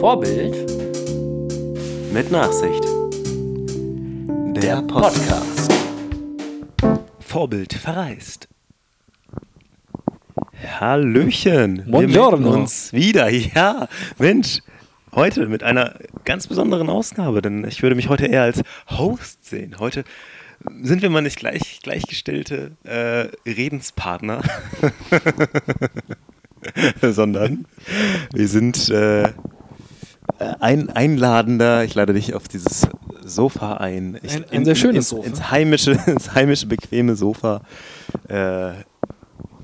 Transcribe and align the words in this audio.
Vorbild 0.00 0.54
Mit 2.12 2.30
Nachsicht. 2.30 2.84
Der 4.56 4.82
Podcast. 4.82 5.72
Vorbild 7.20 7.72
verreist. 7.72 8.48
Hallöchen. 10.80 11.78
Wir 11.78 11.92
Buongiorno. 11.92 12.36
melden 12.38 12.60
uns 12.60 12.92
wieder. 12.92 13.28
Ja, 13.30 13.88
Mensch. 14.18 14.60
Heute 15.14 15.46
mit 15.46 15.62
einer 15.62 15.94
ganz 16.24 16.48
besonderen 16.48 16.90
Ausgabe, 16.90 17.40
denn 17.40 17.64
ich 17.64 17.82
würde 17.82 17.94
mich 17.94 18.08
heute 18.08 18.26
eher 18.26 18.42
als 18.42 18.62
Host 18.90 19.46
sehen. 19.46 19.76
Heute 19.78 20.04
sind 20.82 21.02
wir 21.02 21.10
mal 21.10 21.20
nicht 21.22 21.38
gleich, 21.38 21.80
gleichgestellte 21.82 22.72
äh, 22.84 23.28
Redenspartner, 23.48 24.42
sondern 27.02 27.66
wir 28.32 28.48
sind 28.48 28.88
äh, 28.90 29.30
ein 30.60 30.90
einladender, 30.90 31.84
ich 31.84 31.94
lade 31.94 32.12
dich 32.14 32.34
auf 32.34 32.48
dieses 32.48 32.88
Sofa 33.24 33.74
ein. 33.74 34.18
Ich, 34.22 34.34
Ein- 34.34 34.44
ein 34.50 34.64
sehr 34.64 34.74
schönes 34.74 34.96
ins, 34.96 35.08
Sofa. 35.10 35.26
Ins 35.26 35.50
heimische, 35.50 35.90
ins 36.06 36.34
heimische, 36.34 36.66
bequeme 36.66 37.14
Sofa, 37.16 37.62
äh, 38.28 38.72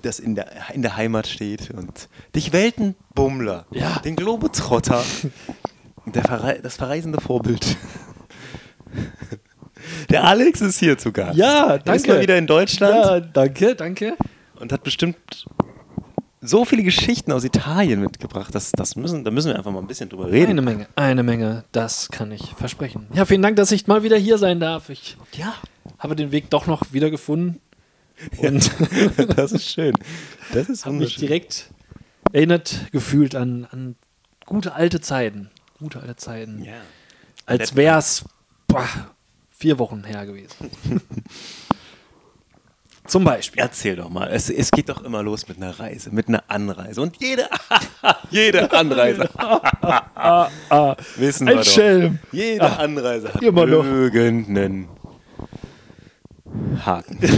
das 0.03 0.19
in 0.19 0.35
der, 0.35 0.47
in 0.73 0.83
der 0.83 0.97
Heimat 0.97 1.27
steht. 1.27 1.71
Und 1.71 2.09
dich 2.35 2.53
Weltenbummler, 2.53 3.67
Ja. 3.71 3.99
den 4.05 4.17
Globetrotter, 4.17 5.03
der 6.07 6.23
Verrei 6.23 6.59
das 6.63 6.77
verreisende 6.77 7.21
Vorbild. 7.21 7.77
Der 10.11 10.25
Alex 10.25 10.61
ist 10.61 10.79
hier 10.79 10.99
zu 10.99 11.11
Gast. 11.13 11.39
Ja, 11.39 11.69
Er 11.71 11.77
ist 11.77 11.87
danke. 11.87 12.09
mal 12.13 12.21
wieder 12.21 12.37
in 12.37 12.47
Deutschland 12.47 12.93
Ja, 12.95 13.21
danke, 13.21 13.75
danke. 13.75 14.15
und 14.59 14.73
hat 14.73 14.83
bestimmt 14.83 15.47
so 16.41 16.65
viele 16.65 16.83
Geschichten 16.83 17.33
aus 17.33 17.45
Italien 17.45 18.01
mitgebracht. 18.01 18.55
Das, 18.55 18.73
das 18.73 18.97
müssen, 18.97 19.25
da 19.25 19.31
müssen 19.31 19.49
wir 19.49 19.57
einfach 19.57 19.71
mal 19.73 19.81
ein 19.81 19.87
bisschen 19.87 20.09
drüber 20.09 20.31
reden. 20.31 20.51
Eine 20.53 20.63
Menge, 20.63 20.87
eine 20.97 21.23
Menge, 21.23 21.65
das 21.73 22.09
kann 22.11 22.33
ich 22.33 22.55
versprechen. 22.55 23.07
Ja, 23.13 23.25
vielen 23.27 23.43
Dank, 23.43 23.57
dass 23.57 23.73
ich 23.73 23.87
mal 23.87 24.03
wieder 24.03 24.17
hier 24.17 24.39
sein 24.39 24.59
darf. 24.61 24.89
Ich 24.89 25.17
Ja, 25.33 25.55
habe 25.99 26.17
den 26.17 26.33
Weg 26.33 26.49
doch 26.51 26.67
noch 26.67 26.93
wieder 26.93 27.11
gefunden 27.11 27.61
und 28.39 28.71
das 29.37 29.53
ist 29.53 29.69
schön. 29.69 29.93
Das 30.53 30.69
ist 30.69 30.87
habe 30.87 30.97
mich 30.97 31.17
direkt 31.17 31.71
erinnert 32.33 32.91
gefühlt 32.93 33.35
an, 33.35 33.67
an 33.71 33.97
gute 34.47 34.75
alte 34.75 35.01
Zeiten. 35.01 35.51
Gute 35.79 36.01
alte 36.01 36.17
Zeiten. 36.17 36.63
Ja. 36.65 36.73
Als 37.47 37.75
wäre 37.77 37.99
es 37.99 38.25
vier 39.51 39.79
Wochen 39.79 40.05
her 40.05 40.25
gewesen. 40.27 40.71
Zum 43.11 43.25
Beispiel. 43.25 43.61
Erzähl 43.61 43.97
doch 43.97 44.09
mal. 44.09 44.29
Es, 44.31 44.49
es 44.51 44.71
geht 44.71 44.89
doch 44.89 45.03
immer 45.03 45.21
los 45.23 45.49
mit 45.49 45.57
einer 45.57 45.79
Reise, 45.81 46.11
mit 46.13 46.29
einer 46.29 46.45
Anreise. 46.47 47.01
Und 47.03 47.17
jede, 47.21 47.49
jede 48.31 48.71
Anreise. 48.71 49.29
Wissen 51.17 51.47
wir 51.49 51.53
Ein 51.55 51.59
doch. 51.59 51.65
Schelm. 51.65 52.19
Jede 52.31 52.63
Ah, 52.65 52.77
Anreise 52.77 53.35
hat 53.35 53.43
immer 53.43 53.67
noch. 53.67 53.85
irgendeinen 53.85 54.87
Haken. 56.85 57.19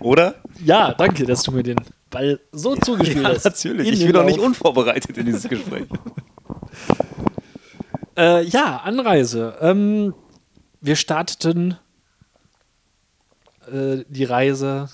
Oder? 0.00 0.34
Ja, 0.64 0.94
danke, 0.94 1.24
dass 1.26 1.42
du 1.44 1.52
mir 1.52 1.62
den 1.62 1.76
Ball 2.10 2.40
so 2.52 2.74
zugespielt 2.76 3.22
Ja, 3.22 3.28
hast. 3.34 3.44
natürlich. 3.44 3.88
Ich 3.92 4.04
bin 4.04 4.12
doch 4.12 4.24
nicht 4.24 4.38
unvorbereitet 4.40 5.16
in 5.16 5.26
dieses 5.26 5.48
Gespräch. 5.48 5.84
Äh, 8.16 8.42
ja, 8.44 8.78
Anreise. 8.78 9.54
Ähm, 9.60 10.14
wir 10.80 10.96
starteten 10.96 11.76
äh, 13.72 14.04
die 14.08 14.24
Reise 14.24 14.88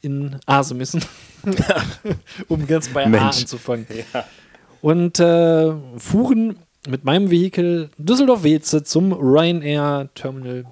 in 0.00 0.36
Asemissen, 0.46 1.04
um 2.48 2.66
ganz 2.66 2.88
bei 2.88 3.04
A 3.04 3.08
Mensch. 3.08 3.40
anzufangen. 3.40 3.86
Ja. 4.12 4.24
Und 4.80 5.20
äh, 5.20 5.72
fuhren 5.96 6.56
mit 6.88 7.04
meinem 7.04 7.30
Vehikel 7.30 7.90
Düsseldorf-Weze 7.98 8.82
zum 8.82 9.12
Ryanair 9.12 10.08
Terminal, 10.14 10.64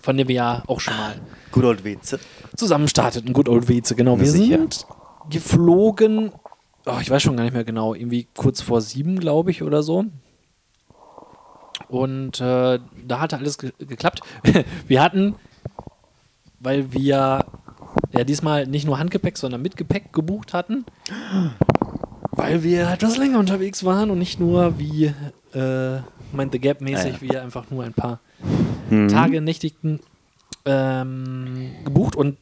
von 0.00 0.16
dem 0.16 0.28
wir 0.28 0.34
ja 0.34 0.62
auch 0.66 0.80
schon 0.80 0.96
mal 0.96 1.14
Good 1.50 1.64
old 1.64 1.84
Witze. 1.84 2.18
zusammen 2.56 2.88
starteten. 2.88 3.34
Good 3.34 3.48
old 3.50 3.68
Weze, 3.68 3.94
genau. 3.94 4.16
Na 4.16 4.22
Wir 4.22 4.30
sicher. 4.30 4.56
sind 4.58 4.86
geflogen, 5.28 6.32
oh, 6.86 6.98
ich 7.02 7.10
weiß 7.10 7.22
schon 7.22 7.36
gar 7.36 7.44
nicht 7.44 7.52
mehr 7.52 7.64
genau, 7.64 7.94
irgendwie 7.94 8.26
kurz 8.34 8.62
vor 8.62 8.80
sieben, 8.80 9.20
glaube 9.20 9.50
ich, 9.50 9.62
oder 9.62 9.82
so. 9.82 10.06
Und 11.88 12.40
äh, 12.40 12.78
da 13.06 13.20
hatte 13.20 13.36
alles 13.36 13.58
ge 13.58 13.72
geklappt. 13.78 14.20
wir 14.88 15.02
hatten, 15.02 15.34
weil 16.62 16.92
wir 16.92 17.44
ja 18.12 18.24
diesmal 18.24 18.66
nicht 18.66 18.86
nur 18.86 18.98
Handgepäck, 18.98 19.36
sondern 19.38 19.62
mit 19.62 19.76
Gepäck 19.76 20.12
gebucht 20.12 20.54
hatten, 20.54 20.84
weil 22.32 22.62
wir 22.62 22.88
etwas 22.90 23.16
länger 23.16 23.38
unterwegs 23.38 23.84
waren 23.84 24.10
und 24.10 24.18
nicht 24.18 24.40
nur 24.40 24.78
wie 24.78 25.12
äh, 25.54 25.96
Mind 26.32 26.52
the 26.52 26.58
Gap 26.58 26.80
mäßig, 26.80 27.14
Ja, 27.14 27.20
wir 27.20 27.42
einfach 27.42 27.70
nur 27.70 27.84
ein 27.84 27.92
paar 27.94 28.20
Mhm. 28.90 29.08
Tage 29.08 29.40
nächtigten 29.40 30.00
ähm, 30.66 31.70
gebucht 31.84 32.14
und 32.16 32.36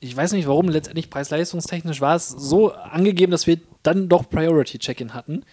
ich 0.00 0.14
weiß 0.14 0.32
nicht 0.32 0.46
warum, 0.46 0.68
letztendlich 0.68 1.08
preis-leistungstechnisch 1.08 2.00
war 2.00 2.16
es 2.16 2.28
so 2.28 2.72
angegeben, 2.72 3.30
dass 3.32 3.46
wir 3.46 3.58
dann 3.82 4.08
doch 4.08 4.28
Priority-Check-In 4.28 5.14
hatten. 5.14 5.44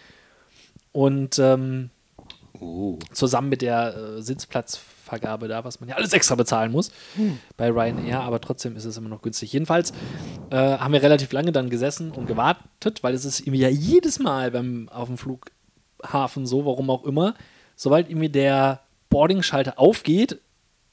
Und 0.91 1.39
ähm, 1.39 1.89
Oh. 2.59 2.99
zusammen 3.13 3.49
mit 3.49 3.61
der 3.61 3.95
äh, 3.95 4.21
Sitzplatzvergabe 5.11 5.47
da, 5.47 5.63
was 5.63 5.79
man 5.79 5.89
ja 5.89 5.95
alles 5.95 6.13
extra 6.13 6.35
bezahlen 6.35 6.71
muss 6.71 6.91
bei 7.57 7.69
Ryanair, 7.69 8.21
aber 8.21 8.39
trotzdem 8.39 8.75
ist 8.75 8.85
es 8.85 8.97
immer 8.97 9.09
noch 9.09 9.21
günstig. 9.21 9.51
Jedenfalls 9.53 9.91
äh, 10.49 10.55
haben 10.55 10.93
wir 10.93 11.01
relativ 11.01 11.31
lange 11.31 11.51
dann 11.51 11.69
gesessen 11.69 12.11
und 12.11 12.27
gewartet, 12.27 13.03
weil 13.03 13.13
es 13.13 13.25
ist 13.25 13.45
ja 13.45 13.69
jedes 13.69 14.19
Mal 14.19 14.51
beim, 14.51 14.89
auf 14.89 15.07
dem 15.07 15.17
Flughafen 15.17 16.45
so, 16.45 16.65
warum 16.65 16.89
auch 16.89 17.03
immer, 17.05 17.33
sobald 17.75 18.09
irgendwie 18.09 18.29
der 18.29 18.81
Boarding-Schalter 19.09 19.77
aufgeht, 19.79 20.39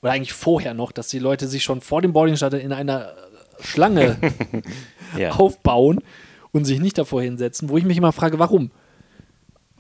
oder 0.01 0.13
eigentlich 0.13 0.33
vorher 0.33 0.75
noch, 0.75 0.93
dass 0.93 1.09
die 1.09 1.19
Leute 1.19 1.49
sich 1.49 1.65
schon 1.65 1.81
vor 1.81 2.03
dem 2.03 2.13
Boarding-Schalter 2.13 2.61
in 2.61 2.73
einer 2.73 3.09
äh, 3.09 3.63
Schlange 3.63 4.17
Ja. 5.17 5.31
aufbauen 5.33 6.01
und 6.53 6.67
sich 6.67 6.81
nicht 6.81 6.99
davor 6.99 7.23
hinsetzen, 7.23 7.69
wo 7.71 7.79
ich 7.79 7.85
mich 7.85 7.97
immer 7.97 8.13
frage, 8.13 8.39
warum? 8.39 8.71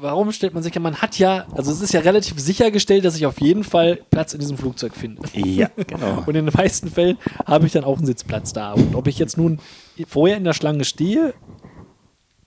Warum 0.00 0.31
stellt 0.31 0.54
man 0.54 0.62
sich 0.62 0.75
ja, 0.75 0.81
man 0.81 1.03
hat 1.03 1.19
ja, 1.19 1.47
also 1.53 1.72
es 1.72 1.81
ist 1.81 1.92
ja 1.92 2.00
relativ 2.00 2.38
sichergestellt, 2.38 3.04
dass 3.04 3.16
ich 3.16 3.26
auf 3.26 3.41
jeden 3.41 3.64
Fall 3.64 3.98
Platz 4.10 4.32
in 4.32 4.38
diesem 4.38 4.56
Flugzeug 4.56 4.94
finde. 4.94 5.22
Ja, 5.34 5.70
genau. 5.88 6.22
Und 6.26 6.36
in 6.36 6.47
den 6.47 6.54
meisten 6.54 6.88
Fällen 6.88 7.19
habe 7.47 7.66
ich 7.66 7.72
dann 7.72 7.82
auch 7.82 7.97
einen 7.97 8.06
Sitzplatz 8.06 8.53
da. 8.53 8.75
Und 8.75 8.94
ob 8.94 9.09
ich 9.09 9.19
jetzt 9.19 9.36
nun 9.36 9.59
vorher 10.06 10.36
in 10.36 10.44
der 10.44 10.53
Schlange 10.53 10.84
stehe 10.84 11.34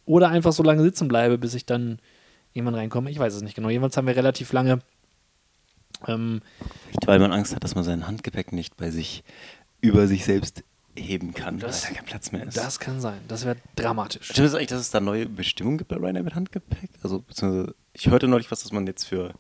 oder 0.06 0.30
einfach 0.30 0.54
so 0.54 0.64
lange 0.64 0.82
sitzen 0.82 1.10
bleibe, 1.10 1.38
bis 1.38 1.54
ich 1.54 1.66
dann 1.66 2.00
irgendwann 2.54 2.76
reinkomme, 2.76 3.12
ich 3.12 3.20
weiß 3.20 3.34
es 3.34 3.42
nicht 3.42 3.56
genau. 3.56 3.68
Jedenfalls 3.68 3.98
haben 3.98 4.08
wir 4.08 4.16
relativ 4.16 4.54
lange 4.54 4.80
ähm, 6.08 6.42
Weil 7.06 7.20
man 7.20 7.32
Angst 7.32 7.56
hat, 7.56 7.64
dass 7.64 7.76
man 7.76 7.84
sein 7.84 8.08
Handgepäck 8.08 8.52
nicht 8.52 8.78
bei 8.78 8.92
sich 8.92 9.24
über 9.82 10.08
sich 10.08 10.26
selbst 10.26 10.64
heben 10.96 11.34
kann, 11.34 11.60
Das- 11.60 11.84
weil 11.86 11.90
da 11.92 11.96
kein 11.98 12.06
Platz 12.06 12.32
mehr 12.32 12.46
ist. 12.48 12.58
das 12.58 12.80
kann 12.80 13.00
sein. 13.00 13.20
Das 13.28 13.46
wäre 13.46 13.58
dramatisch. 13.76 14.28
Stimmt 14.30 14.48
es 14.48 14.54
eigentlich, 14.56 14.68
dass 14.68 14.82
es 14.82 14.92
da 14.92 15.00
neue 15.00 15.26
Bestimmungen 15.28 15.78
gibt 15.78 15.90
bei 15.90 15.96
Ryanair 15.98 16.24
mit 16.24 16.36
Handgepäck? 16.36 16.90
Also, 17.04 17.20
beziehungsweise, 17.20 17.76
ich 17.94 18.08
hörte 18.10 18.28
neulich 18.28 18.52
was, 18.52 18.62
dass 18.64 18.72
man 18.72 18.86
jetzt 18.88 19.06
für 19.06 19.34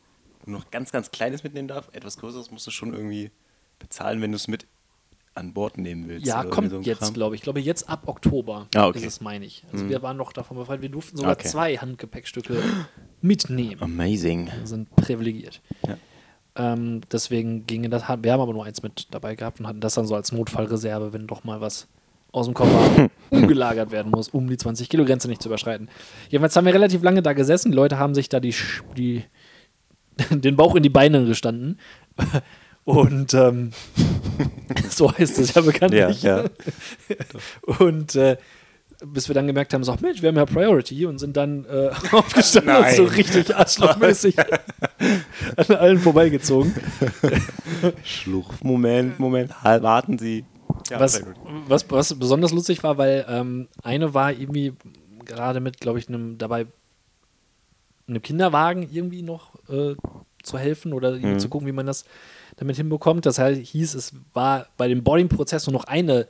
nur 0.45 0.59
noch 0.59 0.71
ganz, 0.71 0.91
ganz 0.91 1.11
Kleines 1.11 1.43
mitnehmen 1.43 1.67
darf. 1.67 1.89
Etwas 1.93 2.17
Größeres 2.17 2.51
musst 2.51 2.65
du 2.67 2.71
schon 2.71 2.93
irgendwie 2.93 3.31
bezahlen, 3.79 4.21
wenn 4.21 4.31
du 4.31 4.37
es 4.37 4.47
mit 4.47 4.65
an 5.33 5.53
Bord 5.53 5.77
nehmen 5.77 6.09
willst. 6.09 6.25
Ja, 6.27 6.43
kommt 6.43 6.71
so 6.71 6.81
jetzt, 6.81 7.13
glaube 7.13 7.35
ich. 7.35 7.39
Ich 7.39 7.43
glaube, 7.43 7.61
jetzt 7.61 7.87
ab 7.87 8.03
Oktober 8.07 8.67
Ah, 8.75 8.87
okay. 8.87 8.99
ist 8.99 9.05
es, 9.05 9.21
meine 9.21 9.45
ich. 9.45 9.63
Also 9.71 9.87
wir 9.87 10.01
waren 10.01 10.17
noch 10.17 10.33
davon 10.33 10.57
befreit. 10.57 10.81
Wir 10.81 10.89
durften 10.89 11.15
sogar 11.15 11.33
Okay. 11.33 11.47
zwei 11.47 11.77
Handgepäckstücke 11.77 12.61
mitnehmen. 13.21 13.81
Amazing. 13.81 14.47
Wir 14.47 14.67
sind 14.67 14.93
privilegiert. 14.95 15.61
Ja. 15.87 15.97
Ähm, 16.55 17.01
deswegen 17.11 17.65
ginge 17.65 17.89
das. 17.89 18.03
Wir 18.03 18.33
haben 18.33 18.41
aber 18.41 18.53
nur 18.53 18.65
eins 18.65 18.83
mit 18.83 19.07
dabei 19.11 19.35
gehabt 19.35 19.59
und 19.59 19.67
hatten 19.67 19.79
das 19.79 19.93
dann 19.93 20.05
so 20.05 20.15
als 20.15 20.31
Notfallreserve, 20.31 21.13
wenn 21.13 21.27
doch 21.27 21.43
mal 21.43 21.61
was 21.61 21.87
aus 22.31 22.45
dem 22.45 22.53
Koffer 22.53 23.09
umgelagert 23.29 23.91
werden 23.91 24.11
muss, 24.11 24.29
um 24.29 24.47
die 24.47 24.57
20 24.57 24.89
Kilo 24.89 25.05
Grenze 25.05 25.27
nicht 25.27 25.41
zu 25.41 25.49
überschreiten. 25.49 25.89
Jedenfalls 26.29 26.55
haben 26.55 26.65
wir 26.65 26.73
relativ 26.73 27.03
lange 27.03 27.21
da 27.21 27.33
gesessen. 27.33 27.71
Die 27.71 27.75
Leute 27.75 27.97
haben 27.97 28.15
sich 28.15 28.29
da 28.29 28.39
die, 28.39 28.55
die 28.97 29.23
den 30.29 30.55
Bauch 30.55 30.75
in 30.75 30.83
die 30.83 30.89
Beine 30.89 31.25
gestanden. 31.25 31.79
Und 32.83 33.33
ähm, 33.35 33.71
so 34.89 35.15
heißt 35.15 35.37
es 35.37 35.53
ja 35.53 35.61
bekanntlich. 35.61 36.23
Ja, 36.23 36.43
ja. 36.43 37.75
Und 37.77 38.15
äh, 38.15 38.37
bis 39.05 39.27
wir 39.27 39.35
dann 39.35 39.47
gemerkt 39.47 39.73
haben, 39.73 39.83
so, 39.83 39.95
Mensch, 40.01 40.21
wir 40.21 40.29
haben 40.29 40.35
ja 40.37 40.45
Priority 40.45 41.05
und 41.05 41.17
sind 41.17 41.35
dann 41.37 41.65
äh, 41.65 41.89
aufgestanden 42.11 42.75
und 42.75 42.91
so 42.91 43.03
richtig 43.05 43.55
arschlochmäßig 43.55 44.37
an 45.57 45.75
allen 45.75 45.99
vorbeigezogen. 45.99 46.73
Schluch, 48.03 48.53
Moment, 48.63 49.19
Moment, 49.19 49.63
halt, 49.63 49.83
warten 49.83 50.17
Sie. 50.17 50.45
Ja, 50.89 50.99
was, 50.99 51.21
was, 51.67 51.89
was 51.89 52.13
besonders 52.19 52.51
lustig 52.51 52.83
war, 52.83 52.97
weil 52.97 53.25
ähm, 53.27 53.67
eine 53.83 54.13
war 54.13 54.31
irgendwie 54.31 54.73
gerade 55.25 55.59
mit, 55.59 55.79
glaube 55.79 55.99
ich, 55.99 56.07
einem 56.07 56.37
dabei 56.37 56.67
einem 58.07 58.21
Kinderwagen 58.21 58.87
irgendwie 58.91 59.21
noch 59.21 59.55
äh, 59.69 59.95
zu 60.43 60.57
helfen 60.57 60.93
oder 60.93 61.11
Mhm. 61.11 61.39
zu 61.39 61.49
gucken, 61.49 61.67
wie 61.67 61.71
man 61.71 61.85
das 61.85 62.05
damit 62.57 62.75
hinbekommt. 62.75 63.25
Das 63.25 63.39
heißt, 63.39 63.61
hieß, 63.61 63.93
es 63.93 64.13
war 64.33 64.67
bei 64.77 64.87
dem 64.87 65.03
Boarding-Prozess 65.03 65.67
nur 65.67 65.73
noch 65.73 65.85
eine 65.85 66.27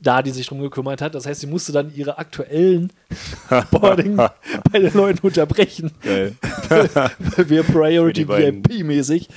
da, 0.00 0.22
die 0.22 0.30
sich 0.30 0.46
drum 0.46 0.60
gekümmert 0.60 1.02
hat. 1.02 1.14
Das 1.14 1.26
heißt, 1.26 1.40
sie 1.40 1.46
musste 1.48 1.72
dann 1.72 1.92
ihre 1.94 2.18
aktuellen 2.18 2.92
Boarding 3.70 4.16
bei 4.72 4.78
den 4.78 4.92
Leuten 4.94 5.26
unterbrechen, 5.26 5.90
Geil. 6.02 6.34
weil 6.68 7.48
wir 7.50 7.62
Priority. 7.64 8.28
VIP-mäßig 8.28 9.28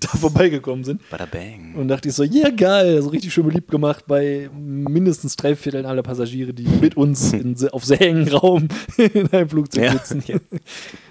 da 0.00 0.08
vorbeigekommen 0.18 0.84
sind. 0.84 1.08
Bada 1.10 1.26
bang. 1.26 1.74
Und 1.76 1.88
dachte 1.88 2.08
ich 2.08 2.14
so, 2.14 2.24
ja 2.24 2.50
geil, 2.50 3.00
so 3.02 3.10
richtig 3.10 3.32
schön 3.32 3.46
beliebt 3.46 3.70
gemacht 3.70 4.04
bei 4.06 4.50
mindestens 4.58 5.36
drei 5.36 5.54
Vierteln 5.54 5.86
aller 5.86 6.02
Passagiere, 6.02 6.52
die 6.52 6.66
mit 6.66 6.96
uns 6.96 7.32
in, 7.32 7.56
auf 7.70 7.84
sehr 7.84 8.00
engen 8.00 8.28
Raum 8.28 8.68
in 8.96 9.28
einem 9.32 9.48
Flugzeug 9.48 9.84
Ja. 9.84 9.92
sitzen. 9.92 10.22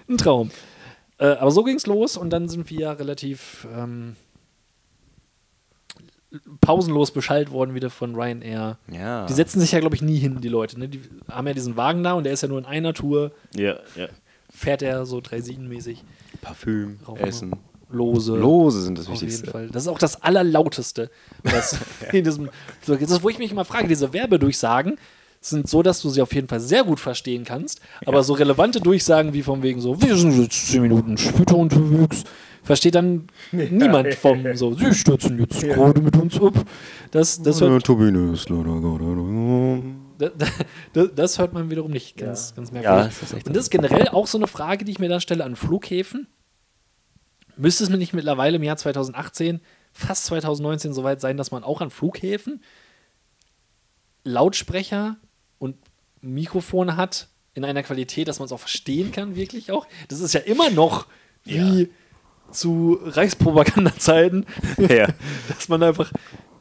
Ein 0.09 0.17
Traum. 0.17 0.51
Äh, 1.17 1.27
aber 1.27 1.51
so 1.51 1.63
ging 1.63 1.75
es 1.75 1.85
los 1.85 2.17
und 2.17 2.29
dann 2.31 2.49
sind 2.49 2.69
wir 2.69 2.79
ja 2.79 2.91
relativ 2.93 3.67
ähm, 3.77 4.15
pausenlos 6.61 7.11
beschallt 7.11 7.51
worden 7.51 7.73
wieder 7.75 7.89
von 7.89 8.15
Ryanair. 8.15 8.77
Ja. 8.91 9.25
Die 9.25 9.33
setzen 9.33 9.59
sich 9.59 9.71
ja, 9.71 9.79
glaube 9.79 9.95
ich, 9.95 10.01
nie 10.01 10.17
hin, 10.19 10.39
die 10.41 10.47
Leute. 10.49 10.79
Ne? 10.79 10.87
Die 10.87 11.01
haben 11.29 11.47
ja 11.47 11.53
diesen 11.53 11.75
Wagen 11.75 12.03
da 12.03 12.13
und 12.13 12.23
der 12.23 12.33
ist 12.33 12.41
ja 12.41 12.47
nur 12.47 12.59
in 12.59 12.65
einer 12.65 12.93
Tour, 12.93 13.31
ja, 13.55 13.77
ja. 13.95 14.07
fährt 14.53 14.81
er 14.81 15.05
so 15.05 15.21
Dreisinenmäßig, 15.21 16.03
Parfüm, 16.41 16.99
Rauf- 17.07 17.19
Essen. 17.19 17.53
lose. 17.89 18.35
Lose 18.37 18.81
sind 18.83 18.99
das 18.99 19.07
Auf 19.07 19.13
jeden 19.15 19.27
Wichtigste. 19.27 19.49
Fall. 19.51 19.69
Das 19.69 19.83
ist 19.83 19.87
auch 19.87 19.97
das 19.97 20.21
Allerlauteste. 20.21 21.09
Was 21.43 21.77
in 22.13 22.23
diesem, 22.23 22.49
das 22.85 23.01
ist, 23.01 23.23
wo 23.23 23.29
ich 23.29 23.39
mich 23.39 23.51
immer 23.51 23.65
frage, 23.65 23.87
diese 23.87 24.13
Werbedurchsagen 24.13 24.97
sind 25.41 25.69
so, 25.69 25.81
dass 25.81 26.01
du 26.01 26.09
sie 26.09 26.21
auf 26.21 26.33
jeden 26.35 26.47
Fall 26.49 26.59
sehr 26.59 26.83
gut 26.83 26.99
verstehen 26.99 27.45
kannst, 27.45 27.79
aber 28.05 28.23
so 28.23 28.33
relevante 28.33 28.81
Durchsagen 28.81 29.33
wie 29.33 29.41
von 29.41 29.63
wegen 29.63 29.79
so, 29.79 29.99
wir 30.01 30.15
sind 30.17 30.37
jetzt 30.39 30.67
10 30.67 30.81
Minuten 30.81 31.17
später 31.17 31.55
unterwegs, 31.55 32.25
versteht 32.69 32.93
dann 32.93 33.25
niemand 33.51 34.13
vom 34.13 34.55
so, 34.55 34.75
sie 34.75 34.93
stürzen 34.93 35.39
jetzt 35.39 35.59
gerade 35.59 35.99
mit 36.01 36.15
uns 36.15 36.39
ab. 36.39 36.53
Das, 37.09 37.41
das, 37.41 37.61
hört, 37.61 37.83
Turbine 37.83 38.31
ist 38.31 38.47
leider 38.47 38.79
das, 40.19 40.51
das, 40.93 41.09
das 41.15 41.39
hört 41.39 41.51
man 41.51 41.71
wiederum 41.71 41.89
nicht. 41.89 42.15
Ganz, 42.15 42.53
ganz 42.53 42.69
Ja, 42.69 42.73
merkwürdig. 42.73 43.05
das 43.07 43.23
ist 43.23 43.33
echt 43.33 43.47
Und 43.47 43.55
das 43.55 43.63
ist 43.63 43.69
generell 43.71 44.09
auch 44.09 44.27
so 44.27 44.37
eine 44.37 44.45
Frage, 44.45 44.85
die 44.85 44.91
ich 44.91 44.99
mir 44.99 45.09
da 45.09 45.19
stelle 45.19 45.45
an 45.45 45.55
Flughäfen. 45.55 46.27
Müsste 47.57 47.83
es 47.83 47.89
mir 47.89 47.97
nicht 47.97 48.13
mittlerweile 48.13 48.57
im 48.57 48.61
Jahr 48.63 48.77
2018, 48.77 49.61
fast 49.91 50.25
2019 50.25 50.93
soweit 50.93 51.21
sein, 51.21 51.37
dass 51.37 51.49
man 51.49 51.63
auch 51.63 51.81
an 51.81 51.89
Flughäfen 51.89 52.61
Lautsprecher 54.23 55.17
und 55.57 55.75
Mikrofone 56.21 56.97
hat 56.97 57.29
in 57.55 57.65
einer 57.65 57.81
Qualität, 57.81 58.27
dass 58.27 58.37
man 58.37 58.45
es 58.45 58.51
auch 58.51 58.59
verstehen 58.59 59.11
kann, 59.11 59.35
wirklich 59.35 59.71
auch? 59.71 59.87
Das 60.07 60.19
ist 60.19 60.33
ja 60.33 60.41
immer 60.41 60.69
noch 60.69 61.07
wie 61.45 61.89
zu 62.51 62.99
Reichspropaganda-Zeiten, 63.03 64.45
Ja. 64.77 65.07
dass 65.47 65.69
man 65.69 65.83
einfach 65.83 66.11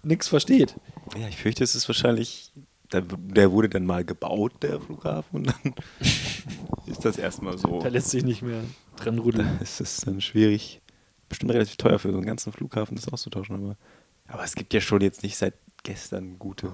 nichts 0.03 0.29
versteht. 0.29 0.75
Ja, 1.19 1.29
ich 1.29 1.37
fürchte, 1.37 1.65
es 1.65 1.75
ist 1.75 1.89
wahrscheinlich. 1.89 2.53
Der, 2.93 3.03
der 3.03 3.53
wurde 3.53 3.69
dann 3.69 3.85
mal 3.85 4.03
gebaut, 4.03 4.63
der 4.63 4.81
Flughafen, 4.81 5.37
und 5.41 5.47
dann 5.49 5.75
ist 6.87 7.05
das 7.05 7.19
erstmal 7.19 7.59
so. 7.59 7.81
Da 7.83 7.89
lässt 7.89 8.09
sich 8.11 8.25
nicht 8.25 8.41
mehr 8.41 8.63
dran 8.97 9.19
rütteln. 9.19 9.59
Es 9.61 9.79
ist 9.81 10.07
dann 10.07 10.23
schwierig, 10.23 10.81
bestimmt 11.29 11.53
relativ 11.53 11.77
teuer 11.77 11.99
für 11.99 12.11
so 12.11 12.17
einen 12.17 12.25
ganzen 12.27 12.51
Flughafen 12.51 12.97
das 12.97 13.13
auszutauschen, 13.13 13.57
aber, 13.57 13.77
aber 14.27 14.43
es 14.43 14.55
gibt 14.55 14.73
ja 14.73 14.81
schon 14.81 15.03
jetzt 15.03 15.23
nicht 15.23 15.37
seit 15.37 15.53
gestern 15.83 16.39
gute 16.39 16.71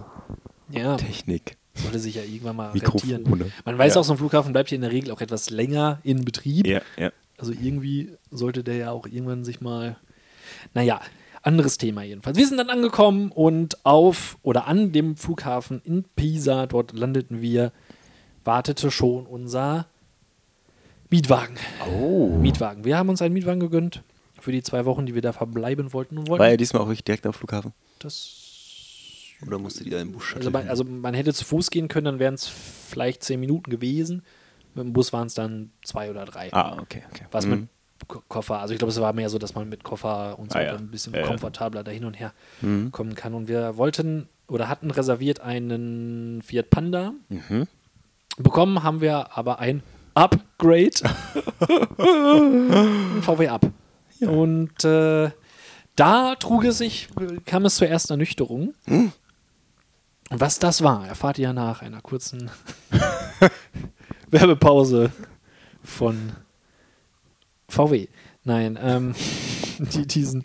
Ja. 0.70 0.96
Technik. 0.96 1.56
Sollte 1.75 1.99
sich 1.99 2.14
ja 2.14 2.22
irgendwann 2.22 2.55
mal 2.55 2.70
rentieren. 2.70 3.22
Mikrofone. 3.25 3.50
Man 3.64 3.76
weiß 3.78 3.94
Ja. 3.96 4.00
auch, 4.00 4.05
so 4.05 4.12
ein 4.12 4.19
Flughafen 4.19 4.52
bleibt 4.52 4.69
hier 4.69 4.76
in 4.76 4.82
der 4.82 4.93
Regel 4.93 5.11
auch 5.11 5.20
etwas 5.20 5.50
länger 5.50 5.99
in 6.05 6.25
Betrieb. 6.25 6.69
Ja, 6.69 6.81
ja. 6.96 7.11
Also 7.39 7.53
irgendwie 7.53 8.17
sollte 8.31 8.63
der 8.65 8.77
ja 8.77 8.91
auch 8.91 9.07
irgendwann 9.07 9.45
sich 9.45 9.61
mal. 9.61 9.97
Naja, 10.73 11.01
anderes 11.43 11.79
Thema 11.79 12.03
jedenfalls. 12.03 12.37
Wir 12.37 12.47
sind 12.47 12.59
dann 12.59 12.71
angekommen 12.71 13.31
und 13.31 13.85
auf 13.85 14.39
oder 14.43 14.67
an 14.67 14.93
dem 14.93 15.17
Flughafen 15.17 15.81
in 15.85 16.05
Pisa, 16.17 16.67
dort 16.67 16.93
landeten 16.93 17.41
wir, 17.41 17.73
wartete 18.45 18.91
schon 18.91 19.27
unser 19.27 19.87
Mietwagen. 21.11 21.57
Oh. 21.91 22.37
Mietwagen. 22.41 22.85
Wir 22.85 22.97
haben 22.97 23.09
uns 23.09 23.21
einen 23.21 23.35
Mietwagen 23.35 23.61
gegönnt 23.61 24.03
für 24.41 24.53
die 24.53 24.63
zwei 24.63 24.85
Wochen, 24.85 25.07
die 25.07 25.15
wir 25.15 25.23
da 25.23 25.33
verbleiben 25.33 25.93
wollten 25.93 26.19
und 26.19 26.29
wollten. 26.29 26.41
War 26.41 26.51
er 26.51 26.57
diesmal 26.57 26.83
auch 26.83 26.87
wirklich 26.87 27.05
direkt 27.05 27.27
am 27.27 27.33
Flughafen? 27.33 27.73
das 27.99 29.37
Oder 29.47 29.59
musstet 29.59 29.87
ihr 29.87 29.93
da 29.93 30.01
im 30.01 30.13
Bus 30.13 30.35
Also 30.35 30.51
also 30.51 30.85
man 30.85 31.15
hätte 31.15 31.33
zu 31.33 31.45
Fuß 31.45 31.71
gehen 31.71 31.89
können, 31.89 32.05
dann 32.05 32.19
wären 32.19 32.35
es 32.35 32.47
vielleicht 32.47 33.23
zehn 33.23 33.41
Minuten 33.41 33.71
gewesen. 33.71 34.23
Mit 34.75 34.85
dem 34.85 34.93
Bus 34.93 35.12
waren 35.12 35.26
es 35.29 35.35
dann 35.35 35.71
zwei 35.85 36.11
oder 36.11 36.25
drei. 36.25 36.53
Ah, 36.53 36.76
okay, 36.81 37.03
okay. 37.11 37.25
Was 37.31 37.47
Mhm. 37.47 37.50
mit 37.53 37.69
Ko- 38.09 38.23
Koffer, 38.29 38.59
also 38.59 38.73
ich 38.75 38.79
glaube, 38.79 38.91
es 38.91 39.00
war 39.00 39.12
mehr 39.12 39.31
so, 39.31 39.38
dass 39.38 39.55
man 39.55 39.69
mit 39.69 39.85
Koffer 39.85 40.38
und 40.38 40.53
so 40.53 40.59
Ah, 40.59 40.62
ja. 40.62 40.75
ein 40.76 40.91
bisschen 40.91 41.15
Ja, 41.15 41.21
ja. 41.21 41.26
komfortabler 41.26 41.85
da 41.85 41.91
hin 41.91 42.05
und 42.05 42.15
her 42.15 42.32
Mhm. 42.61 42.91
kommen 42.93 43.15
kann. 43.15 43.35
Und 43.35 43.49
wir 43.49 43.76
wollten 43.76 44.29
oder 44.49 44.69
hatten 44.69 44.91
reserviert 44.91 45.41
einen 45.41 46.43
Fiat 46.43 46.71
Panda. 46.71 47.12
Mhm. 47.29 47.67
Bekommen 48.37 48.82
haben 48.82 49.00
wir 49.00 49.37
aber 49.38 49.59
ein 49.61 49.82
Upgrade. 50.15 50.91
ein 51.99 53.23
VW 53.23 53.49
Up. 53.49 53.67
Und 54.21 54.85
äh, 54.85 55.31
da 55.97 56.35
trug 56.37 56.65
es 56.65 56.79
sich, 56.79 57.09
kam 57.47 57.65
es 57.65 57.76
zur 57.76 57.88
ersten 57.88 58.12
Ernüchterung. 58.15 58.75
Hm? 58.87 59.12
Und 60.31 60.41
was 60.41 60.59
das 60.59 60.82
war, 60.82 61.06
erfahrt 61.06 61.38
ihr 61.38 61.53
nach 61.53 61.82
einer 61.82 62.00
kurzen 62.00 62.50
Werbepause 64.35 65.13
von 65.85 66.33
VW. 67.69 68.09
Nein, 68.43 68.77
ähm, 68.83 69.15
die 69.79 70.07
diesen 70.07 70.45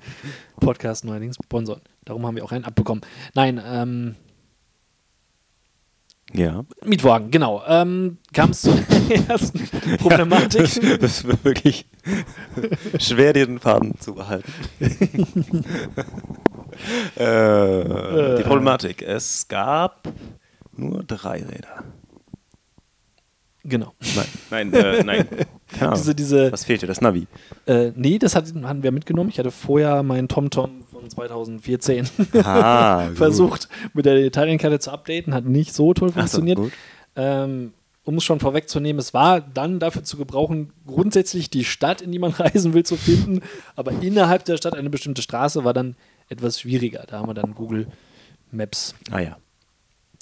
Podcast 0.60 1.04
neuerdings 1.06 1.38
sponsern. 1.44 1.82
Darum 2.06 2.26
haben 2.26 2.36
wir 2.36 2.44
auch 2.46 2.52
einen 2.52 2.66
abbekommen. 2.66 3.04
Nein, 3.34 3.60
ähm, 3.64 4.16
Ja. 6.34 6.64
Mietwagen, 6.86 7.32
genau. 7.32 7.64
Ähm, 7.68 8.20
Kam 8.32 8.52
es 8.52 8.62
zur 8.62 8.78
ersten 9.28 9.68
Problematik. 9.98 10.70
Das 11.02 11.24
wird 11.24 11.44
wirklich 11.44 11.86
schwer, 13.00 13.34
den 13.34 13.60
Faden 13.60 14.00
zu 14.00 14.14
behalten. 14.14 14.52
äh, 17.16 18.38
die 18.38 18.44
Problematik. 18.44 19.02
Es 19.02 19.48
gab 19.48 20.08
nur 20.76 21.04
drei 21.04 21.44
Räder. 21.44 21.84
Genau. 23.69 23.94
Nein, 24.50 24.69
nein, 24.71 24.74
äh, 24.74 25.04
nein. 25.04 25.27
Keine. 25.80 25.94
Diese, 25.95 26.16
diese, 26.16 26.51
Was 26.51 26.66
fehlte? 26.66 26.88
Das 26.88 27.00
Navi. 27.01 27.27
äh, 27.68 27.92
nee, 27.95 28.18
das 28.19 28.36
hatten, 28.36 28.68
hatten 28.68 28.83
wir 28.83 28.92
mitgenommen. 28.92 29.30
Ich 29.30 29.39
hatte 29.39 29.51
vorher 29.51 30.01
meinen 30.04 30.27
TomTom 30.27 30.83
von 30.92 31.10
2014 31.10 32.10
Ah, 32.44 33.10
versucht, 33.16 33.69
mit 33.94 34.06
der 34.06 34.18
Italienkarte 34.26 34.80
zu 34.80 34.92
updaten. 34.92 35.33
Hat 35.33 35.45
nicht 35.45 35.73
so 35.73 35.94
toll 35.94 36.09
so, 36.09 36.16
funktioniert. 36.16 36.57
gut. 36.57 36.71
ähm, 37.16 37.73
um 38.06 38.18
es 38.18 38.23
schon 38.23 38.40
vorwegzunehmen, 38.40 38.99
es 38.99 39.14
war 39.14 39.40
dann 39.40 39.78
dafür 39.80 40.04
zu 40.04 40.18
gebrauchen, 40.18 40.73
grundsätzlich 40.88 41.52
die 41.52 41.64
Stadt, 41.64 42.02
in 42.02 42.11
die 42.11 42.18
man 42.18 42.31
reisen 42.40 42.73
will, 42.73 42.83
zu 42.83 42.95
finden. 42.95 43.42
Aber 43.76 43.92
innerhalb 44.02 44.45
der 44.45 44.57
Stadt 44.57 44.73
eine 44.76 44.90
bestimmte 44.90 45.21
Straße 45.21 45.64
war 45.64 45.73
dann 45.73 45.95
etwas 46.28 46.59
schwieriger. 46.59 47.04
Da 47.07 47.19
haben 47.19 47.30
wir 47.30 47.35
dann 47.35 47.54
Google 47.54 47.88
Maps 48.52 48.95
Ah 49.11 49.19
ja. 49.19 49.38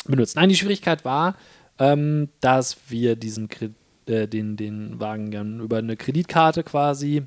benutzt. 0.05 0.35
Nein, 0.35 0.49
die 0.49 0.55
Schwierigkeit 0.55 1.05
war, 1.05 1.35
ähm, 1.79 2.29
dass 2.41 2.77
wir 2.89 3.15
diesen 3.15 3.47
Kre- 3.49 3.73
äh, 4.07 4.27
den, 4.27 4.55
den 4.57 4.99
Wagen 4.99 5.31
dann 5.31 5.59
über 5.59 5.77
eine 5.77 5.95
Kreditkarte 5.97 6.63
quasi 6.63 7.23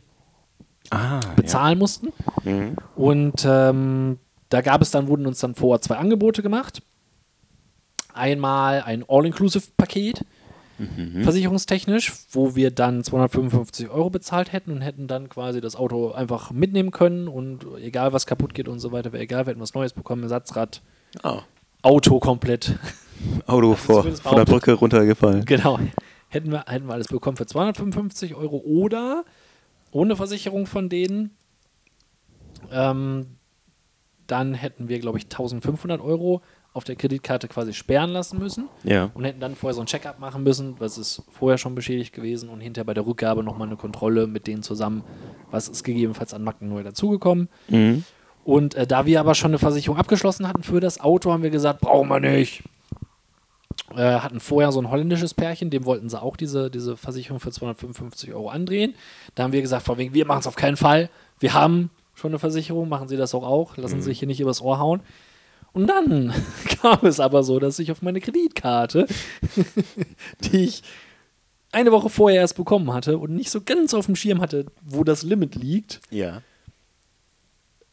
Ah, 0.91 1.21
bezahlen 1.37 1.79
mussten. 1.79 2.09
Ja. 2.45 2.53
Mhm. 2.53 2.77
Und 2.97 3.45
ähm, 3.47 4.19
da 4.49 4.61
gab 4.63 4.81
es 4.83 4.91
dann, 4.91 5.09
wurden 5.09 5.27
uns 5.27 5.39
dann 5.39 5.55
vor 5.55 5.71
Ort 5.71 5.85
zwei 5.85 5.97
Angebote 5.97 6.43
gemacht. 6.43 6.83
Einmal 8.13 8.83
ein 8.83 9.05
All-Inclusive-Paket, 9.09 10.25
Mhm. 10.79 11.25
versicherungstechnisch, 11.25 12.11
wo 12.33 12.57
wir 12.57 12.71
dann 12.71 13.05
255 13.05 13.91
Euro 13.91 14.09
bezahlt 14.09 14.51
hätten 14.55 14.73
und 14.73 14.81
hätten 14.81 15.07
dann 15.09 15.29
quasi 15.29 15.61
das 15.61 15.77
Auto 15.77 16.13
einfach 16.13 16.53
mitnehmen 16.53 16.91
können 16.91 17.29
und 17.29 17.67
egal 17.83 18.15
was 18.15 18.25
kaputt 18.25 18.55
geht 18.55 18.67
und 18.67 18.81
so 18.81 18.91
weiter, 18.91 19.13
wäre 19.13 19.23
egal, 19.23 19.45
wir 19.45 19.51
hätten 19.51 19.61
was 19.61 19.75
Neues 19.75 19.93
bekommen, 19.93 20.23
Ersatzrad, 20.23 20.81
Ah. 21.23 21.43
Auto 21.83 22.19
komplett. 22.19 22.77
Auto 23.47 23.75
vor, 23.75 23.97
zumindest 24.01 24.23
von 24.23 24.37
der. 24.37 24.45
Brücke 24.45 24.73
runtergefallen. 24.73 25.45
Genau. 25.45 25.79
Hätten 26.29 26.53
wir, 26.53 26.65
hätten 26.67 26.87
wir 26.87 26.95
alles 26.95 27.09
bekommen 27.09 27.37
für 27.37 27.47
255 27.47 28.35
Euro 28.35 28.59
oder 28.59 29.25
ohne 29.91 30.15
Versicherung 30.17 30.67
von 30.67 30.89
denen. 30.89 31.31
Ähm, 32.71 33.27
dann 34.27 34.55
hätten 34.55 34.89
wir, 34.89 35.01
glaube 35.01 35.19
ich, 35.19 35.25
1500 35.25 36.01
Euro 36.01 36.41
auf 36.73 36.85
der 36.85 36.95
Kreditkarte 36.95 37.49
quasi 37.49 37.73
sperren 37.73 38.11
lassen 38.11 38.39
müssen 38.39 38.69
Ja. 38.85 39.11
und 39.15 39.25
hätten 39.25 39.41
dann 39.41 39.57
vorher 39.57 39.75
so 39.75 39.81
ein 39.81 39.87
Check-up 39.87 40.21
machen 40.21 40.45
müssen, 40.45 40.77
was 40.79 40.99
ist 40.99 41.25
vorher 41.29 41.59
schon 41.59 41.75
beschädigt 41.75 42.15
gewesen 42.15 42.49
und 42.49 42.61
hinterher 42.61 42.85
bei 42.85 42.95
der 42.95 43.05
Rückgabe 43.07 43.43
nochmal 43.43 43.67
eine 43.67 43.77
Kontrolle 43.77 44.29
mit 44.29 44.47
denen 44.47 44.63
zusammen, 44.63 45.03
was 45.51 45.67
ist 45.69 45.83
gegebenenfalls 45.83 46.33
an 46.33 46.45
Macken 46.45 46.69
neu 46.69 46.85
dazugekommen. 46.85 47.49
Mhm. 47.69 48.05
Und 48.45 48.77
äh, 48.77 48.87
da 48.87 49.05
wir 49.05 49.19
aber 49.19 49.35
schon 49.35 49.51
eine 49.51 49.59
Versicherung 49.59 49.99
abgeschlossen 49.99 50.47
hatten 50.47 50.63
für 50.63 50.79
das 50.79 51.01
Auto, 51.01 51.33
haben 51.33 51.43
wir 51.43 51.51
gesagt, 51.51 51.81
brauchen 51.81 52.09
wir 52.09 52.21
nicht. 52.21 52.63
Äh, 53.95 54.21
hatten 54.21 54.41
vorher 54.41 54.71
so 54.73 54.81
ein 54.81 54.91
holländisches 54.91 55.35
Pärchen, 55.35 55.71
dem 55.71 55.85
wollten 55.85 56.09
sie 56.09 56.21
auch 56.21 56.37
diese, 56.37 56.71
diese 56.71 56.97
Versicherung 56.97 57.41
für 57.41 57.51
255 57.51 58.33
Euro 58.33 58.49
andrehen. 58.49 58.95
Da 59.35 59.43
haben 59.43 59.53
wir 59.53 59.63
gesagt, 59.63 59.85
von 59.85 59.99
wegen, 59.99 60.15
wir 60.15 60.27
machen 60.27 60.41
es 60.41 60.47
auf 60.47 60.57
keinen 60.57 60.77
Fall. 60.77 61.11
Wir 61.41 61.55
haben 61.55 61.91
schon 62.15 62.31
eine 62.31 62.39
Versicherung, 62.39 62.89
machen 62.89 63.09
sie 63.09 63.17
das 63.17 63.35
auch 63.35 63.43
auch, 63.43 63.77
lassen 63.77 64.01
Sie 64.01 64.11
sich 64.11 64.19
hier 64.19 64.29
nicht 64.29 64.41
übers 64.41 64.61
Ohr 64.61 64.79
hauen. 64.79 65.01
Und 65.73 65.87
dann 65.87 66.33
kam 66.83 66.99
es 67.07 67.19
aber 67.21 67.43
so, 67.43 67.59
dass 67.59 67.79
ich 67.79 67.91
auf 67.91 68.03
meine 68.03 68.21
Kreditkarte, 68.21 69.07
die 70.45 70.65
ich 70.65 70.83
eine 71.73 71.93
Woche 71.93 72.11
vorher 72.11 72.41
erst 72.41 72.57
bekommen 72.57 72.93
hatte 72.93 73.19
und 73.19 73.35
nicht 73.35 73.51
so 73.51 73.61
ganz 73.61 73.95
auf 73.95 74.07
dem 74.07 74.17
Schirm 74.17 74.41
hatte, 74.41 74.67
wo 74.83 75.05
das 75.05 75.23
Limit 75.23 75.55
liegt, 75.55 76.01
Ja. 76.11 76.43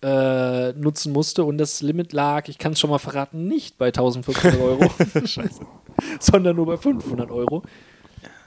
Äh, 0.01 0.73
nutzen 0.73 1.11
musste. 1.11 1.43
Und 1.43 1.57
das 1.57 1.81
Limit 1.81 2.13
lag, 2.13 2.47
ich 2.47 2.57
kann 2.57 2.73
es 2.73 2.79
schon 2.79 2.89
mal 2.89 2.99
verraten, 2.99 3.47
nicht 3.47 3.77
bei 3.77 3.87
1500 3.87 4.59
Euro, 4.59 4.91
sondern 6.19 6.55
nur 6.55 6.65
bei 6.65 6.77
500 6.77 7.31
Euro. 7.31 7.63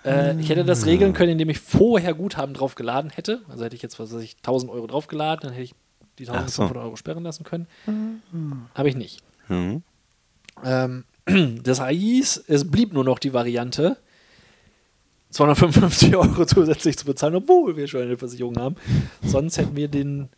Äh, 0.04 0.40
ich 0.40 0.48
hätte 0.48 0.64
das 0.64 0.86
regeln 0.86 1.12
können, 1.12 1.32
indem 1.32 1.50
ich 1.50 1.58
vorher 1.58 2.14
Guthaben 2.14 2.54
draufgeladen 2.54 3.10
hätte. 3.10 3.42
Also 3.48 3.64
hätte 3.64 3.76
ich 3.76 3.82
jetzt, 3.82 3.98
was 3.98 4.14
weiß 4.14 4.22
ich, 4.22 4.36
1000 4.38 4.72
Euro 4.72 4.86
draufgeladen, 4.86 5.42
dann 5.42 5.52
hätte 5.52 5.64
ich 5.64 5.74
die 6.18 6.28
Ach 6.28 6.34
1500 6.34 6.74
so. 6.74 6.80
Euro 6.80 6.96
sperren 6.96 7.24
lassen 7.24 7.44
können. 7.44 7.66
Habe 8.74 8.88
ich 8.88 8.96
nicht. 8.96 9.22
Mhm. 9.48 9.82
Ähm, 10.64 11.04
das 11.62 11.86
hieß, 11.86 12.44
es 12.48 12.70
blieb 12.70 12.92
nur 12.92 13.04
noch 13.04 13.18
die 13.18 13.32
Variante, 13.32 13.96
255 15.30 16.16
Euro 16.16 16.44
zusätzlich 16.44 16.98
zu 16.98 17.06
bezahlen, 17.06 17.36
obwohl 17.36 17.76
wir 17.76 17.86
schon 17.86 18.02
eine 18.02 18.16
Versicherung 18.16 18.56
haben. 18.58 18.76
Sonst 19.22 19.58
hätten 19.58 19.76
wir 19.76 19.88
den 19.88 20.28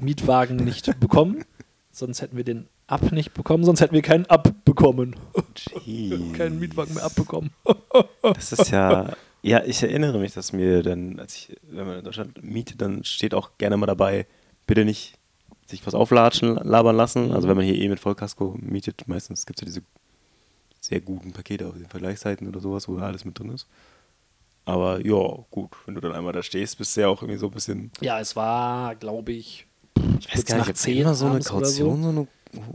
Mietwagen 0.00 0.56
nicht 0.56 0.98
bekommen. 1.00 1.44
Sonst 1.90 2.22
hätten 2.22 2.36
wir 2.36 2.44
den 2.44 2.68
Ab 2.86 3.12
nicht 3.12 3.32
bekommen, 3.32 3.64
sonst 3.64 3.80
hätten 3.80 3.94
wir 3.94 4.02
keinen 4.02 4.26
Ab 4.26 4.52
bekommen. 4.64 5.16
keinen 6.36 6.58
Mietwagen 6.58 6.94
mehr 6.94 7.04
abbekommen. 7.04 7.50
Das 8.22 8.52
ist 8.52 8.70
ja. 8.70 9.12
Ja, 9.40 9.62
ich 9.64 9.82
erinnere 9.82 10.18
mich, 10.18 10.32
dass 10.32 10.52
mir 10.52 10.82
dann, 10.82 11.20
als 11.20 11.36
ich, 11.36 11.56
wenn 11.70 11.86
man 11.86 11.98
in 11.98 12.04
Deutschland 12.04 12.42
mietet, 12.42 12.80
dann 12.80 13.04
steht 13.04 13.34
auch 13.34 13.50
gerne 13.58 13.76
mal 13.76 13.86
dabei, 13.86 14.26
bitte 14.66 14.84
nicht 14.86 15.18
sich 15.66 15.86
was 15.86 15.94
auflatschen, 15.94 16.56
labern 16.56 16.96
lassen. 16.96 17.32
Also 17.32 17.46
wenn 17.48 17.56
man 17.56 17.66
hier 17.66 17.76
eh 17.76 17.88
mit 17.88 18.00
Vollkasko 18.00 18.56
mietet, 18.58 19.06
meistens 19.06 19.44
gibt 19.46 19.58
es 19.58 19.62
ja 19.62 19.66
diese 19.66 19.82
sehr 20.80 21.00
guten 21.00 21.32
Pakete 21.32 21.66
auf 21.66 21.74
den 21.74 21.86
Vergleichsseiten 21.86 22.48
oder 22.48 22.60
sowas, 22.60 22.88
wo 22.88 22.96
alles 22.96 23.24
mit 23.24 23.38
drin 23.38 23.50
ist. 23.50 23.66
Aber 24.66 25.04
ja, 25.06 25.44
gut, 25.50 25.70
wenn 25.86 25.94
du 25.94 26.00
dann 26.00 26.12
einmal 26.12 26.32
da 26.32 26.42
stehst, 26.42 26.78
bist 26.78 26.96
du 26.96 27.02
ja 27.02 27.08
auch 27.08 27.20
irgendwie 27.22 27.38
so 27.38 27.46
ein 27.46 27.52
bisschen. 27.52 27.90
Ja, 28.00 28.18
es 28.20 28.34
war, 28.34 28.94
glaube 28.94 29.32
ich, 29.32 29.66
Ich 30.20 30.28
kurz 30.30 30.48
nach 30.50 30.68
ob 30.68 30.76
10 30.76 30.98
immer 30.98 31.14
so 31.14 31.26
eine 31.26 31.40
Kaution, 31.40 32.02
so. 32.02 32.08
eine, 32.08 32.26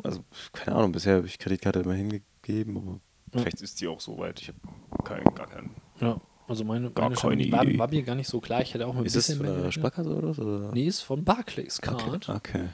also 0.03 0.19
keine 0.53 0.77
Ahnung, 0.77 0.91
bisher 0.91 1.15
habe 1.17 1.25
ich 1.27 1.39
Kreditkarte 1.39 1.79
immer 1.79 1.93
hingegeben, 1.95 2.77
aber 2.77 2.99
Ja. 3.33 3.41
vielleicht 3.41 3.61
ist 3.61 3.81
die 3.81 3.87
auch 3.87 3.99
so 3.99 4.17
weit. 4.19 4.39
Ich 4.41 4.49
habe 4.49 4.59
kein, 5.03 5.23
gar 5.35 5.47
keinen. 5.47 5.71
Ja, 5.99 6.19
also 6.47 6.63
meine, 6.63 6.91
Gar 6.91 7.05
meine 7.05 7.15
Stamm- 7.17 7.51
war, 7.51 7.77
war 7.79 7.89
mir 7.89 8.03
gar 8.03 8.15
nicht 8.15 8.27
so 8.29 8.39
klar. 8.39 8.61
Ich 8.61 8.73
hätte 8.73 8.85
auch 8.85 8.95
ein 8.95 9.05
Ist 9.05 9.13
bisschen 9.13 9.37
von 9.37 9.45
mehr. 9.47 9.61
der. 9.63 9.71
Sparkasse 9.71 10.09
oder 10.15 10.29
was? 10.29 10.39
Oder? 10.39 10.71
Nee, 10.73 10.85
ist 10.87 11.01
von 11.01 11.23
Barclays 11.23 11.79
Okay. 11.83 11.95
Card. 11.97 12.29
okay. 12.29 12.65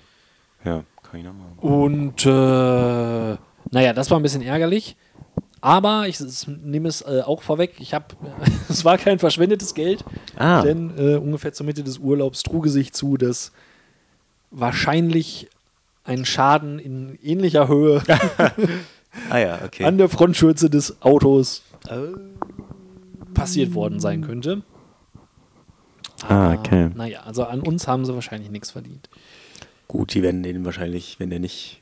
Ja, 0.65 0.83
keine 1.03 1.29
Ahnung. 1.29 1.57
Und 1.59 2.25
äh, 2.25 3.37
naja, 3.71 3.93
das 3.93 4.09
war 4.11 4.19
ein 4.19 4.23
bisschen 4.23 4.41
ärgerlich. 4.41 4.95
Aber 5.61 6.07
ich 6.07 6.19
s- 6.19 6.47
nehme 6.47 6.87
es 6.89 7.01
äh, 7.01 7.21
auch 7.25 7.41
vorweg. 7.41 7.75
Ich 7.79 7.93
habe, 7.93 8.05
es 8.69 8.85
war 8.85 8.97
kein 8.97 9.19
verschwendetes 9.19 9.73
Geld, 9.73 10.03
Ah. 10.37 10.61
denn 10.61 10.93
äh, 10.97 11.15
ungefähr 11.15 11.53
zur 11.53 11.65
Mitte 11.65 11.83
des 11.83 11.97
Urlaubs 11.97 12.43
trug 12.43 12.65
es 12.67 12.73
sich 12.73 12.93
zu, 12.93 13.17
dass 13.17 13.51
wahrscheinlich 14.51 15.49
ein 16.03 16.23
Schaden 16.25 16.77
in 16.79 17.17
ähnlicher 17.23 17.67
Höhe 17.67 18.03
Ah 19.29 19.37
ja, 19.39 19.59
okay. 19.65 19.85
an 19.85 19.97
der 19.97 20.09
Frontschürze 20.09 20.69
des 20.69 21.01
Autos 21.01 21.63
passiert 23.33 23.73
worden 23.73 23.99
sein 23.99 24.21
könnte. 24.21 24.61
Ah, 26.27 26.53
okay. 26.53 26.89
Naja, 26.95 27.21
also 27.23 27.43
an 27.45 27.61
uns 27.61 27.87
haben 27.87 28.05
sie 28.05 28.13
wahrscheinlich 28.13 28.49
nichts 28.49 28.71
verdient. 28.71 29.09
Gut, 29.87 30.13
die 30.13 30.21
werden 30.21 30.43
den 30.43 30.65
wahrscheinlich, 30.65 31.19
wenn 31.19 31.29
der 31.29 31.39
nicht 31.39 31.81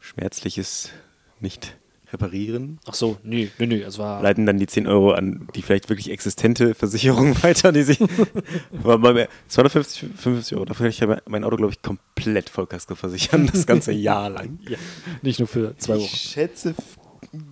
schmerzlich 0.00 0.58
ist, 0.58 0.90
nicht 1.40 1.76
reparieren. 2.12 2.78
Ach 2.86 2.94
so, 2.94 3.16
nee, 3.22 3.50
nee, 3.58 3.66
nee, 3.66 3.82
es 3.82 3.98
war. 3.98 4.22
Leiten 4.22 4.46
dann 4.46 4.58
die 4.58 4.66
10 4.66 4.86
Euro 4.86 5.12
an 5.12 5.48
die 5.54 5.62
vielleicht 5.62 5.88
wirklich 5.88 6.10
existente 6.10 6.74
Versicherung 6.74 7.34
weiter, 7.42 7.72
die 7.72 7.82
sich. 7.82 7.98
Aber 8.82 9.14
bei 9.14 9.28
250 9.48 10.10
50 10.16 10.56
Euro, 10.56 10.64
dafür 10.66 10.90
kann 10.90 11.10
ich 11.10 11.20
mein 11.26 11.44
Auto, 11.44 11.56
glaube 11.56 11.72
ich, 11.72 11.82
komplett 11.82 12.50
Vollkasko 12.50 12.94
versichern, 12.94 13.48
das 13.52 13.66
ganze 13.66 13.92
Jahr 13.92 14.30
lang. 14.30 14.58
Ja, 14.68 14.78
nicht 15.22 15.38
nur 15.38 15.48
für 15.48 15.76
zwei 15.78 15.94
Wochen. 15.94 16.04
Ich 16.04 16.20
schätze 16.20 16.74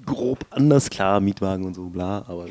grob 0.05 0.45
anders, 0.50 0.90
klar, 0.90 1.21
Mietwagen 1.21 1.64
und 1.64 1.75
so, 1.75 1.88
bla, 1.88 2.25
aber 2.26 2.47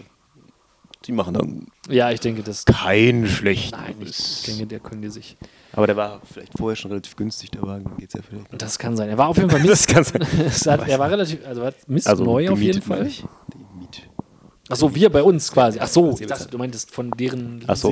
die 1.06 1.12
machen 1.13 1.34
dann 1.34 1.68
Ja, 1.89 2.12
ich 2.12 2.20
denke, 2.20 2.44
das. 2.44 2.65
keinen 2.65 3.27
schlechten. 3.27 3.77
Nein, 3.79 3.96
ich, 4.01 4.44
denke, 4.44 4.68
der 4.68 4.79
können 4.79 5.01
die 5.01 5.10
sich. 5.10 5.38
Aber 5.74 5.88
der 5.88 5.96
war 5.96 6.22
vielleicht 6.32 6.58
vorher 6.58 6.75
schon 6.75 6.91
relativ 6.91 7.15
günstig, 7.15 7.51
der 7.51 7.62
Wagen, 7.62 7.89
geht's 7.98 8.13
ja 8.13 8.22
vielleicht. 8.22 8.51
noch. 8.51 8.58
Das 8.58 8.77
kann 8.79 8.98
sein. 8.98 9.10
Er 9.10 9.18
war 9.18 9.27
auf 9.29 9.38
jeden 9.38 9.50
Fall 9.50 9.60
Das 9.63 9.70
Mist. 9.70 9.88
kann 9.88 10.03
sein. 10.03 10.79
hat, 10.79 10.88
er 10.89 11.00
war 11.00 11.10
relativ, 11.10 11.46
also 11.46 11.62
war 11.62 11.74
Mist 11.88 12.08
neu 12.20 12.50
auf 12.50 12.62
jeden 12.62 12.82
Fall. 12.82 13.08
ich. 13.08 13.24
Achso, 14.72 14.94
wir 14.94 15.10
bei 15.10 15.24
uns 15.24 15.51
quasi. 15.51 15.79
Ach 15.82 15.88
so, 15.88 16.10
Was 16.10 16.15
ich 16.15 16.22
ihr 16.22 16.27
dachte, 16.27 16.39
bezahlt. 16.41 16.53
du 16.53 16.58
meintest 16.60 16.91
von 16.91 17.10
deren 17.12 17.63
Ach 17.65 17.75
so. 17.75 17.91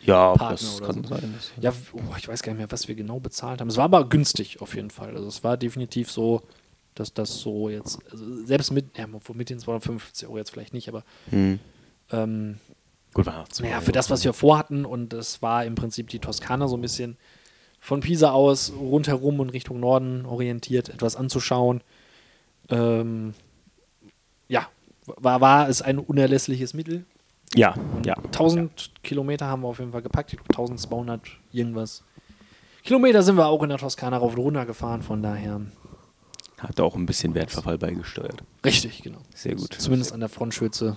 Ja, 0.00 0.32
Partner 0.32 0.50
das 0.52 0.76
oder 0.80 0.86
kann 0.86 1.02
so. 1.04 1.08
sein. 1.14 1.34
Das 1.36 1.52
Ja, 1.62 1.72
oh, 1.92 2.00
ich 2.16 2.26
weiß 2.26 2.42
gar 2.42 2.52
nicht 2.52 2.60
mehr, 2.60 2.72
was 2.72 2.88
wir 2.88 2.94
genau 2.94 3.20
bezahlt 3.20 3.60
haben. 3.60 3.68
Es 3.68 3.76
war 3.76 3.84
aber 3.84 4.08
günstig 4.08 4.62
auf 4.62 4.74
jeden 4.74 4.88
Fall. 4.88 5.14
Also 5.14 5.28
es 5.28 5.44
war 5.44 5.58
definitiv 5.58 6.10
so, 6.10 6.40
dass 6.94 7.12
das 7.12 7.40
so 7.40 7.68
jetzt, 7.68 7.98
also 8.10 8.24
selbst 8.46 8.72
mit, 8.72 8.96
ja, 8.96 9.06
mit 9.34 9.50
den 9.50 9.58
250 9.58 10.26
Euro 10.26 10.38
jetzt 10.38 10.50
vielleicht 10.50 10.72
nicht, 10.72 10.88
aber 10.88 11.04
Hm. 11.28 11.58
Ähm, 12.22 12.58
Gut, 13.14 13.26
war 13.26 13.44
Naja, 13.60 13.80
für 13.80 13.92
das, 13.92 14.10
was 14.10 14.24
wir 14.24 14.32
vorhatten, 14.32 14.84
und 14.84 15.12
das 15.12 15.40
war 15.40 15.64
im 15.64 15.76
Prinzip 15.76 16.08
die 16.08 16.18
Toskana 16.18 16.66
so 16.66 16.76
ein 16.76 16.80
bisschen 16.80 17.16
von 17.78 18.00
Pisa 18.00 18.32
aus 18.32 18.72
rundherum 18.76 19.38
und 19.40 19.50
Richtung 19.50 19.78
Norden 19.78 20.26
orientiert, 20.26 20.88
etwas 20.88 21.14
anzuschauen. 21.14 21.82
Ähm, 22.70 23.34
ja, 24.48 24.66
war, 25.04 25.40
war 25.40 25.68
es 25.68 25.80
ein 25.80 25.98
unerlässliches 25.98 26.74
Mittel. 26.74 27.04
Ja, 27.54 27.74
ja. 28.04 28.16
1000 28.16 28.90
Kilometer 29.04 29.46
haben 29.46 29.62
wir 29.62 29.68
auf 29.68 29.78
jeden 29.78 29.92
Fall 29.92 30.02
gepackt, 30.02 30.32
ich 30.32 30.38
glaube 30.38 30.50
1200 30.52 31.22
irgendwas. 31.52 32.02
Kilometer 32.82 33.22
sind 33.22 33.36
wir 33.36 33.46
auch 33.46 33.62
in 33.62 33.68
der 33.68 33.78
Toskana 33.78 34.16
rauf 34.16 34.34
und 34.34 34.40
runter 34.40 34.66
gefahren, 34.66 35.02
von 35.02 35.22
daher. 35.22 35.60
Hat 36.58 36.80
auch 36.80 36.96
ein 36.96 37.06
bisschen 37.06 37.34
Wertverfall 37.34 37.78
beigesteuert. 37.78 38.42
Richtig, 38.64 39.02
genau. 39.02 39.18
Sehr 39.34 39.54
gut. 39.54 39.74
Zumindest 39.74 40.12
an 40.12 40.20
der 40.20 40.28
Frontschürze. 40.28 40.96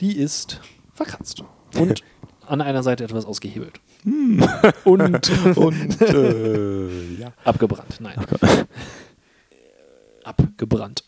Die 0.00 0.16
ist 0.16 0.60
verkratzt. 0.94 1.42
Und 1.76 2.02
an 2.46 2.60
einer 2.60 2.82
Seite 2.82 3.04
etwas 3.04 3.24
ausgehebelt. 3.24 3.80
Und, 4.84 5.56
Und 5.56 6.00
äh, 6.00 7.14
ja. 7.20 7.32
abgebrannt. 7.44 8.00
Nein. 8.00 8.14
Abgebrannt. 10.24 11.04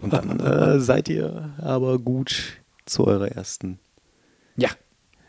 Und 0.00 0.12
dann 0.12 0.40
äh, 0.40 0.80
seid 0.80 1.08
ihr 1.08 1.54
aber 1.58 1.98
gut 1.98 2.60
zu 2.86 3.06
eurer 3.06 3.28
ersten 3.28 3.78
Ja. 4.56 4.70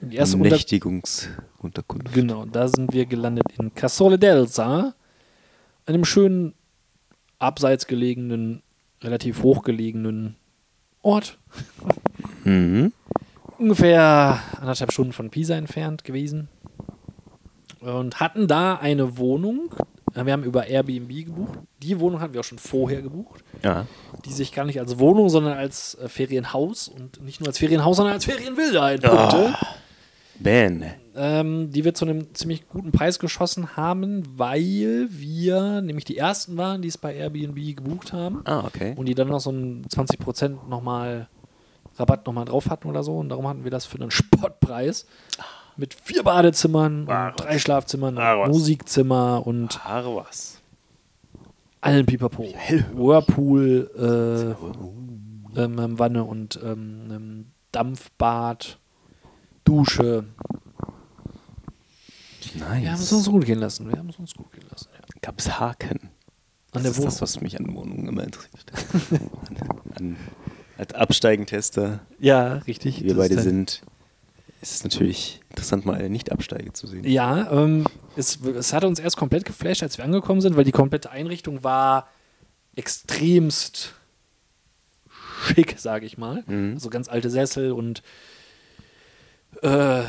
Die 0.01 0.15
erste 0.15 0.37
Unter 0.37 0.49
Nächtigungsunterkunft. 0.49 2.11
genau, 2.13 2.45
da 2.45 2.67
sind 2.67 2.91
wir 2.91 3.05
gelandet 3.05 3.45
in 3.59 3.71
Casole 3.75 4.15
d'Elsa, 4.15 4.93
einem 5.85 6.05
schönen, 6.05 6.55
abseits 7.37 7.85
gelegenen, 7.85 8.63
relativ 9.03 9.43
hochgelegenen 9.43 10.37
Ort. 11.03 11.37
Mhm. 12.43 12.91
ungefähr 13.57 14.39
anderthalb 14.59 14.91
Stunden 14.91 15.13
von 15.13 15.29
Pisa 15.29 15.55
entfernt 15.55 16.03
gewesen 16.03 16.47
und 17.79 18.19
hatten 18.19 18.47
da 18.47 18.75
eine 18.75 19.17
Wohnung. 19.17 19.73
Wir 20.13 20.33
haben 20.33 20.43
über 20.43 20.67
Airbnb 20.67 21.09
gebucht. 21.25 21.59
Die 21.81 21.99
Wohnung 21.99 22.19
hatten 22.19 22.33
wir 22.33 22.41
auch 22.41 22.45
schon 22.45 22.59
vorher 22.59 23.01
gebucht, 23.01 23.43
Ja. 23.63 23.85
die 24.25 24.33
sich 24.33 24.51
gar 24.51 24.65
nicht 24.65 24.79
als 24.79 24.99
Wohnung, 24.99 25.29
sondern 25.29 25.53
als 25.57 25.95
äh, 25.95 26.09
Ferienhaus 26.09 26.89
und 26.89 27.23
nicht 27.23 27.39
nur 27.39 27.47
als 27.47 27.57
Ferienhaus, 27.59 27.95
sondern 27.97 28.15
als 28.15 28.25
Ferienvilla 28.25 28.81
Ah. 28.87 28.91
entpuppte. 28.91 29.53
Ben. 30.39 30.83
Ähm, 31.15 31.71
die 31.71 31.85
wir 31.85 31.93
zu 31.93 32.05
einem 32.05 32.33
ziemlich 32.33 32.67
guten 32.67 32.91
Preis 32.91 33.19
geschossen 33.19 33.77
haben, 33.77 34.23
weil 34.37 35.07
wir 35.09 35.81
nämlich 35.81 36.03
die 36.05 36.17
ersten 36.17 36.57
waren, 36.57 36.81
die 36.81 36.87
es 36.87 36.97
bei 36.97 37.15
Airbnb 37.15 37.75
gebucht 37.75 38.11
haben 38.11 38.41
Ah, 38.45 38.65
okay. 38.65 38.93
und 38.97 39.05
die 39.07 39.13
dann 39.15 39.27
noch 39.29 39.39
so 39.39 39.49
einen 39.51 39.85
20% 39.87 40.67
nochmal 40.67 41.27
Rabatt 42.01 42.25
nochmal 42.25 42.45
drauf 42.45 42.69
hatten 42.69 42.89
oder 42.89 43.03
so. 43.03 43.17
Und 43.17 43.29
darum 43.29 43.47
hatten 43.47 43.63
wir 43.63 43.71
das 43.71 43.85
für 43.85 43.97
einen 43.99 44.11
Sportpreis. 44.11 45.05
Mit 45.77 45.93
vier 45.93 46.23
Badezimmern, 46.23 47.07
Ah, 47.09 47.29
und 47.29 47.39
drei 47.39 47.57
Schlafzimmern, 47.57 48.17
Ah. 48.17 48.45
Musikzimmer 48.47 49.41
und 49.45 49.79
was. 49.85 50.59
allen 51.79 52.05
Pipapo. 52.05 52.43
Whirlpool, 52.93 53.89
äh, 55.55 55.59
ähm, 55.61 55.79
ähm, 55.79 55.97
Wanne 55.99 56.23
und 56.25 56.59
ähm, 56.63 57.07
ähm, 57.11 57.45
Dampfbad, 57.71 58.77
Dusche. 59.63 60.25
Nice. 62.55 62.81
Wir 62.81 62.91
haben 62.91 62.99
es 63.01 63.11
uns 63.13 63.29
gut 63.29 63.45
gehen 63.45 63.59
lassen. 63.59 63.87
Wir 63.89 63.97
haben 63.97 64.09
es 64.09 64.17
uns 64.17 64.33
gut 64.33 64.51
gehen 64.51 64.65
lassen. 64.69 64.89
Ja. 64.93 64.99
Gab's 65.21 65.59
Haken? 65.59 65.99
An 66.01 66.09
das 66.73 66.81
der 66.83 66.91
ist 66.91 66.97
Wohnung. 66.97 67.09
das, 67.11 67.21
was 67.21 67.41
mich 67.41 67.59
an 67.59 67.73
Wohnungen 67.73 68.07
immer 68.07 68.23
interessiert. 68.23 68.71
an, 69.11 69.57
an, 69.95 70.17
als 70.81 70.95
Absteigentester, 70.95 71.99
Ja, 72.19 72.55
richtig. 72.65 73.03
wir 73.03 73.15
beide 73.15 73.39
sind, 73.39 73.83
ist 74.63 74.73
es 74.73 74.83
natürlich 74.83 75.39
interessant, 75.51 75.85
mal 75.85 75.93
eine 75.93 76.09
Nicht-Absteige 76.09 76.73
zu 76.73 76.87
sehen. 76.87 77.03
Ja, 77.03 77.51
ähm, 77.51 77.85
es, 78.15 78.39
es 78.41 78.73
hat 78.73 78.83
uns 78.83 78.97
erst 78.97 79.15
komplett 79.15 79.45
geflasht, 79.45 79.83
als 79.83 79.99
wir 79.99 80.05
angekommen 80.05 80.41
sind, 80.41 80.57
weil 80.57 80.63
die 80.63 80.71
komplette 80.71 81.11
Einrichtung 81.11 81.63
war 81.63 82.09
extremst 82.75 83.93
schick, 85.45 85.75
sage 85.77 86.07
ich 86.07 86.17
mal. 86.17 86.43
Mhm. 86.47 86.71
Also 86.73 86.89
ganz 86.89 87.09
alte 87.09 87.29
Sessel 87.29 87.73
und 87.73 88.01
äh, 89.61 90.01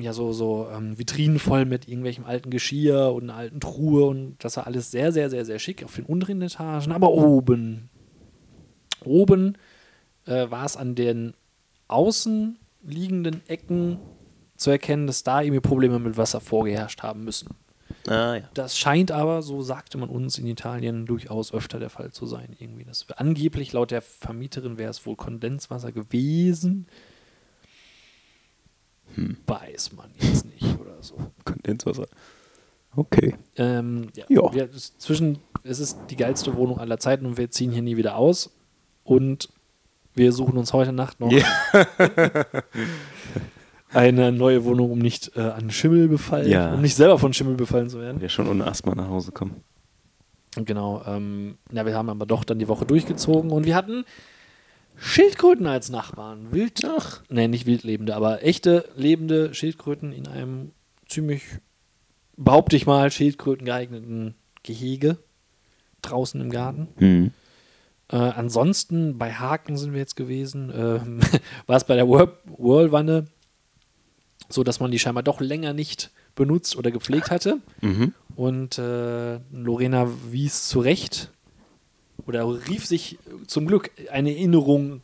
ja, 0.00 0.12
so, 0.14 0.32
so 0.32 0.68
ähm, 0.74 0.98
Vitrinen 0.98 1.38
voll 1.38 1.66
mit 1.66 1.86
irgendwelchem 1.86 2.24
alten 2.24 2.48
Geschirr 2.48 3.12
und 3.12 3.24
einer 3.24 3.34
alten 3.34 3.60
Truhe 3.60 4.06
und 4.06 4.36
das 4.38 4.56
war 4.56 4.66
alles 4.66 4.90
sehr, 4.90 5.12
sehr, 5.12 5.28
sehr, 5.28 5.44
sehr 5.44 5.58
schick 5.58 5.84
auf 5.84 5.96
den 5.96 6.06
unteren 6.06 6.40
Etagen, 6.40 6.92
aber 6.92 7.10
oben. 7.10 7.90
Oben 9.04 9.58
äh, 10.28 10.50
war 10.50 10.64
es 10.64 10.76
an 10.76 10.94
den 10.94 11.34
außen 11.88 12.58
liegenden 12.82 13.42
Ecken 13.48 13.98
zu 14.56 14.70
erkennen, 14.70 15.06
dass 15.06 15.22
da 15.22 15.40
irgendwie 15.40 15.60
Probleme 15.60 15.98
mit 15.98 16.16
Wasser 16.16 16.40
vorgeherrscht 16.40 17.02
haben 17.02 17.24
müssen. 17.24 17.48
Ah, 18.06 18.36
ja. 18.36 18.48
Das 18.54 18.76
scheint 18.78 19.10
aber, 19.10 19.42
so 19.42 19.62
sagte 19.62 19.98
man 19.98 20.08
uns 20.08 20.38
in 20.38 20.46
Italien, 20.46 21.06
durchaus 21.06 21.52
öfter 21.52 21.78
der 21.78 21.90
Fall 21.90 22.10
zu 22.12 22.26
sein. 22.26 22.56
Irgendwie. 22.58 22.84
Das 22.84 23.06
angeblich 23.12 23.72
laut 23.72 23.90
der 23.90 24.02
Vermieterin 24.02 24.78
wäre 24.78 24.90
es 24.90 25.04
wohl 25.06 25.16
Kondenswasser 25.16 25.92
gewesen. 25.92 26.86
Weiß 29.46 29.92
man 29.92 30.10
jetzt 30.18 30.46
nicht 30.46 30.78
oder 30.78 31.02
so. 31.02 31.16
Kondenswasser. 31.44 32.08
Okay. 32.94 33.36
Ähm, 33.56 34.08
ja, 34.16 34.24
Ja. 34.28 34.52
Wir, 34.52 34.70
es, 34.70 34.96
zwischen, 34.98 35.38
es 35.62 35.78
ist 35.78 35.98
die 36.10 36.16
geilste 36.16 36.54
Wohnung 36.56 36.78
aller 36.78 36.98
Zeiten 36.98 37.26
und 37.26 37.36
wir 37.36 37.50
ziehen 37.50 37.72
hier 37.72 37.82
nie 37.82 37.96
wieder 37.96 38.16
aus. 38.16 38.50
Und 39.04 39.50
wir 40.18 40.32
suchen 40.32 40.58
uns 40.58 40.72
heute 40.72 40.92
Nacht 40.92 41.18
noch 41.20 41.32
eine 43.92 44.32
neue 44.32 44.64
Wohnung, 44.64 44.90
um 44.92 44.98
nicht 44.98 45.32
äh, 45.36 45.40
an 45.40 45.70
Schimmel 45.70 46.08
befallen, 46.08 46.48
Ja. 46.50 46.74
um 46.74 46.82
nicht 46.82 46.94
selber 46.94 47.18
von 47.18 47.32
Schimmel 47.32 47.54
befallen 47.54 47.88
zu 47.88 48.00
werden. 48.00 48.20
Wir 48.20 48.28
schon 48.28 48.48
ohne 48.48 48.66
Asthma 48.66 48.94
nach 48.94 49.08
Hause 49.08 49.32
kommen. 49.32 49.62
Genau. 50.56 51.02
Ähm, 51.06 51.56
ja, 51.72 51.86
wir 51.86 51.94
haben 51.94 52.10
aber 52.10 52.26
doch 52.26 52.44
dann 52.44 52.58
die 52.58 52.68
Woche 52.68 52.84
durchgezogen 52.84 53.50
und 53.50 53.64
wir 53.64 53.74
hatten 53.74 54.04
Schildkröten 54.96 55.66
als 55.66 55.90
Nachbarn. 55.90 56.48
Wild, 56.50 56.82
Ach. 56.84 57.22
nee, 57.28 57.48
nicht 57.48 57.66
wildlebende, 57.66 58.16
aber 58.16 58.42
echte 58.44 58.84
lebende 58.96 59.54
Schildkröten 59.54 60.12
in 60.12 60.26
einem 60.26 60.72
ziemlich, 61.06 61.42
behaupte 62.36 62.76
ich 62.76 62.86
mal, 62.86 63.10
Schildkröten 63.10 63.64
geeigneten 63.64 64.34
Gehege 64.64 65.18
draußen 66.02 66.40
im 66.40 66.50
Garten. 66.50 66.88
Mhm. 66.98 67.30
Äh, 68.10 68.16
ansonsten 68.16 69.18
bei 69.18 69.32
Haken 69.32 69.76
sind 69.76 69.92
wir 69.92 70.00
jetzt 70.00 70.16
gewesen. 70.16 70.72
Ähm, 70.74 71.20
war 71.66 71.76
es 71.76 71.84
bei 71.84 71.94
der 71.96 72.08
Whirl- 72.08 72.36
Whirlwanne 72.56 73.26
so, 74.48 74.64
dass 74.64 74.80
man 74.80 74.90
die 74.90 74.98
scheinbar 74.98 75.22
doch 75.22 75.40
länger 75.40 75.74
nicht 75.74 76.10
benutzt 76.34 76.76
oder 76.76 76.90
gepflegt 76.90 77.30
hatte. 77.30 77.58
Mhm. 77.80 78.14
Und 78.34 78.78
äh, 78.78 79.40
Lorena 79.52 80.08
wies 80.30 80.68
zurecht 80.68 81.30
oder 82.26 82.48
rief 82.68 82.86
sich 82.86 83.18
zum 83.46 83.66
Glück 83.66 83.90
eine 84.10 84.30
Erinnerung 84.30 85.02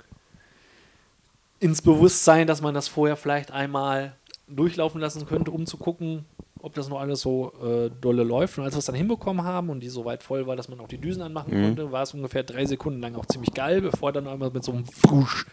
ins 1.60 1.82
Bewusstsein, 1.82 2.46
dass 2.46 2.62
man 2.62 2.74
das 2.74 2.88
vorher 2.88 3.16
vielleicht 3.16 3.50
einmal 3.50 4.14
durchlaufen 4.48 5.00
lassen 5.00 5.26
könnte, 5.26 5.50
um 5.50 5.66
zu 5.66 5.76
gucken, 5.76 6.24
ob 6.64 6.74
das 6.74 6.88
noch 6.88 6.98
alles 7.00 7.20
so 7.20 7.52
äh, 7.62 7.90
dolle 8.00 8.22
läuft. 8.24 8.56
Und 8.58 8.64
als 8.64 8.74
wir 8.74 8.78
es 8.78 8.86
dann 8.86 8.94
hinbekommen 8.94 9.44
haben 9.44 9.68
und 9.70 9.80
die 9.80 9.88
so 9.88 10.04
weit 10.04 10.22
voll 10.22 10.46
war, 10.46 10.56
dass 10.56 10.68
man 10.68 10.80
auch 10.80 10.88
die 10.88 10.98
Düsen 10.98 11.22
anmachen 11.22 11.52
Mhm. 11.56 11.62
konnte, 11.62 11.92
war 11.92 12.02
es 12.02 12.14
ungefähr 12.14 12.42
drei 12.42 12.64
Sekunden 12.64 13.00
lang 13.00 13.14
auch 13.16 13.26
ziemlich 13.26 13.52
geil, 13.54 13.82
bevor 13.82 14.12
dann 14.12 14.26
einmal 14.26 14.50
mit 14.50 14.64
so 14.64 14.72
einem 14.72 14.86
Frusch, 14.86 15.44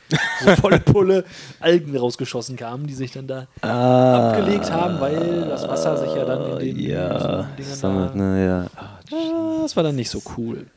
so 0.41 0.49
volle 0.55 0.79
Pulle 0.79 1.25
Algen 1.59 1.95
rausgeschossen 1.97 2.55
kamen, 2.55 2.87
die 2.87 2.93
sich 2.93 3.11
dann 3.11 3.27
da 3.27 3.47
abgelegt 3.61 4.71
haben, 4.71 4.99
weil 4.99 5.41
das 5.47 5.67
Wasser 5.67 5.97
sich 5.97 6.13
ja 6.15 6.25
dann 6.25 6.59
in 6.61 6.75
den 6.77 6.77
Ah, 6.77 6.89
Ja, 6.89 7.43
Dingern 7.57 7.75
sammelt, 7.75 8.11
da- 8.11 8.17
ne, 8.17 8.45
ja. 8.45 8.65
Ah, 8.75 8.99
Ah, 9.13 9.61
Das 9.63 9.75
war 9.75 9.83
dann 9.83 9.95
nicht 9.97 10.09
so 10.09 10.21
cool. 10.37 10.67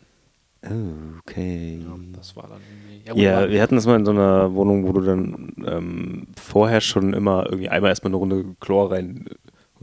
oh, 0.66 1.18
okay. 1.20 1.78
Das 2.16 2.34
war 2.36 2.48
dann 2.48 2.60
irgendwie. 3.04 3.22
Ja, 3.22 3.48
wir 3.48 3.62
hatten 3.62 3.76
das 3.76 3.86
mal 3.86 3.96
in 3.96 4.04
so 4.04 4.10
einer 4.10 4.52
Wohnung, 4.54 4.86
wo 4.88 4.92
du 4.92 5.00
dann 5.02 5.52
ähm, 5.64 6.26
vorher 6.36 6.80
schon 6.80 7.12
immer 7.12 7.44
irgendwie 7.44 7.68
einmal 7.68 7.90
erstmal 7.90 8.10
eine 8.10 8.16
Runde 8.16 8.44
Chlor 8.60 8.90
rein 8.90 9.26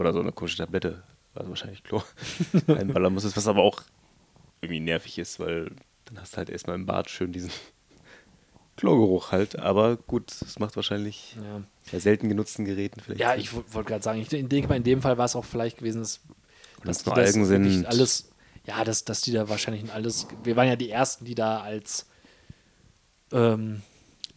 oder 0.02 0.12
so 0.12 0.20
eine 0.20 0.32
komische 0.32 0.58
Tablette, 0.58 1.02
also 1.34 1.48
wahrscheinlich 1.48 1.82
Chlor, 1.82 2.04
reinballern 2.68 3.12
musstest, 3.14 3.36
was 3.36 3.46
aber 3.46 3.62
auch 3.62 3.82
irgendwie 4.60 4.80
nervig 4.80 5.18
ist, 5.18 5.40
weil 5.40 5.72
dann 6.04 6.20
hast 6.20 6.34
du 6.34 6.38
halt 6.38 6.50
erstmal 6.50 6.76
im 6.76 6.86
Bad 6.86 7.10
schön 7.10 7.32
diesen 7.32 7.50
Chlorgeruch 8.76 9.32
halt. 9.32 9.58
Aber 9.58 9.96
gut, 9.96 10.32
das 10.40 10.58
macht 10.58 10.76
wahrscheinlich 10.76 11.36
ja. 11.36 11.62
bei 11.90 11.98
selten 11.98 12.28
genutzten 12.28 12.64
Geräten 12.64 13.00
vielleicht. 13.00 13.20
ja, 13.20 13.34
ich 13.34 13.52
wollte 13.54 13.88
gerade 13.88 14.04
sagen, 14.04 14.20
ich 14.20 14.28
denke 14.28 14.68
mal, 14.68 14.76
in 14.76 14.84
dem 14.84 15.02
Fall 15.02 15.18
war 15.18 15.24
es 15.24 15.36
auch 15.36 15.44
vielleicht 15.44 15.78
gewesen, 15.78 16.00
dass, 16.00 16.20
die 16.22 16.28
nur 16.84 16.86
das 16.86 17.08
Algen 17.08 17.44
sind. 17.44 17.86
Alles, 17.86 18.30
ja, 18.66 18.84
dass, 18.84 19.04
dass 19.04 19.20
die 19.22 19.32
da 19.32 19.48
wahrscheinlich 19.48 19.82
in 19.82 19.90
alles. 19.90 20.26
Wir 20.44 20.56
waren 20.56 20.68
ja 20.68 20.76
die 20.76 20.90
Ersten, 20.90 21.24
die 21.24 21.34
da 21.34 21.60
als 21.60 22.06
ähm, 23.32 23.82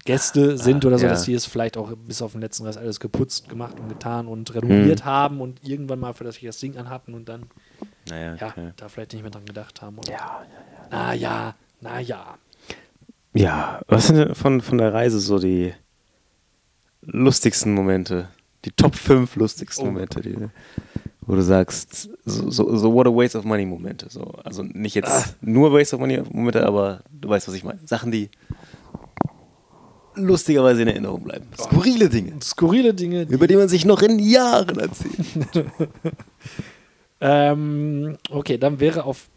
Gäste 0.06 0.58
sind 0.58 0.86
oder 0.86 0.98
so, 1.00 1.06
ja. 1.06 1.12
dass 1.12 1.24
die 1.24 1.34
es 1.34 1.46
vielleicht 1.46 1.78
auch 1.78 1.92
bis 1.96 2.22
auf 2.22 2.32
den 2.34 2.42
letzten 2.42 2.64
Rest 2.66 2.78
alles 2.78 3.00
geputzt, 3.00 3.50
gemacht 3.50 3.80
und 3.80 3.90
getan 3.90 4.28
und 4.28 4.54
renoviert 4.54 5.00
Hm. 5.02 5.06
haben 5.06 5.42
und 5.42 5.60
irgendwann 5.68 6.00
mal 6.00 6.14
für 6.14 6.24
das 6.24 6.40
das 6.42 6.60
Ding 6.60 6.78
anhatten 6.78 7.14
und 7.16 7.28
dann 7.28 7.44
naja, 8.08 8.36
ja, 8.36 8.48
okay. 8.48 8.72
da 8.78 8.88
vielleicht 8.88 9.14
nicht 9.14 9.24
mehr 9.24 9.32
dran 9.32 9.46
gedacht 9.46 9.82
haben. 9.82 9.98
Oder 9.98 10.12
Ja. 10.12 10.46
Na 10.92 11.14
ja, 11.14 11.56
na 11.82 12.00
ja. 12.00 12.38
Ja, 13.34 13.82
was 13.88 14.08
sind 14.08 14.18
denn 14.18 14.36
von, 14.36 14.62
von 14.62 14.78
der 14.78 14.94
Reise 14.94 15.20
so 15.20 15.40
die 15.40 15.74
lustigsten 17.02 17.74
Momente? 17.74 18.30
Die 18.64 18.72
Top 18.72 18.96
5 18.96 19.36
lustigsten 19.36 19.84
Oh. 19.88 19.92
Momente, 19.92 20.22
die, 20.22 20.36
wo 21.22 21.36
du 21.36 21.42
sagst, 21.42 22.10
so, 22.26 22.50
so, 22.50 22.76
so 22.78 22.94
what 22.94 23.08
a 23.08 23.12
waste 23.12 23.38
of 23.38 23.44
money 23.46 23.66
Momente. 23.66 24.08
So. 24.10 24.22
Also 24.44 24.64
nicht 24.64 24.96
jetzt 24.96 25.10
Ah. 25.12 25.24
nur 25.42 25.74
waste 25.74 25.96
of 25.96 26.00
money 26.00 26.22
Momente, 26.32 26.66
aber 26.66 27.02
du 27.12 27.30
weißt, 27.30 27.48
was 27.48 27.56
ich 27.56 27.64
meine. 27.64 27.80
Sachen, 27.86 28.12
die 28.12 28.30
lustigerweise 30.16 30.82
in 30.84 30.88
Erinnerung 30.88 31.24
bleiben. 31.24 31.48
Skurrile 31.58 32.10
Dinge, 32.10 32.34
Skurrile 32.42 32.94
Dinge, 32.94 33.24
über 33.24 33.48
die 33.48 33.56
man 33.56 33.70
sich 33.70 33.86
noch 33.86 34.02
in 34.02 34.20
Jahren 34.20 34.80
erzählt. 34.80 35.16
Ähm, 37.22 38.18
okay, 38.30 38.58
dann 38.58 38.82
wäre 38.82 39.06
auf 39.06 39.30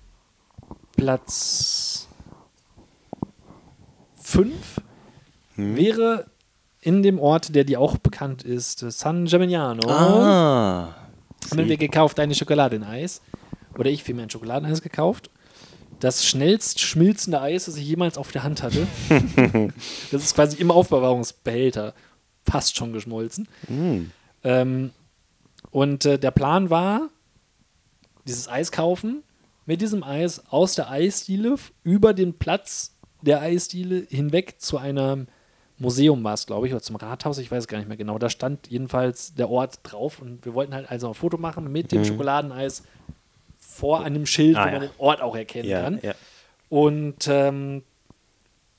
Platz 0.96 2.08
5 4.20 4.52
Hm? 5.54 5.76
wäre 5.76 6.26
in 6.80 7.02
dem 7.02 7.18
Ort, 7.18 7.54
der 7.54 7.64
dir 7.64 7.80
auch 7.80 7.98
bekannt 7.98 8.44
ist, 8.44 8.78
San 8.78 9.26
Gimignano. 9.26 9.88
Ah. 9.88 10.94
Haben 11.50 11.68
wir 11.68 11.76
gekauft 11.76 12.20
eine 12.20 12.34
Schokolade 12.34 12.76
in 12.76 12.84
Eis. 12.84 13.20
Oder 13.76 13.90
ich 13.90 14.04
vielmehr 14.04 14.26
ein 14.26 14.30
Schokoladeneis 14.30 14.82
gekauft. 14.82 15.30
Das 16.00 16.24
schnellst 16.24 16.80
schmilzende 16.80 17.40
Eis, 17.40 17.64
das 17.64 17.76
ich 17.76 17.86
jemals 17.86 18.18
auf 18.18 18.32
der 18.32 18.44
Hand 18.44 18.62
hatte. 18.62 18.86
das 20.10 20.22
ist 20.22 20.34
quasi 20.34 20.56
im 20.58 20.70
Aufbewahrungsbehälter 20.70 21.94
fast 22.48 22.76
schon 22.76 22.92
geschmolzen. 22.92 23.48
Hm. 23.66 24.10
Ähm, 24.44 24.90
und 25.70 26.04
äh, 26.04 26.18
der 26.18 26.30
Plan 26.30 26.70
war, 26.70 27.08
dieses 28.26 28.48
Eis 28.48 28.72
kaufen, 28.72 29.22
mit 29.66 29.80
diesem 29.80 30.02
Eis 30.02 30.42
aus 30.50 30.74
der 30.74 30.90
Eisdiele 30.90 31.56
über 31.82 32.14
den 32.14 32.34
Platz 32.34 32.94
der 33.22 33.40
Eisdiele 33.40 34.06
hinweg 34.08 34.54
zu 34.58 34.78
einem 34.78 35.26
Museum 35.78 36.24
war 36.24 36.34
es, 36.34 36.46
glaube 36.46 36.66
ich, 36.66 36.72
oder 36.72 36.82
zum 36.82 36.96
Rathaus, 36.96 37.38
ich 37.38 37.50
weiß 37.50 37.68
gar 37.68 37.78
nicht 37.78 37.88
mehr 37.88 37.96
genau. 37.96 38.18
Da 38.18 38.28
stand 38.30 38.68
jedenfalls 38.68 39.34
der 39.34 39.48
Ort 39.48 39.80
drauf 39.84 40.20
und 40.20 40.44
wir 40.44 40.54
wollten 40.54 40.74
halt 40.74 40.90
also 40.90 41.08
ein 41.08 41.14
Foto 41.14 41.38
machen 41.38 41.70
mit 41.70 41.92
dem 41.92 42.04
Schokoladeneis 42.04 42.82
vor 43.78 44.02
einem 44.04 44.26
Schild, 44.26 44.56
Ah, 44.56 44.60
wo 44.66 44.70
man 44.72 44.82
ja. 44.82 44.88
den 44.88 44.90
Ort 44.98 45.20
auch 45.22 45.36
erkennen 45.36 45.68
Ja, 45.68 45.82
kann. 45.82 46.00
ja. 46.02 46.14
Und 46.68 47.28
ähm, 47.28 47.82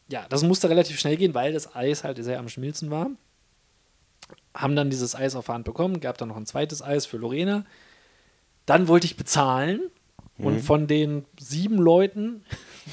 ja, 0.09 0.25
das 0.29 0.43
musste 0.43 0.69
relativ 0.69 0.99
schnell 0.99 1.15
gehen, 1.17 1.33
weil 1.33 1.53
das 1.53 1.75
Eis 1.75 2.03
halt 2.03 2.21
sehr 2.23 2.39
am 2.39 2.49
Schmilzen 2.49 2.91
war. 2.91 3.09
Haben 4.53 4.75
dann 4.75 4.89
dieses 4.89 5.15
Eis 5.15 5.35
auf 5.35 5.45
der 5.45 5.55
Hand 5.55 5.65
bekommen, 5.65 5.99
gab 5.99 6.17
dann 6.17 6.27
noch 6.29 6.37
ein 6.37 6.45
zweites 6.45 6.81
Eis 6.81 7.05
für 7.05 7.17
Lorena. 7.17 7.65
Dann 8.65 8.87
wollte 8.87 9.05
ich 9.05 9.15
bezahlen 9.17 9.81
und 10.37 10.59
von 10.61 10.87
den 10.87 11.25
sieben 11.39 11.77
Leuten, 11.77 12.43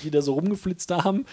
die 0.02 0.10
da 0.10 0.20
so 0.22 0.34
rumgeflitzt 0.34 0.90
haben 0.90 1.26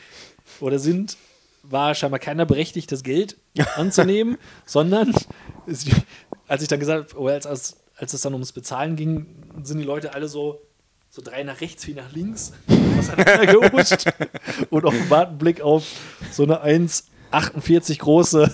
oder 0.60 0.78
sind, 0.78 1.16
war 1.62 1.94
scheinbar 1.94 2.18
keiner 2.20 2.46
berechtigt, 2.46 2.90
das 2.92 3.02
Geld 3.02 3.36
anzunehmen, 3.76 4.38
sondern 4.64 5.14
als 6.48 6.62
ich 6.62 6.68
dann 6.68 6.80
gesagt 6.80 7.10
habe, 7.12 7.20
oder 7.20 7.34
als, 7.34 7.46
als, 7.46 7.76
als 8.00 8.14
es 8.14 8.22
dann 8.22 8.32
ums 8.32 8.52
Bezahlen 8.52 8.96
ging, 8.96 9.26
sind 9.62 9.78
die 9.78 9.84
Leute 9.84 10.14
alle 10.14 10.26
so, 10.26 10.62
so 11.10 11.20
drei 11.22 11.42
nach 11.42 11.60
rechts, 11.60 11.84
vier 11.84 11.96
nach 11.96 12.10
links 12.12 12.52
auseinandergerutscht 12.98 14.06
und 14.70 14.84
offenbar 14.84 15.28
einen 15.28 15.38
Blick 15.38 15.60
auf 15.60 15.86
so 16.32 16.44
eine 16.44 16.64
1,48 16.64 17.98
große 17.98 18.50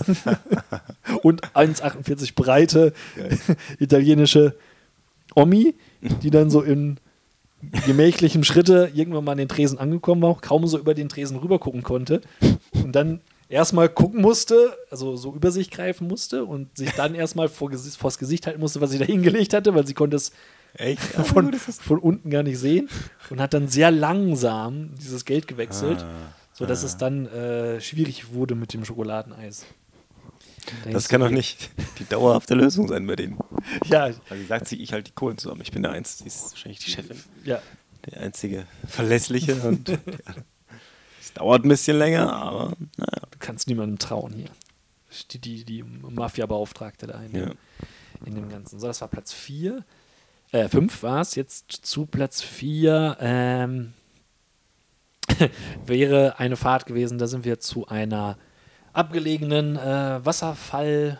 und 1.23 1.47
1,48 1.53 2.35
breite 2.35 2.93
italienische 3.79 4.55
Omi, 5.33 5.75
die 6.21 6.29
dann 6.29 6.49
so 6.49 6.61
in 6.61 6.99
gemächlichem 7.85 8.43
Schritte 8.43 8.91
irgendwann 8.93 9.23
mal 9.23 9.31
an 9.31 9.37
den 9.37 9.49
Tresen 9.49 9.79
angekommen 9.79 10.21
war, 10.21 10.35
kaum 10.41 10.67
so 10.67 10.77
über 10.77 10.93
den 10.93 11.09
Tresen 11.09 11.37
rüber 11.37 11.57
gucken 11.57 11.83
konnte. 11.83 12.21
Und 12.73 12.91
dann 12.95 13.21
erstmal 13.49 13.89
gucken 13.89 14.21
musste, 14.21 14.77
also 14.91 15.15
so 15.15 15.33
über 15.33 15.51
sich 15.51 15.71
greifen 15.71 16.07
musste 16.07 16.45
und 16.45 16.77
sich 16.77 16.91
dann 16.91 17.15
erstmal 17.15 17.49
vor 17.49 17.71
vors 17.71 18.17
Gesicht 18.17 18.47
halten 18.47 18.59
musste, 18.59 18.81
was 18.81 18.91
sie 18.91 18.99
da 18.99 19.05
hingelegt 19.05 19.53
hatte, 19.53 19.73
weil 19.75 19.87
sie 19.87 19.93
konnte 19.93 20.17
es 20.17 20.31
Echt? 20.73 21.01
von, 21.25 21.53
von 21.53 21.99
unten 21.99 22.29
gar 22.29 22.43
nicht 22.43 22.59
sehen 22.59 22.89
und 23.29 23.39
hat 23.39 23.53
dann 23.53 23.67
sehr 23.67 23.91
langsam 23.91 24.95
dieses 24.95 25.25
Geld 25.25 25.47
gewechselt, 25.47 26.03
Ah, 26.03 26.33
sodass 26.53 26.83
es 26.83 26.97
dann 26.97 27.27
äh, 27.27 27.79
schwierig 27.81 28.33
wurde 28.33 28.55
mit 28.55 28.73
dem 28.73 28.83
Schokoladeneis. 28.85 29.65
Da 30.83 30.91
Das 30.91 31.07
kann 31.07 31.21
doch 31.21 31.29
nicht 31.29 31.71
die 31.99 32.05
dauerhafte 32.05 32.53
Lösung 32.53 32.89
sein 32.89 33.07
bei 33.07 33.15
denen. 33.15 33.37
Ja, 33.85 34.09
Weil 34.27 34.37
sie 34.39 34.45
sagt 34.45 34.67
sich, 34.67 34.81
ich 34.81 34.91
halte 34.91 35.11
die 35.11 35.15
Kohlen 35.15 35.37
zusammen. 35.37 35.61
Ich 35.61 35.71
bin 35.71 35.81
der 35.81 35.93
Eins, 35.93 36.17
die 36.17 36.27
ist 36.27 36.51
wahrscheinlich 36.51 36.79
die 36.79 36.91
Chefin. 36.91 37.17
ja. 37.45 37.61
Der 38.05 38.21
einzige 38.21 38.65
Verlässliche. 38.87 39.55
Und 39.55 39.97
es 41.27 41.33
dauert 41.33 41.63
ein 41.65 41.69
bisschen 41.69 41.97
länger, 41.97 42.31
aber 42.33 42.73
naja. 42.97 43.21
Du 43.31 43.37
kannst 43.39 43.67
niemandem 43.67 43.99
trauen 43.99 44.33
hier. 44.33 44.49
Die, 45.31 45.39
die, 45.39 45.63
die 45.63 45.83
Mafia-Beauftragte 45.83 47.07
da 47.07 47.21
in, 47.21 47.35
Ja. 47.35 47.45
dem, 47.45 47.57
in 48.25 48.35
dem 48.35 48.49
Ganzen. 48.49 48.79
So, 48.79 48.87
das 48.87 48.99
war 49.01 49.07
Platz 49.07 49.33
4. 49.33 49.83
Äh, 50.51 50.67
5 50.69 51.03
war 51.03 51.21
es. 51.21 51.35
Jetzt 51.35 51.71
zu 51.71 52.05
Platz 52.05 52.41
4 52.41 53.17
ähm, 53.19 53.93
wäre 55.85 56.39
eine 56.39 56.55
Fahrt 56.55 56.85
gewesen. 56.85 57.17
Da 57.17 57.27
sind 57.27 57.45
wir 57.45 57.59
zu 57.59 57.87
einer 57.87 58.37
abgelegenen 58.93 59.75
äh, 59.77 60.25
Wasserfallgrotte 60.25 61.19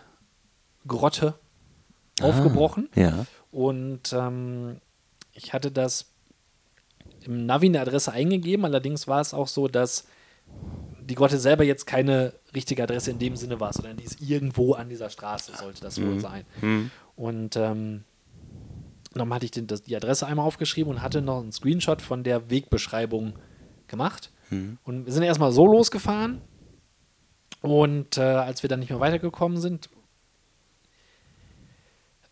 aufgebrochen. 2.21 2.89
Ja. 2.95 3.25
Und 3.51 4.11
ähm, 4.13 4.79
ich 5.33 5.53
hatte 5.53 5.71
das 5.71 6.07
im 7.27 7.45
Navi 7.45 7.67
eine 7.67 7.81
Adresse 7.81 8.11
eingegeben, 8.11 8.65
allerdings 8.65 9.07
war 9.07 9.21
es 9.21 9.33
auch 9.33 9.47
so, 9.47 9.67
dass 9.67 10.05
die 11.07 11.15
Grotte 11.15 11.39
selber 11.39 11.63
jetzt 11.63 11.85
keine 11.85 12.33
richtige 12.55 12.83
Adresse 12.83 13.11
in 13.11 13.19
dem 13.19 13.35
Sinne 13.35 13.59
war, 13.59 13.73
sondern 13.73 13.97
die 13.97 14.03
ist 14.03 14.21
irgendwo 14.21 14.73
an 14.73 14.89
dieser 14.89 15.09
Straße, 15.09 15.53
sollte 15.55 15.81
das 15.81 16.01
wohl 16.01 16.19
sein. 16.19 16.45
Hm. 16.59 16.91
Und 17.15 17.55
ähm, 17.55 18.03
dann 19.13 19.33
hatte 19.33 19.45
ich 19.45 19.51
den, 19.51 19.67
das, 19.67 19.83
die 19.83 19.95
Adresse 19.95 20.27
einmal 20.27 20.45
aufgeschrieben 20.45 20.91
und 20.91 21.01
hatte 21.01 21.21
noch 21.21 21.39
einen 21.39 21.51
Screenshot 21.51 22.01
von 22.01 22.23
der 22.23 22.49
Wegbeschreibung 22.49 23.33
gemacht. 23.87 24.31
Und 24.83 25.05
wir 25.05 25.13
sind 25.13 25.23
erstmal 25.23 25.51
so 25.51 25.65
losgefahren. 25.65 26.41
Und 27.61 28.17
äh, 28.17 28.21
als 28.21 28.63
wir 28.63 28.69
dann 28.69 28.79
nicht 28.79 28.89
mehr 28.89 28.99
weitergekommen 28.99 29.59
sind, 29.59 29.89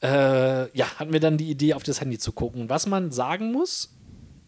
äh, 0.02 0.78
ja, 0.78 0.86
hatten 1.00 1.14
wir 1.14 1.20
dann 1.20 1.38
die 1.38 1.50
Idee, 1.50 1.74
auf 1.74 1.84
das 1.84 2.00
Handy 2.00 2.20
zu 2.20 2.32
gucken. 2.32 2.70
Was 2.70 2.86
man 2.86 3.12
sagen 3.12 3.52
muss, 3.52 3.95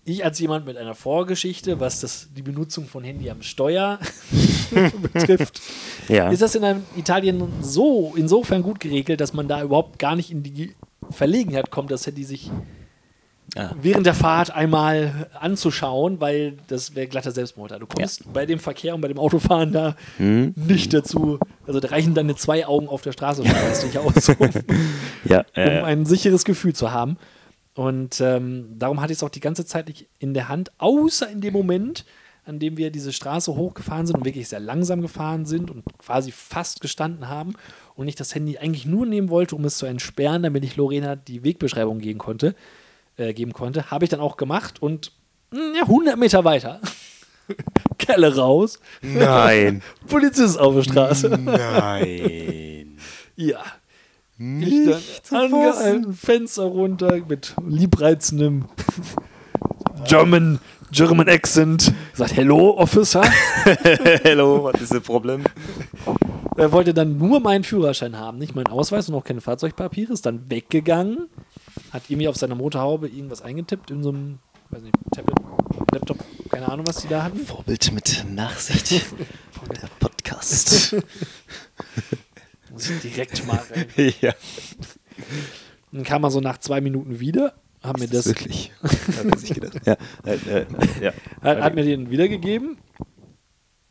ich 0.08 0.24
als 0.26 0.40
jemand 0.40 0.66
mit 0.66 0.78
einer 0.78 0.96
Vorgeschichte, 0.96 1.80
was 1.80 2.00
das, 2.02 2.30
die 2.36 2.42
Benutzung 2.42 2.86
von 2.88 3.04
Handy 3.04 3.30
am 3.30 3.42
Steuer 3.42 4.00
betrifft, 5.14 5.62
Ja. 6.08 6.30
ist 6.30 6.42
das 6.42 6.56
in 6.56 6.64
Italien 6.96 7.44
so 7.62 8.14
insofern 8.16 8.64
gut 8.64 8.80
geregelt, 8.80 9.22
dass 9.22 9.34
man 9.34 9.48
da 9.48 9.62
überhaupt 9.62 10.00
gar 10.00 10.16
nicht 10.16 10.32
in 10.32 10.44
die 10.44 10.74
Verlegenheit 11.10 11.70
kommt, 11.72 11.92
das 11.92 12.06
Handy 12.08 12.24
sich 12.24 12.50
Ah. 13.56 13.72
während 13.82 14.06
der 14.06 14.14
Fahrt 14.14 14.52
einmal 14.54 15.30
anzuschauen, 15.40 16.20
weil 16.20 16.58
das 16.68 16.96
wäre 16.96 17.08
glatter 17.08 17.32
Selbstmord. 17.32 17.72
Du 17.80 17.86
kommst 17.88 18.32
bei 18.34 18.46
dem 18.46 18.60
Verkehr 18.60 18.94
und 18.94 19.00
bei 19.00 19.08
dem 19.08 19.18
Autofahren 19.18 19.72
da 19.72 19.96
Hm? 20.18 20.54
nicht 20.58 20.94
dazu. 20.94 21.40
Also 21.66 21.80
da 21.80 21.88
reichen 21.88 22.14
deine 22.14 22.36
zwei 22.36 22.68
Augen 22.68 22.90
auf 22.90 23.04
der 23.04 23.14
Straße 23.14 23.44
schon 23.46 23.88
nicht 23.88 23.98
aus, 23.98 24.30
um, 24.30 24.50
Ja, 25.24 25.46
um 25.56 25.86
ein 25.86 26.06
sicheres 26.06 26.44
Gefühl 26.44 26.74
zu 26.76 26.92
haben. 26.92 27.16
Und 27.78 28.22
ähm, 28.22 28.74
darum 28.80 29.02
hatte 29.02 29.14
ich 29.14 29.20
es 29.20 29.24
auch 29.24 29.30
die 29.30 29.40
ganze 29.40 29.64
Zeit 29.64 29.88
nicht 29.88 30.08
in 30.18 30.34
der 30.34 30.50
Hand, 30.50 30.72
außer 30.80 31.30
in 31.30 31.42
dem 31.42 31.54
Moment, 31.54 32.06
an 32.44 32.58
dem 32.58 32.76
wir 32.76 32.90
diese 32.90 33.14
Straße 33.14 33.56
hochgefahren 33.56 34.08
sind 34.08 34.18
und 34.18 34.26
wirklich 34.26 34.50
sehr 34.50 34.60
langsam 34.60 35.00
gefahren 35.00 35.46
sind 35.46 35.70
und 35.70 35.84
quasi 36.00 36.32
fast 36.32 36.82
gestanden 36.82 37.28
haben 37.28 37.54
und 37.94 38.08
ich 38.08 38.16
das 38.16 38.34
Handy 38.34 38.58
eigentlich 38.58 38.88
nur 38.88 39.06
nehmen 39.06 39.30
wollte, 39.30 39.56
um 39.56 39.64
es 39.64 39.78
zu 39.78 39.86
entsperren, 39.86 40.42
damit 40.42 40.64
ich 40.64 40.76
Lorena 40.76 41.16
die 41.16 41.44
Wegbeschreibung 41.44 42.00
geben 42.00 42.18
konnte, 42.18 42.56
äh, 43.16 43.32
geben 43.36 43.54
konnte. 43.54 43.92
Habe 43.92 44.06
ich 44.06 44.10
dann 44.10 44.22
auch 44.22 44.38
gemacht 44.38 44.82
und 44.82 45.12
mh, 45.52 45.78
ja, 45.78 45.84
100 45.84 46.18
Meter 46.18 46.44
weiter. 46.46 46.82
Kelle 48.00 48.36
raus. 48.36 48.80
Nein. 49.04 49.84
Polizist 50.08 50.60
auf 50.60 50.74
der 50.74 50.84
Straße. 50.84 51.30
Nein. 51.30 52.98
Ja. 53.40 53.64
Ich 54.40 54.44
Nicht 54.44 55.32
dann 55.32 55.52
angehalten, 55.52 56.14
Fenster 56.14 56.64
runter 56.66 57.20
mit 57.28 57.56
liebreizendem 57.68 58.66
German, 60.08 60.60
German 60.92 61.28
Accent. 61.28 61.92
Sagt, 62.14 62.36
hello, 62.36 62.78
Officer. 62.78 63.24
Hello, 64.22 64.66
was 64.66 64.80
ist 64.80 64.94
das 64.94 65.02
Problem? 65.02 65.44
er 66.56 66.72
wollte 66.72 66.94
dann 66.94 67.18
nur 67.18 67.40
meinen 67.40 67.64
Führerschein 67.64 68.16
haben, 68.18 68.38
nicht 68.38 68.56
meinen 68.56 68.68
Ausweis 68.68 69.10
und 69.10 69.16
auch 69.16 69.24
keine 69.24 69.42
Fahrzeugpapiere. 69.42 70.14
Ist 70.14 70.28
dann 70.28 70.50
weggegangen, 70.50 71.30
hat 71.92 72.04
irgendwie 72.08 72.28
auf 72.28 72.36
seiner 72.36 72.56
Motorhaube 72.56 73.08
irgendwas 73.08 73.42
eingetippt 73.42 73.90
in 73.90 74.04
so 74.04 74.10
einem, 74.10 74.38
weiß 74.70 74.84
nicht, 74.84 74.96
Tablet, 75.16 75.38
Laptop, 75.94 76.18
keine 76.50 76.70
Ahnung, 76.70 76.86
was 76.88 76.98
die 76.98 77.08
da 77.08 77.24
hatten. 77.24 77.40
Vorbild 77.40 77.92
mit 77.92 78.24
Nachsicht. 78.30 78.92
Der 79.82 79.90
Podcast. 80.00 80.96
Muss 82.78 82.90
ich 82.90 83.02
direkt 83.02 83.46
mal 83.48 83.58
rein. 83.72 84.14
ja. 84.22 84.34
Dann 85.92 86.04
kam 86.04 86.24
er 86.24 86.32
so 86.32 86.40
nach 86.42 86.58
zwei 86.60 86.80
Minuten 86.82 87.20
wieder, 87.20 87.54
hat 87.82 88.00
mir 88.00 88.08
das, 88.08 88.26
wirklich? 88.28 88.72
Hat 88.84 89.26
er 89.26 89.38
sich 89.38 89.54
gedacht. 89.54 89.80
Ja. 89.86 89.98
Äh, 90.26 90.36
äh, 90.36 90.66
ja. 91.02 91.14
hat, 91.42 91.62
hat 91.62 91.76
mir 91.76 91.84
den 91.84 92.10
wiedergegeben 92.10 92.78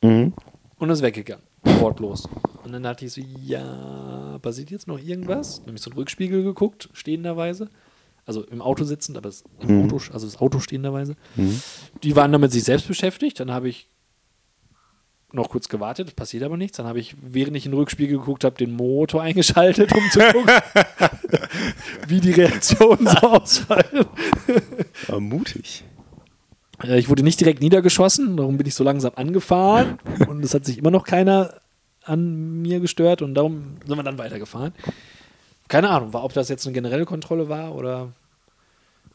Mhm. 0.03 0.35
und 0.79 0.90
ist 0.90 1.03
weggegangen. 1.03 1.44
Wortlos. 1.64 2.29
Und 2.64 2.72
dann 2.72 2.83
dachte 2.83 3.07
ich 3.07 3.12
so, 3.12 3.20
ja, 3.42 4.38
passiert 4.40 4.70
jetzt 4.70 4.87
noch 4.87 4.99
irgendwas? 5.01 5.62
Nämlich 5.64 5.83
so 5.83 5.90
einen 5.90 5.99
Rückspiegel 5.99 6.42
geguckt, 6.44 6.90
stehenderweise. 6.92 7.70
Also 8.25 8.44
im 8.44 8.61
Auto 8.61 8.85
sitzend, 8.85 9.16
aber 9.18 9.31
im 9.61 9.79
Mhm. 9.79 9.85
Auto, 9.85 9.96
also 10.12 10.27
das 10.27 10.37
Auto 10.40 10.61
stehenderweise. 10.61 11.16
Mhm. 11.35 11.61
Die 12.03 12.14
waren 12.14 12.31
dann 12.31 12.40
mit 12.40 12.53
sich 12.53 12.62
selbst 12.64 12.87
beschäftigt. 12.88 13.40
Dann 13.40 13.51
habe 13.51 13.68
ich 13.68 13.88
noch 15.32 15.48
kurz 15.50 15.68
gewartet, 15.68 16.08
es 16.08 16.14
passiert 16.14 16.42
aber 16.44 16.56
nichts. 16.56 16.76
Dann 16.76 16.86
habe 16.86 16.98
ich, 17.00 17.14
während 17.20 17.56
ich 17.56 17.66
in 17.66 17.72
den 17.72 17.78
Rückspiegel 17.78 18.18
geguckt 18.18 18.44
habe, 18.44 18.56
den 18.56 18.72
Motor 18.72 19.22
eingeschaltet, 19.22 19.92
um 19.92 20.02
zu 20.10 20.20
gucken, 20.20 20.50
wie 22.08 22.20
die 22.20 22.32
Reaktionen 22.32 23.06
so 23.06 23.16
ausfallen. 23.18 24.06
Aber 25.08 25.20
mutig. 25.20 25.84
Äh, 26.82 26.98
Ich 26.98 27.08
wurde 27.08 27.22
nicht 27.22 27.40
direkt 27.40 27.60
niedergeschossen, 27.60 28.36
darum 28.36 28.56
bin 28.56 28.66
ich 28.66 28.74
so 28.74 28.84
langsam 28.84 29.12
angefahren 29.16 29.98
und 30.28 30.44
es 30.44 30.54
hat 30.54 30.64
sich 30.64 30.78
immer 30.78 30.90
noch 30.90 31.04
keiner 31.04 31.54
an 32.04 32.62
mir 32.62 32.80
gestört 32.80 33.20
und 33.22 33.34
darum 33.34 33.78
sind 33.84 33.96
wir 33.96 34.02
dann 34.02 34.18
weitergefahren. 34.18 34.72
Keine 35.68 35.90
Ahnung, 35.90 36.12
war, 36.12 36.22
ob 36.22 36.32
das 36.32 36.48
jetzt 36.48 36.64
eine 36.66 36.74
generelle 36.74 37.04
Kontrolle 37.04 37.48
war 37.48 37.74
oder 37.74 38.12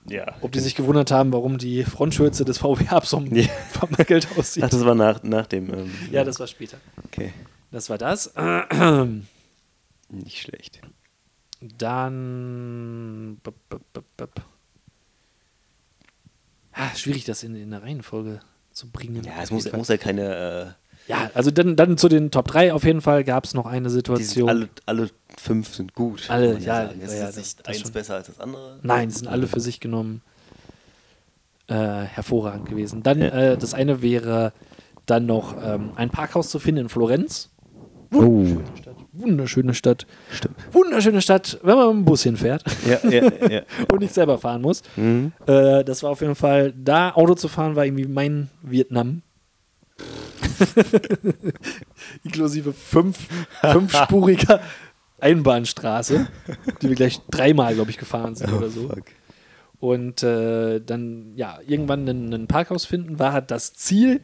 Ja. 0.08 0.36
ob 0.42 0.52
die 0.52 0.60
sich 0.60 0.76
gewundert 0.76 1.12
haben, 1.12 1.32
warum 1.32 1.58
die 1.58 1.84
Frontschürze 1.84 2.44
des 2.44 2.58
VW-Hubs 2.58 3.10
so 3.12 3.20
Ja. 3.22 3.48
vermackelt 3.70 4.28
aussieht. 4.38 4.64
Ach, 4.64 4.70
das 4.70 4.84
war 4.84 4.96
nach, 4.96 5.22
nach 5.24 5.46
dem. 5.48 5.72
Ähm, 5.74 5.92
Ja, 6.12 6.24
das 6.24 6.40
war 6.40 6.48
später. 6.48 6.78
Okay. 7.06 7.34
Das 7.72 7.90
war 7.90 7.98
das. 7.98 8.34
Nicht 10.10 10.40
schlecht. 10.42 10.82
Dann. 11.62 13.38
bup, 13.44 13.56
bup, 13.70 14.06
bup. 14.18 14.42
Ah, 16.74 16.96
schwierig, 16.96 17.26
das 17.26 17.44
in, 17.44 17.56
in 17.56 17.72
der 17.72 17.84
Reihenfolge 17.84 18.40
zu 18.72 18.90
bringen. 18.90 19.24
Ja, 19.24 19.42
es 19.44 19.52
muss, 19.52 19.72
muss 19.72 19.88
ja 19.90 19.98
keine. 19.98 20.76
Ja, 21.08 21.30
also 21.34 21.52
dann, 21.52 21.76
dann 21.76 21.98
zu 21.98 22.08
den 22.08 22.32
Top 22.32 22.48
3 22.48 22.74
auf 22.74 22.84
jeden 22.84 23.02
Fall 23.02 23.24
gab 23.24 23.44
es 23.46 23.54
noch 23.54 23.66
eine 23.66 23.88
die 23.90 23.94
Situation. 23.94 24.48
sind 24.48 24.50
alle, 24.50 24.70
alle 24.86 25.10
fünf 25.38 25.74
sind 25.74 25.94
gut. 25.94 26.30
Alle, 26.30 26.46
kann 26.46 26.54
man 26.56 26.64
ja, 26.64 26.76
sagen. 26.88 27.02
Es 27.04 27.14
ja, 27.14 27.20
ja, 27.20 27.28
ist 27.28 27.38
das- 27.38 27.44
nicht 27.58 27.68
eins 27.68 27.80
schon. 27.80 27.92
besser 27.92 28.16
als 28.16 28.28
das 28.28 28.40
andere. 28.40 28.80
Nein, 28.84 29.10
die 29.10 29.16
sind 29.16 29.28
alle 29.28 29.48
für 29.48 29.60
sich 29.60 29.80
genommen 29.80 30.22
äh, 31.68 31.74
hervorragend 31.74 32.68
gewesen. 32.70 33.04
Dann 33.04 33.20
Ja. 33.20 33.28
äh, 33.30 33.58
das 33.58 33.74
eine 33.74 34.02
wäre 34.02 34.54
dann 35.06 35.26
noch 35.26 35.56
ähm, 35.62 35.92
ein 35.96 36.10
Parkhaus 36.10 36.50
zu 36.50 36.60
finden 36.60 36.82
in 36.82 36.90
Florenz. 36.90 37.50
Oh, 38.14 38.46
Stadt. 38.80 38.96
Wunderschöne 39.14 39.74
Stadt. 39.74 40.06
stimmt. 40.32 40.56
Wunderschöne 40.74 41.22
Stadt, 41.22 41.60
wenn 41.64 41.76
man 41.76 41.88
mit 41.88 41.96
dem 41.98 42.06
Bus 42.06 42.24
hinfährt 42.24 42.64
Ja, 42.86 43.10
ja, 43.10 43.32
ja. 43.50 43.62
und 43.92 44.00
nicht 44.02 44.14
selber 44.14 44.38
fahren 44.38 44.62
muss. 44.62 44.82
Mhm. 44.98 45.32
Äh, 45.48 45.84
das 45.86 46.04
war 46.04 46.12
auf 46.12 46.22
jeden 46.22 46.36
Fall, 46.36 46.74
da 46.78 47.12
Auto 47.12 47.36
zu 47.36 47.48
fahren, 47.48 47.76
war 47.76 47.86
irgendwie 47.86 48.06
mein 48.08 48.50
Vietnam. 48.62 49.22
Inklusive 52.24 52.74
fünf, 52.74 53.28
fünfspuriger 53.62 54.62
Einbahnstraße, 55.20 56.28
die 56.82 56.90
wir 56.90 56.96
gleich 56.96 57.20
dreimal, 57.30 57.76
glaube 57.76 57.92
ich, 57.92 57.98
gefahren 57.98 58.36
sind 58.36 58.52
oder 58.54 58.70
so. 58.70 58.86
Oh, 58.86 58.96
Fuck. 58.96 59.06
Und 59.80 60.22
äh, 60.22 60.80
dann, 60.80 61.34
ja, 61.36 61.60
irgendwann 61.66 62.08
ein, 62.08 62.48
Parkhaus 62.48 62.86
finden, 62.86 63.18
war 63.18 63.34
halt 63.34 63.50
das 63.50 63.74
Ziel. 63.74 64.22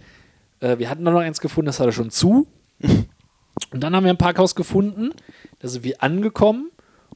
Äh, 0.59 0.77
wir 0.77 0.89
hatten 0.89 1.03
noch 1.03 1.15
eins 1.19 1.41
gefunden, 1.41 1.65
das 1.65 1.79
hatte 1.79 1.91
schon 1.91 2.11
zu. 2.11 2.47
Und 2.79 3.83
dann 3.83 3.95
haben 3.95 4.03
wir 4.03 4.11
ein 4.11 4.17
Parkhaus 4.17 4.53
gefunden, 4.53 5.11
da 5.59 5.67
sind 5.67 5.83
wir 5.83 6.03
angekommen 6.03 6.69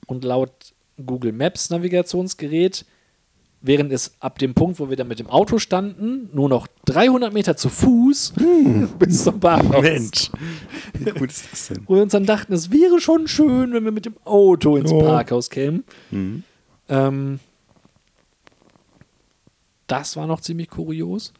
und 0.07 0.23
laut 0.23 0.73
Google 1.05 1.31
Maps 1.31 1.69
Navigationsgerät 1.69 2.85
während 3.61 3.91
es 3.91 4.15
ab 4.19 4.39
dem 4.39 4.53
Punkt, 4.53 4.79
wo 4.79 4.89
wir 4.89 4.97
dann 4.97 5.07
mit 5.07 5.19
dem 5.19 5.27
Auto 5.27 5.59
standen, 5.59 6.29
nur 6.33 6.49
noch 6.49 6.67
300 6.85 7.31
Meter 7.33 7.55
zu 7.55 7.69
Fuß 7.69 8.33
bis 8.99 9.23
zum 9.23 9.39
Parkhaus. 9.39 9.81
Mensch. 9.81 10.31
Wie 10.93 11.11
gut 11.11 11.31
ist 11.31 11.51
das 11.51 11.67
denn? 11.67 11.83
Wo 11.85 11.95
wir 11.95 12.01
uns 12.03 12.11
dann 12.11 12.25
dachten, 12.25 12.53
es 12.53 12.71
wäre 12.71 12.99
schon 12.99 13.27
schön, 13.27 13.73
wenn 13.73 13.83
wir 13.83 13.91
mit 13.91 14.05
dem 14.05 14.15
Auto 14.25 14.77
ins 14.77 14.91
Ja. 14.91 14.99
Parkhaus 14.99 15.49
kämen. 15.49 15.83
Mhm. 16.09 16.43
Ähm, 16.89 17.39
das 19.87 20.15
war 20.15 20.25
noch 20.25 20.41
ziemlich 20.41 20.69
kurios. 20.69 21.33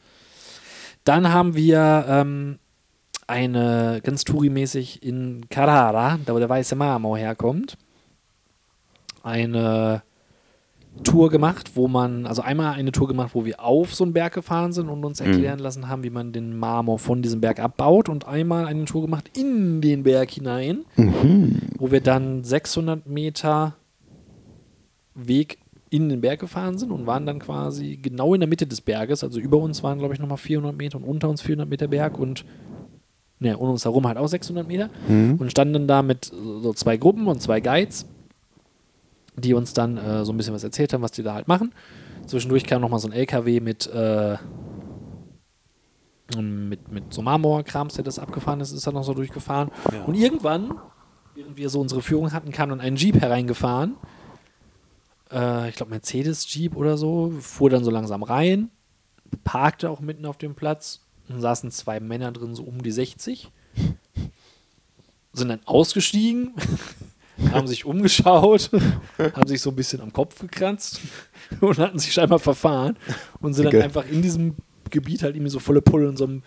Dann 1.03 1.31
haben 1.31 1.55
wir 1.55 2.05
ähm, 2.07 2.59
eine 3.25 4.01
ganz 4.03 4.23
tourimäßig 4.25 5.01
in 5.03 5.47
Carrara, 5.49 6.19
da 6.25 6.33
wo 6.35 6.39
der 6.39 6.49
weiße 6.49 6.75
Marmor 6.75 7.17
herkommt, 7.17 7.77
eine 9.23 10.03
Tour 11.03 11.29
gemacht, 11.29 11.71
wo 11.75 11.87
man, 11.87 12.25
also 12.25 12.41
einmal 12.41 12.73
eine 12.73 12.91
Tour 12.91 13.07
gemacht, 13.07 13.31
wo 13.33 13.45
wir 13.45 13.63
auf 13.63 13.95
so 13.95 14.03
einen 14.03 14.13
Berg 14.13 14.33
gefahren 14.33 14.73
sind 14.73 14.89
und 14.89 15.03
uns 15.05 15.19
erklären 15.21 15.59
lassen 15.59 15.87
haben, 15.87 16.03
wie 16.03 16.09
man 16.09 16.33
den 16.33 16.57
Marmor 16.57 16.99
von 16.99 17.21
diesem 17.21 17.39
Berg 17.41 17.59
abbaut 17.59 18.09
und 18.09 18.27
einmal 18.27 18.65
eine 18.65 18.85
Tour 18.85 19.01
gemacht 19.01 19.31
in 19.37 19.81
den 19.81 20.03
Berg 20.03 20.29
hinein, 20.31 20.85
wo 21.77 21.91
wir 21.91 22.01
dann 22.01 22.43
600 22.43 23.07
Meter 23.07 23.75
Weg 25.15 25.59
in 25.89 26.07
den 26.09 26.21
Berg 26.21 26.39
gefahren 26.39 26.77
sind 26.77 26.91
und 26.91 27.05
waren 27.05 27.25
dann 27.25 27.39
quasi 27.39 27.97
genau 28.01 28.33
in 28.33 28.39
der 28.41 28.47
Mitte 28.49 28.67
des 28.67 28.81
Berges. 28.81 29.23
Also 29.23 29.39
über 29.39 29.57
uns 29.57 29.83
waren, 29.83 29.97
glaube 29.99 30.13
ich, 30.13 30.19
nochmal 30.19 30.37
400 30.37 30.77
Meter 30.77 30.97
und 30.97 31.03
unter 31.03 31.29
uns 31.29 31.41
400 31.41 31.69
Meter 31.69 31.87
Berg 31.87 32.17
und 32.19 32.45
ne, 33.39 33.57
um 33.57 33.69
uns 33.69 33.83
herum 33.85 34.07
halt 34.07 34.17
auch 34.17 34.27
600 34.27 34.67
Meter. 34.67 34.89
Und 35.39 35.51
standen 35.51 35.87
da 35.87 36.01
mit 36.01 36.25
so 36.25 36.73
zwei 36.73 36.95
Gruppen 36.97 37.27
und 37.27 37.41
zwei 37.41 37.59
Guides, 37.59 38.05
die 39.35 39.53
uns 39.53 39.73
dann 39.73 39.97
äh, 39.97 40.25
so 40.25 40.33
ein 40.33 40.37
bisschen 40.37 40.53
was 40.53 40.63
erzählt 40.63 40.93
haben, 40.93 41.01
was 41.01 41.11
die 41.11 41.23
da 41.23 41.33
halt 41.33 41.47
machen. 41.47 41.73
Zwischendurch 42.27 42.65
kam 42.65 42.81
nochmal 42.81 42.99
so 42.99 43.07
ein 43.07 43.13
LKW 43.13 43.59
mit, 43.59 43.87
äh, 43.87 44.37
mit, 46.37 46.91
mit 46.91 47.13
so 47.13 47.21
Marmorkrams, 47.21 47.95
der 47.95 48.03
das 48.03 48.19
abgefahren 48.19 48.61
ist, 48.61 48.71
ist 48.71 48.85
dann 48.85 48.93
noch 48.93 49.03
so 49.03 49.13
durchgefahren. 49.13 49.71
Ja. 49.91 50.03
Und 50.03 50.15
irgendwann, 50.15 50.75
während 51.35 51.57
wir 51.57 51.69
so 51.69 51.79
unsere 51.79 52.01
Führung 52.01 52.31
hatten, 52.31 52.51
kam 52.51 52.69
dann 52.69 52.81
ein 52.81 52.95
Jeep 52.95 53.19
hereingefahren. 53.19 53.95
Äh, 55.31 55.69
ich 55.69 55.75
glaube, 55.75 55.91
Mercedes-Jeep 55.91 56.75
oder 56.75 56.97
so, 56.97 57.31
fuhr 57.39 57.69
dann 57.69 57.83
so 57.83 57.91
langsam 57.91 58.23
rein, 58.23 58.69
parkte 59.43 59.89
auch 59.89 59.99
mitten 59.99 60.25
auf 60.25 60.37
dem 60.37 60.55
Platz 60.55 61.01
und 61.29 61.41
saßen 61.41 61.71
zwei 61.71 61.99
Männer 61.99 62.31
drin, 62.31 62.55
so 62.55 62.63
um 62.63 62.81
die 62.83 62.91
60. 62.91 63.51
Sind 65.33 65.47
dann 65.47 65.61
ausgestiegen, 65.65 66.53
haben 67.55 67.67
sich 67.67 67.85
umgeschaut, 67.85 68.69
haben 69.17 69.47
sich 69.47 69.61
so 69.61 69.69
ein 69.71 69.75
bisschen 69.75 70.01
am 70.01 70.11
Kopf 70.13 70.39
gekratzt 70.39 70.99
und 71.61 71.77
hatten 71.77 71.99
sich 71.99 72.13
scheinbar 72.13 72.39
verfahren 72.39 72.97
und 73.41 73.53
sind 73.53 73.65
dann 73.65 73.75
Okay. 73.75 73.83
einfach 73.83 74.05
in 74.09 74.21
diesem 74.21 74.55
Gebiet 74.89 75.23
halt 75.23 75.35
irgendwie 75.35 75.51
so 75.51 75.59
volle 75.59 75.81
Pulle 75.81 76.09
in 76.09 76.17
so 76.17 76.25
einem 76.25 76.43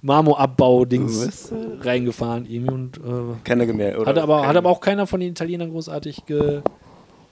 Marmorabbau-Dings 0.00 1.52
reingefahren 1.80 2.46
irgendwie 2.46 2.72
und 2.72 2.98
äh, 2.98 3.34
Keiner 3.44 3.66
gemerkt, 3.66 3.98
oder? 3.98 4.08
hat 4.10 4.18
aber, 4.18 4.46
hat 4.46 4.56
aber 4.56 4.70
auch 4.70 4.80
keiner 4.80 5.06
von 5.06 5.20
den 5.20 5.30
Italienern 5.30 5.70
großartig 5.70 6.24
ge 6.26 6.62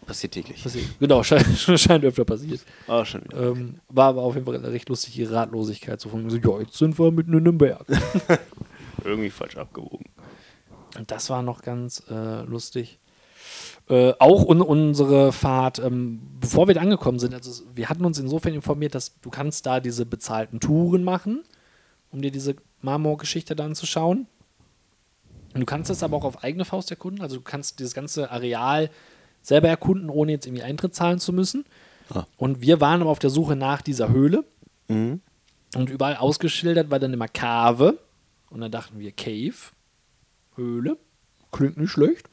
Passiert 0.06 0.35
täglich. 0.35 0.62
passiert. 0.62 0.85
Genau, 1.00 1.20
scheint, 1.24 1.44
scheint 1.59 2.04
öfter 2.04 2.24
passiert. 2.24 2.61
Oh, 2.87 3.04
schon. 3.04 3.22
Ähm, 3.37 3.80
war 3.88 4.11
aber 4.11 4.22
auf 4.22 4.35
jeden 4.35 4.46
Fall 4.46 4.54
recht 4.56 4.88
lustig, 4.88 5.14
die 5.14 5.24
Ratlosigkeit 5.24 6.00
so 6.00 6.09
von 6.09 6.22
mir 6.22 6.30
so, 6.30 6.37
ja, 6.37 6.61
jetzt 6.61 6.74
sind 6.78 6.96
wir 6.96 7.11
mitten 7.11 7.32
in 7.32 7.38
einem 7.40 7.59
Berg. 7.59 7.85
Irgendwie 9.04 9.30
falsch 9.30 9.56
abgewogen. 9.56 10.04
Und 10.96 11.11
das 11.11 11.30
war 11.30 11.42
noch 11.42 11.62
ganz 11.62 12.02
äh, 12.09 12.42
lustig. 12.42 12.98
Äh, 13.88 14.14
auch 14.18 14.44
un 14.44 14.61
unsere 14.61 15.32
Fahrt, 15.32 15.78
ähm, 15.78 16.20
bevor 16.40 16.66
wir 16.66 16.74
da 16.74 16.80
angekommen 16.80 17.18
sind, 17.18 17.35
also 17.35 17.62
wir 17.74 17.88
hatten 17.88 18.04
uns 18.04 18.18
insofern 18.18 18.54
informiert, 18.54 18.94
dass 18.94 19.20
du 19.20 19.30
kannst 19.30 19.66
da 19.66 19.78
diese 19.78 20.04
bezahlten 20.06 20.59
Touren 20.59 21.04
machen, 21.04 21.44
um 22.11 22.20
dir 22.20 22.32
diese 22.32 22.56
Marmorgeschichte 22.82 23.54
da 23.54 23.64
anzuschauen. 23.64 24.26
Und 25.54 25.61
du 25.61 25.66
kannst 25.66 25.88
das 25.88 26.02
aber 26.02 26.16
auch 26.16 26.24
auf 26.24 26.42
eigene 26.42 26.64
Faust 26.64 26.90
erkunden. 26.90 27.22
Also 27.22 27.37
du 27.37 27.42
kannst 27.42 27.78
dieses 27.78 27.94
ganze 27.94 28.30
Areal 28.30 28.90
selber 29.42 29.68
erkunden, 29.68 30.11
ohne 30.11 30.32
jetzt 30.32 30.46
irgendwie 30.46 30.64
Eintritt 30.64 30.94
zahlen 30.94 31.18
zu 31.18 31.32
müssen. 31.32 31.64
Ah. 32.12 32.24
Und 32.37 32.61
wir 32.61 32.80
waren 32.80 33.00
aber 33.00 33.11
auf 33.11 33.20
der 33.20 33.30
Suche 33.30 33.56
nach 33.56 33.80
dieser 33.80 34.11
Höhle. 34.11 34.44
Mhm. 34.88 35.20
Und 35.74 35.90
überall 35.90 36.16
ausgeschildert 36.16 36.90
war 36.90 36.98
dann 36.98 37.12
immer 37.12 37.28
Cave. 37.28 37.98
Und 38.50 38.61
dann 38.61 38.70
dachten 38.70 38.98
wir 38.98 39.12
Cave, 39.12 39.54
Höhle, 40.57 40.97
klingt 41.53 41.77
nicht 41.77 41.90
schlecht. 41.90 42.29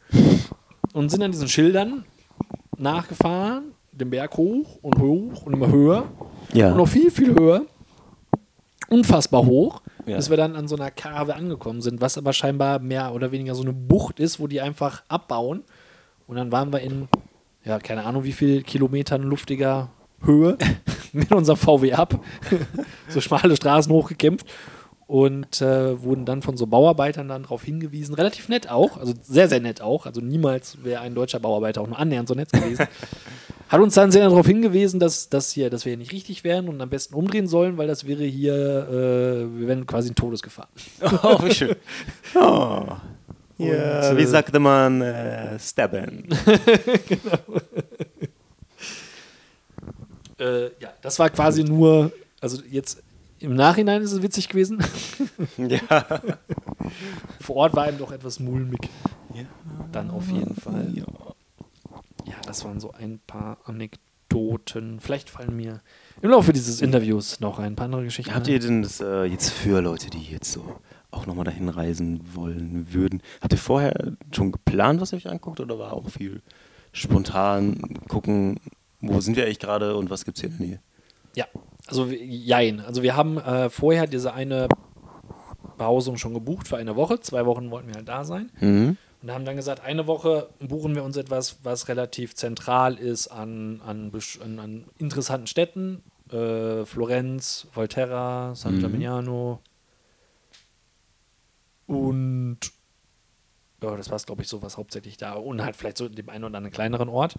Und 0.94 1.10
sind 1.10 1.24
an 1.24 1.32
diesen 1.32 1.48
Schildern 1.48 2.06
nachgefahren, 2.78 3.74
den 3.92 4.10
Berg 4.10 4.38
hoch 4.38 4.80
und 4.82 5.00
hoch 5.00 5.46
und 5.46 5.54
immer 5.54 5.72
höher. 5.72 6.06
Ja. 6.54 6.72
Und 6.72 6.78
noch 6.78 6.88
viel, 6.88 7.12
viel 7.12 7.36
höher. 7.36 7.66
Unfassbar 8.90 9.46
hoch. 9.46 9.82
Ja. 10.06 10.18
Bis 10.18 10.30
wir 10.30 10.38
dann 10.38 10.56
an 10.56 10.68
so 10.68 10.76
einer 10.76 10.92
Cave 10.92 11.36
angekommen 11.36 11.82
sind, 11.82 12.02
was 12.02 12.18
aber 12.18 12.34
scheinbar 12.34 12.80
mehr 12.80 13.14
oder 13.14 13.32
weniger 13.32 13.56
so 13.56 13.64
eine 13.64 13.74
Bucht 13.74 14.20
ist, 14.20 14.40
wo 14.40 14.48
die 14.48 14.62
einfach 14.62 15.04
abbauen. 15.08 15.64
Und 16.28 16.36
dann 16.36 16.52
waren 16.52 16.72
wir 16.74 16.80
in, 16.82 17.08
ja, 17.64 17.80
keine 17.80 18.04
Ahnung, 18.04 18.24
wie 18.24 18.34
viel 18.34 18.64
Kilometern 18.64 19.24
luftiger 19.24 19.90
Höhe 20.22 20.58
mit 21.14 21.32
unserem 21.32 21.58
VW 21.58 21.94
ab. 21.94 22.20
so 23.08 23.22
schmale 23.22 23.56
Straßen 23.56 23.92
hochgekämpft. 23.92 24.46
Und 25.06 25.62
äh, 25.62 26.02
wurden 26.02 26.26
dann 26.26 26.42
von 26.42 26.56
so 26.56 26.66
Bauarbeitern 26.66 27.28
dann 27.28 27.44
darauf 27.44 27.64
hingewiesen, 27.64 28.16
relativ 28.16 28.48
nett 28.48 28.70
auch, 28.70 28.98
also 28.98 29.14
sehr, 29.22 29.50
sehr 29.50 29.60
nett 29.60 29.82
auch, 29.82 30.06
also 30.06 30.22
niemals 30.22 30.84
wäre 30.84 31.02
ein 31.02 31.14
deutscher 31.14 31.40
Bauarbeiter 31.40 31.82
auch 31.82 31.88
nur 31.88 32.00
annähernd 32.00 32.30
so 32.30 32.36
nett 32.36 32.52
gewesen. 32.52 32.88
Hat 33.68 33.82
uns 33.82 33.96
dann 33.96 34.12
sehr 34.12 34.30
darauf 34.30 34.46
hingewiesen, 34.46 35.00
dass, 35.00 35.30
dass, 35.30 35.52
hier, 35.52 35.70
dass 35.70 35.84
wir 35.84 35.92
hier 35.92 35.98
nicht 35.98 36.12
richtig 36.12 36.44
wären 36.44 36.70
und 36.70 36.80
am 36.80 36.90
besten 36.90 37.16
umdrehen 37.16 37.48
sollen, 37.48 37.78
weil 37.78 37.88
das 37.88 38.06
wäre 38.06 38.24
hier, 38.24 38.54
äh, 38.54 39.60
wir 39.60 39.68
wären 39.68 39.86
quasi 39.88 40.10
in 40.10 40.16
Todesgefahr. 40.16 40.70
Oh, 41.24 41.44
wie 41.44 41.54
schön. 41.54 41.76
Oh. 42.36 42.86
Ja, 43.58 44.10
Und, 44.10 44.18
wie 44.18 44.24
äh, 44.24 44.28
sagte 44.28 44.60
man, 44.60 45.02
äh, 45.02 45.60
stabben. 45.60 46.28
Äh, 50.40 50.64
ja, 50.80 50.94
das 51.02 51.20
war 51.20 51.30
quasi 51.30 51.64
nur, 51.64 52.12
also 52.42 52.62
jetzt 52.70 53.03
im 53.44 53.56
Nachhinein 53.56 54.02
ist 54.02 54.12
es 54.12 54.22
witzig 54.22 54.50
gewesen. 54.50 54.84
ja. 55.58 56.22
Vor 57.40 57.58
Ort 57.58 57.76
war 57.76 57.90
ihm 57.90 57.98
doch 57.98 58.12
etwas 58.12 58.40
mulmig. 58.40 58.90
ja. 59.34 59.44
Dann 59.92 60.10
auf 60.10 60.30
jeden 60.30 60.56
Fall. 60.56 60.92
Ja. 60.94 61.06
Ja, 62.26 62.36
das 62.46 62.64
waren 62.64 62.80
so 62.80 62.92
ein 62.94 63.20
paar 63.28 63.58
Anekdoten. 63.66 65.00
Vielleicht 65.00 65.30
fallen 65.30 65.56
mir 65.56 65.82
im 66.22 66.30
Laufe 66.32 66.54
dieses 66.54 66.82
Interviews 66.82 67.42
noch 67.42 67.60
ein 67.60 67.76
paar 67.76 67.86
andere 67.86 68.06
Geschichten. 68.06 68.34
Habt 68.34 68.48
ihr 68.48 68.60
denn 68.60 68.82
das 68.82 69.02
äh, 69.02 69.26
jetzt 69.26 69.50
für 69.50 69.82
Leute, 69.82 70.10
die 70.10 70.24
jetzt 70.24 70.52
so 70.52 70.80
auch 71.12 71.26
nochmal 71.26 71.46
dahin 71.46 71.70
reisen 71.70 72.22
wollen 72.34 72.88
würden, 72.92 73.22
habt 73.42 73.54
ihr 73.54 73.60
vorher 73.60 74.14
schon 74.34 74.52
geplant, 74.52 75.00
was 75.02 75.12
ihr 75.12 75.18
euch 75.18 75.30
anguckt 75.30 75.60
oder 75.60 75.78
war 75.78 75.94
auch 75.94 76.10
viel 76.10 76.42
spontan 76.92 78.00
gucken, 78.08 78.60
wo 79.02 79.20
sind 79.20 79.36
wir 79.36 79.46
eigentlich 79.46 79.60
gerade 79.60 79.96
und 79.96 80.10
was 80.10 80.26
gibt 80.26 80.38
es 80.38 80.42
hier 80.42 80.50
in 80.50 80.58
der 80.58 80.68
Nähe? 80.68 80.80
Ja, 81.36 81.46
also 81.88 82.06
jein. 82.08 82.80
Also 82.80 83.04
wir 83.04 83.16
haben 83.16 83.38
äh, 83.38 83.70
vorher 83.70 84.08
diese 84.08 84.34
eine 84.34 84.68
Behausung 85.78 86.18
schon 86.18 86.34
gebucht 86.34 86.68
für 86.68 86.78
eine 86.78 86.96
Woche. 86.96 87.20
Zwei 87.20 87.46
Wochen 87.46 87.72
wollten 87.72 87.88
wir 87.90 87.96
halt 87.96 88.08
da 88.08 88.24
sein. 88.24 88.52
Mhm. 88.60 88.98
Und 89.22 89.32
haben 89.32 89.46
dann 89.46 89.56
gesagt, 89.56 89.82
eine 89.84 90.06
Woche 90.06 90.50
buchen 90.60 90.96
wir 90.96 91.04
uns 91.04 91.16
etwas, 91.16 91.60
was 91.64 91.88
relativ 91.88 92.36
zentral 92.36 92.96
ist 92.96 93.30
an, 93.30 93.82
an, 93.86 94.12
an, 94.44 94.60
an 94.60 94.86
interessanten 94.98 95.48
Städten. 95.48 96.04
Äh, 96.32 96.86
Florenz, 96.86 97.68
Volterra, 97.72 98.54
San 98.56 98.76
Mhm. 98.78 98.82
Gimignano. 98.82 99.60
Und 101.88 102.60
ja, 103.82 103.96
das 103.98 104.10
war 104.10 104.16
es, 104.16 104.26
glaube 104.26 104.42
ich, 104.42 104.48
so 104.48 104.62
was 104.62 104.78
hauptsächlich 104.78 105.18
da. 105.18 105.34
Und 105.34 105.62
halt 105.62 105.76
vielleicht 105.76 105.98
so 105.98 106.08
dem 106.08 106.30
einen 106.30 106.46
oder 106.46 106.58
anderen 106.58 106.74
kleineren 106.74 107.10
Ort. 107.10 107.36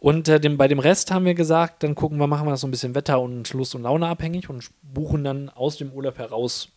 Und 0.00 0.28
äh, 0.28 0.40
dem, 0.40 0.56
bei 0.56 0.66
dem 0.66 0.78
Rest 0.78 1.10
haben 1.12 1.24
wir 1.26 1.34
gesagt, 1.34 1.82
dann 1.82 1.94
gucken 1.94 2.18
wir, 2.18 2.26
machen 2.26 2.46
wir 2.46 2.52
das 2.52 2.62
so 2.62 2.66
ein 2.66 2.70
bisschen 2.70 2.94
Wetter 2.94 3.20
und 3.20 3.52
Lust 3.52 3.74
und 3.74 3.82
Laune 3.82 4.08
abhängig 4.08 4.48
und 4.48 4.70
buchen 4.82 5.22
dann 5.24 5.50
aus 5.50 5.76
dem 5.76 5.92
Urlaub 5.92 6.16
heraus 6.18 6.68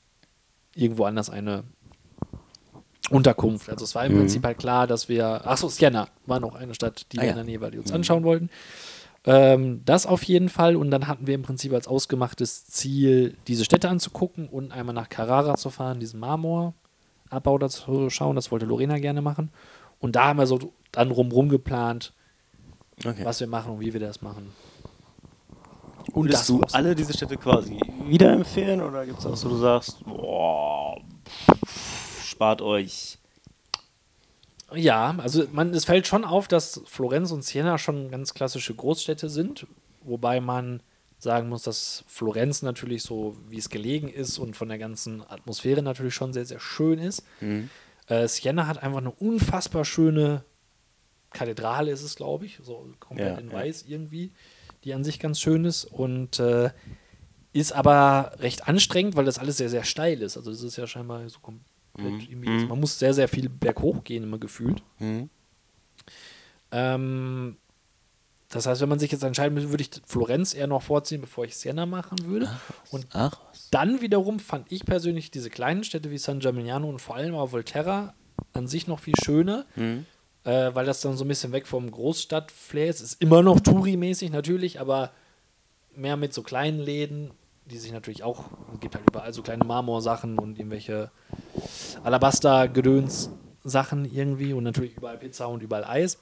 irgendwo 0.76 1.06
anders 1.06 1.30
eine 1.30 1.64
Unterkunft. 3.10 3.70
Also 3.70 3.84
es 3.86 3.96
war 3.96 4.06
im 4.06 4.14
Mhm. 4.14 4.18
Prinzip 4.20 4.44
halt 4.46 4.58
klar, 4.58 4.88
dass 4.88 5.10
wir, 5.10 5.46
achso, 5.48 5.68
Siena 5.70 6.08
war 6.26 6.40
noch 6.40 6.56
eine 6.56 6.74
Stadt, 6.74 7.06
die 7.12 7.20
Ah, 7.20 7.22
wir 7.22 7.26
ja. 7.28 7.32
in 7.32 7.38
der 7.38 7.46
Nähe 7.46 7.62
war, 7.62 7.72
die 7.72 7.78
uns 7.80 7.90
Mhm. 7.90 7.96
anschauen 7.96 8.24
wollten. 8.24 8.50
Ähm, 9.26 9.82
das 9.86 10.06
auf 10.06 10.24
jeden 10.24 10.50
Fall. 10.50 10.76
Und 10.76 10.92
dann 10.92 11.08
hatten 11.08 11.28
wir 11.28 11.36
im 11.36 11.44
Prinzip 11.44 11.74
als 11.74 11.88
ausgemachtes 11.88 12.66
Ziel, 12.68 13.38
diese 13.48 13.64
Städte 13.66 13.88
anzugucken 13.90 14.48
und 14.50 14.72
einmal 14.72 14.96
nach 14.96 15.10
Carrara 15.10 15.56
zu 15.56 15.70
fahren, 15.70 16.00
diesen 16.00 16.20
Marmorabbau 16.20 17.58
da 17.58 17.70
zu 17.70 18.10
schauen. 18.10 18.36
Das 18.36 18.52
wollte 18.52 18.66
Lorena 18.66 19.00
gerne 19.00 19.22
machen. 19.22 19.50
Und 20.00 20.16
da 20.18 20.26
haben 20.28 20.40
wir 20.40 20.48
so 20.48 20.60
dann 20.92 21.12
rumrum 21.12 21.48
geplant, 21.50 22.14
Okay. 23.06 23.26
was 23.26 23.40
wir 23.40 23.48
machen 23.48 23.74
und 23.74 23.80
wie 23.80 23.92
wir 23.94 24.00
das 24.00 24.22
machen. 24.22 24.52
Und 26.12 26.26
Würdest 26.26 26.50
du 26.50 26.62
alle 26.72 26.96
diese 26.96 27.14
Städte 27.14 27.38
quasi 27.38 27.80
wieder 28.06 28.32
empfehlen 28.34 28.82
oder 28.82 29.06
gibt 29.06 29.20
es 29.20 29.26
auch 29.26 29.36
so, 29.36 29.50
du 29.50 29.58
sagst, 29.58 30.04
boah, 30.06 31.02
spart 32.24 32.62
euch. 32.62 33.18
Ja, 34.74 35.16
also 35.18 35.46
man, 35.52 35.74
es 35.74 35.86
fällt 35.86 36.08
schon 36.08 36.26
auf, 36.26 36.48
dass 36.48 36.82
Florenz 36.86 37.32
und 37.32 37.44
Siena 37.44 37.78
schon 37.78 38.10
ganz 38.12 38.34
klassische 38.34 38.74
Großstädte 38.74 39.30
sind. 39.30 39.66
wobei 40.02 40.42
man 40.42 40.82
sagen 41.20 41.48
muss, 41.48 41.64
dass 41.64 42.04
Florenz 42.08 42.64
natürlich 42.64 43.02
so, 43.04 43.38
wie 43.48 43.58
es 43.58 43.70
gelegen 43.70 44.10
ist 44.10 44.38
und 44.40 44.58
von 44.58 44.68
der 44.68 44.78
ganzen 44.78 45.22
Atmosphäre 45.22 45.82
natürlich 45.82 46.14
schon 46.14 46.34
sehr, 46.34 46.46
sehr 46.46 46.60
schön 46.60 47.00
ist. 47.00 47.24
Äh, 48.08 48.28
Siena 48.28 48.68
hat 48.68 48.84
einfach 48.84 48.98
eine 48.98 49.12
unfassbar 49.12 49.86
schöne 49.86 50.44
Kathedrale, 51.34 51.92
ist 51.92 52.04
es, 52.04 52.16
glaube 52.16 52.46
ich, 52.46 52.60
so 52.64 52.88
komplett 53.00 53.34
Ja, 53.34 53.40
in 53.40 53.48
ja. 53.50 53.54
weiß 53.54 53.84
irgendwie, 53.88 54.32
die 54.84 54.94
an 54.94 55.04
sich 55.04 55.20
ganz 55.20 55.40
schön 55.40 55.66
ist 55.66 55.86
und 55.86 56.40
äh, 56.40 56.70
ist 57.54 57.72
aber 57.74 58.34
recht 58.40 58.68
anstrengend, 58.68 59.16
weil 59.16 59.26
das 59.26 59.38
alles 59.40 59.58
sehr, 59.58 59.70
sehr 59.70 59.84
steil 59.84 60.22
ist. 60.22 60.38
Also, 60.38 60.52
das 60.52 60.62
ist 60.62 60.76
ja 60.78 60.88
scheinbar 60.88 61.28
so 61.30 61.40
komplett 61.40 61.68
irgendwie, 62.30 62.50
Mhm. 62.50 62.68
man 62.68 62.80
muss 62.80 62.98
sehr, 63.00 63.14
sehr 63.14 63.28
viel 63.28 63.50
berghoch 63.50 64.04
gehen, 64.04 64.24
immer 64.24 64.40
gefühlt. 64.40 64.82
Mhm. 65.00 65.30
Ähm, 66.72 67.58
das 68.50 68.66
heißt, 68.68 68.82
wenn 68.82 68.90
man 68.90 69.00
sich 69.00 69.12
jetzt 69.12 69.24
entscheiden 69.24 69.54
müsste, 69.56 69.70
würde 69.72 69.84
ich 69.84 69.90
Florenz 70.06 70.54
eher 70.54 70.68
noch 70.68 70.82
vorziehen, 70.84 71.22
bevor 71.22 71.46
ich 71.46 71.56
Siena 71.56 71.86
machen 71.86 72.26
würde. 72.26 72.50
Und 72.92 73.08
Ach, 73.14 73.40
dann 73.72 74.02
wiederum 74.02 74.40
fand 74.40 74.72
ich 74.72 74.86
persönlich 74.86 75.32
diese 75.32 75.50
kleinen 75.50 75.84
Städte 75.84 76.12
wie 76.12 76.18
San 76.20 76.40
Gimignano 76.40 76.88
und 76.88 77.00
vor 77.00 77.16
allem 77.16 77.34
auch 77.36 77.52
Volterra 77.52 78.14
an 78.54 78.68
sich 78.68 78.88
noch 78.88 79.00
viel 79.00 79.16
schöner, 79.24 79.66
Mhm. 79.76 80.06
Äh, 80.44 80.72
weil 80.74 80.86
das 80.86 81.02
dann 81.02 81.18
so 81.18 81.26
ein 81.26 81.28
bisschen 81.28 81.52
weg 81.52 81.68
vom 81.68 81.90
Großstadt-Flair 81.90 82.90
ist. 82.90 83.02
Ist 83.02 83.22
immer 83.22 83.42
noch 83.42 83.60
Touri-mäßig 83.60 84.32
natürlich, 84.32 84.80
aber 84.80 85.12
mehr 85.96 86.18
mit 86.18 86.34
so 86.34 86.44
kleinen 86.44 86.80
Läden, 86.80 87.32
die 87.66 87.78
sich 87.78 87.92
natürlich 87.92 88.24
auch, 88.24 88.46
es 88.74 88.80
gibt 88.80 88.96
halt 88.96 89.08
überall 89.08 89.34
so 89.34 89.42
kleine 89.42 89.64
Marmorsachen 89.64 90.38
und 90.38 90.60
irgendwelche 90.60 91.12
Alabaster-Gedöns-Sachen 92.04 94.06
irgendwie 94.06 94.54
und 94.54 94.64
natürlich 94.64 94.98
überall 94.98 95.18
Pizza 95.18 95.48
und 95.48 95.64
überall 95.64 95.86
Eis. 95.86 96.20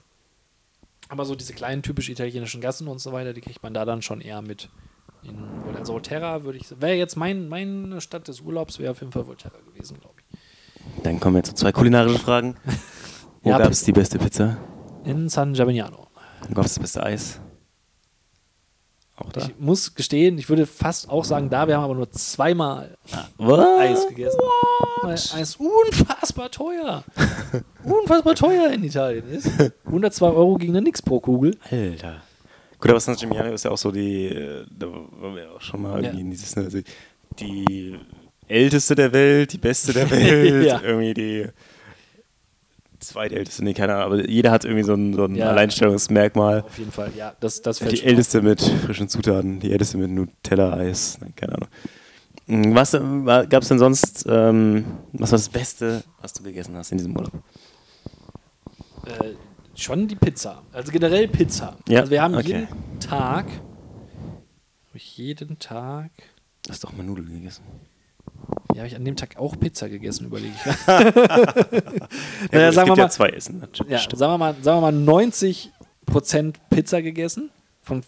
Aber 1.10 1.26
so 1.26 1.36
diese 1.36 1.54
kleinen 1.54 1.82
typisch 1.82 2.10
italienischen 2.10 2.62
Gassen 2.62 2.88
und 2.88 3.00
so 3.00 3.12
weiter, 3.12 3.34
die 3.34 3.42
kriegt 3.42 3.64
man 3.64 3.74
da 3.74 3.86
dann 3.86 4.02
schon 4.02 4.22
eher 4.22 4.42
mit. 4.42 4.70
In 5.24 5.36
also 5.78 5.94
Volterra 5.94 6.44
würde 6.44 6.60
ich, 6.60 6.70
wäre 6.80 6.96
jetzt 6.96 7.16
mein, 7.16 7.50
meine 7.50 8.02
Stadt 8.02 8.28
des 8.28 8.42
Urlaubs, 8.42 8.80
wäre 8.80 8.92
auf 8.92 9.02
jeden 9.02 9.12
Fall 9.12 9.28
Volterra 9.28 9.58
gewesen, 9.74 10.00
glaube 10.00 10.16
ich. 10.20 11.04
Dann 11.04 11.20
kommen 11.20 11.36
wir 11.36 11.44
zu 11.44 11.54
zwei 11.54 11.72
kulinarischen 11.72 12.20
Fragen. 12.20 12.56
Wo 13.42 13.50
Ja, 13.50 13.58
gab 13.58 13.72
es 13.72 13.84
die 13.84 13.92
beste 13.92 14.20
Pizza? 14.20 14.58
In 15.04 15.30
San 15.30 15.54
Gimignano. 15.54 16.08
Wo 16.48 16.54
gab 16.54 16.66
es 16.66 16.76
das 16.76 16.80
beste 16.80 17.04
Eis? 17.04 17.40
Auch 19.18 19.32
da? 19.32 19.42
Ich 19.42 19.60
muss 19.60 19.94
gestehen, 19.96 20.38
ich 20.38 20.50
würde 20.50 20.66
fast 20.66 21.10
auch 21.10 21.24
sagen, 21.26 21.50
da, 21.50 21.68
wir 21.68 21.76
haben 21.78 21.84
aber 21.84 21.96
nur 21.96 22.12
zweimal 22.12 22.98
Was? 23.38 23.80
Eis 23.80 24.08
gegessen. 24.08 24.40
Weil 25.04 25.14
Eis 25.14 25.56
unfassbar 25.58 26.50
teuer. 26.52 27.04
unfassbar 27.84 28.36
teuer 28.36 28.72
in 28.72 28.84
Italien 28.84 29.28
ist. 29.30 29.50
102 29.86 30.28
Euro 30.28 30.56
ging 30.56 30.74
da 30.74 30.82
nichts 30.82 31.02
pro 31.02 31.20
Kugel. 31.20 31.58
Alter. 31.70 32.22
Gut, 32.80 32.90
aber 32.90 33.00
San 33.00 33.16
Gimignano 33.16 33.54
ist 33.54 33.64
ja 33.66 33.72
auch 33.72 33.78
so 33.78 33.92
die, 33.92 34.26
äh, 34.28 34.66
da 34.72 34.88
waren 34.88 35.36
wir 35.36 35.52
auch 35.52 35.62
schon 35.62 35.82
mal 35.84 35.98
Ja. 36.00 36.10
irgendwie 36.10 36.22
in 36.22 36.32
dieses, 36.32 36.56
ne, 36.56 36.64
also 36.64 36.80
die 37.40 37.96
älteste 38.48 38.96
der 38.96 39.14
Welt, 39.14 39.54
die 39.54 39.60
beste 39.60 39.94
der 39.94 40.10
Welt, 40.12 40.66
Ja. 40.66 40.82
irgendwie 40.82 41.14
die 41.14 41.48
zweitälteste, 43.02 43.64
nee, 43.64 43.74
keine 43.74 43.96
Ahnung, 43.96 44.06
aber 44.06 44.30
jeder 44.30 44.52
hat 44.52 44.64
irgendwie 44.66 44.84
so 44.84 44.94
ein, 44.94 45.14
so 45.14 45.26
ein 45.26 45.36
Ja. 45.36 45.50
Alleinstellungsmerkmal. 45.50 46.62
Auf 46.62 46.78
jeden 46.78 46.92
Fall, 46.92 47.12
ja. 47.18 47.36
Das, 47.40 47.62
das 47.62 47.80
Die 47.80 48.04
älteste 48.04 48.42
mit 48.42 48.62
frischen 48.62 49.10
Zutaten, 49.10 49.60
die 49.60 49.72
älteste 49.72 49.98
mit 49.98 50.12
Nutella-Eis, 50.12 51.18
nein, 51.22 51.34
keine 51.36 51.56
Ahnung. 51.56 51.70
Mm, 52.48 52.76
Was 52.76 52.92
gab 52.92 53.62
es 53.64 53.68
denn 53.68 53.80
sonst, 53.80 54.26
ähm, 54.30 54.86
was 55.14 55.32
war 55.32 55.38
das 55.40 55.50
Beste, 55.50 56.04
was 56.22 56.34
du 56.34 56.44
gegessen 56.44 56.76
hast 56.76 56.92
in 56.92 56.98
diesem 56.98 57.16
Urlaub? 57.16 57.34
auf. 57.36 59.20
Äh, 59.22 59.34
schon 59.76 60.08
die 60.08 60.16
Pizza. 60.16 60.62
Also 60.72 60.92
generell 60.92 61.28
Pizza. 61.28 61.78
Ja, 61.88 62.00
Also 62.02 62.12
wir 62.12 62.22
haben 62.22 62.36
okay. 62.36 62.68
jeden 62.70 63.00
Tag, 63.00 63.46
jeden 64.94 65.58
Tag, 65.60 66.12
Du 66.64 66.70
hast 66.72 66.84
doch 66.84 66.94
mal 66.94 67.04
Nudeln 67.04 67.28
gegessen. 67.34 67.64
Ja, 68.74 68.78
habe 68.80 68.88
ich 68.88 68.96
an 68.96 69.04
dem 69.06 69.16
Tag 69.16 69.38
auch 69.38 69.60
Pizza 69.60 69.90
gegessen, 69.90 70.26
überlege 70.26 70.54
ich. 70.56 70.66
Ja, 70.88 71.00
naja, 72.52 72.72
sagen 72.72 72.90
wir 72.90 72.96
gibt 72.96 72.98
ja 72.98 73.04
mal, 73.06 73.12
zwei 73.12 73.30
Essen. 73.30 73.64
Ja, 73.88 73.98
Stimmt. 74.00 74.20
sagen 74.20 74.34
wir 74.34 74.38
mal, 74.38 74.56
sagen 74.62 74.82
wir 74.82 74.92
mal 74.92 75.22
90% 76.12 76.54
Pizza 76.70 77.02
gegessen. 77.02 77.50
Von 77.82 78.04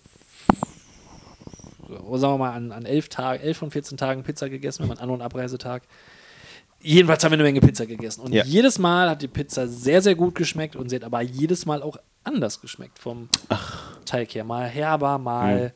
sagen 1.90 2.34
wir 2.34 2.38
mal 2.38 2.52
an, 2.54 2.72
an 2.72 2.86
11 2.86 3.10
Tagen, 3.10 3.44
11 3.44 3.58
von 3.58 3.72
14 3.72 3.98
Tagen 3.98 4.24
Pizza 4.24 4.50
gegessen, 4.50 4.84
wenn 4.84 4.90
man 4.90 4.98
An- 5.00 5.10
und 5.10 5.22
Abreisetag. 5.22 5.84
Jedenfalls 6.82 7.24
haben 7.24 7.32
wir 7.32 7.36
eine 7.36 7.44
Menge 7.44 7.62
Pizza 7.62 7.86
gegessen. 7.86 8.22
Und 8.22 8.34
Ja. 8.34 8.44
jedes 8.44 8.78
Mal 8.78 9.10
hat 9.10 9.22
die 9.22 9.28
Pizza 9.28 9.68
sehr, 9.68 10.02
sehr 10.02 10.16
gut 10.16 10.36
geschmeckt 10.36 10.76
und 10.76 10.90
sie 10.90 10.98
hat 10.98 11.04
aber 11.04 11.22
jedes 11.22 11.66
Mal 11.66 11.82
auch 11.82 11.98
anders 12.24 12.60
geschmeckt 12.62 13.00
vom 13.00 13.30
Teig 14.06 14.34
her. 14.36 14.44
Mal 14.44 14.68
herber, 14.68 15.18
mal, 15.18 15.74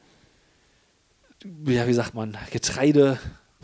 ja, 1.65 1.87
wie 1.87 1.93
sagt 1.93 2.13
man, 2.13 2.37
Getreide, 2.51 3.19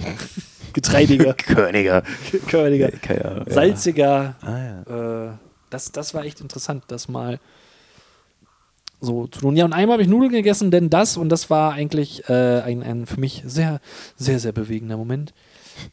getreidiger, 0.74 1.34
Körniger. 1.38 2.04
körniger, 2.48 2.92
ja. 2.92 3.44
salziger. 3.48 4.36
Ah, 4.42 4.58
ja. 4.58 5.28
Äh, 5.28 5.34
das, 5.70 5.92
das 5.92 6.14
war 6.14 6.24
echt 6.26 6.42
interessant, 6.42 6.84
das 6.88 7.08
mal 7.08 7.40
so 9.02 9.28
zu 9.28 9.42
tun. 9.42 9.56
Ja, 9.56 9.66
und 9.66 9.74
einmal 9.74 9.96
habe 9.96 10.04
ich 10.04 10.10
Nudeln 10.10 10.32
gegessen, 10.32 10.72
denn 10.72 10.90
das, 10.90 11.18
und 11.18 11.30
das 11.30 11.50
war 11.50 11.74
eigentlich 11.74 12.28
äh, 12.30 12.62
ein, 12.62 12.84
ein 12.84 13.06
für 13.06 13.20
mich 13.20 13.44
sehr, 13.46 13.82
sehr, 14.16 14.40
sehr 14.40 14.52
bewegender 14.52 14.98
Moment. 14.98 15.34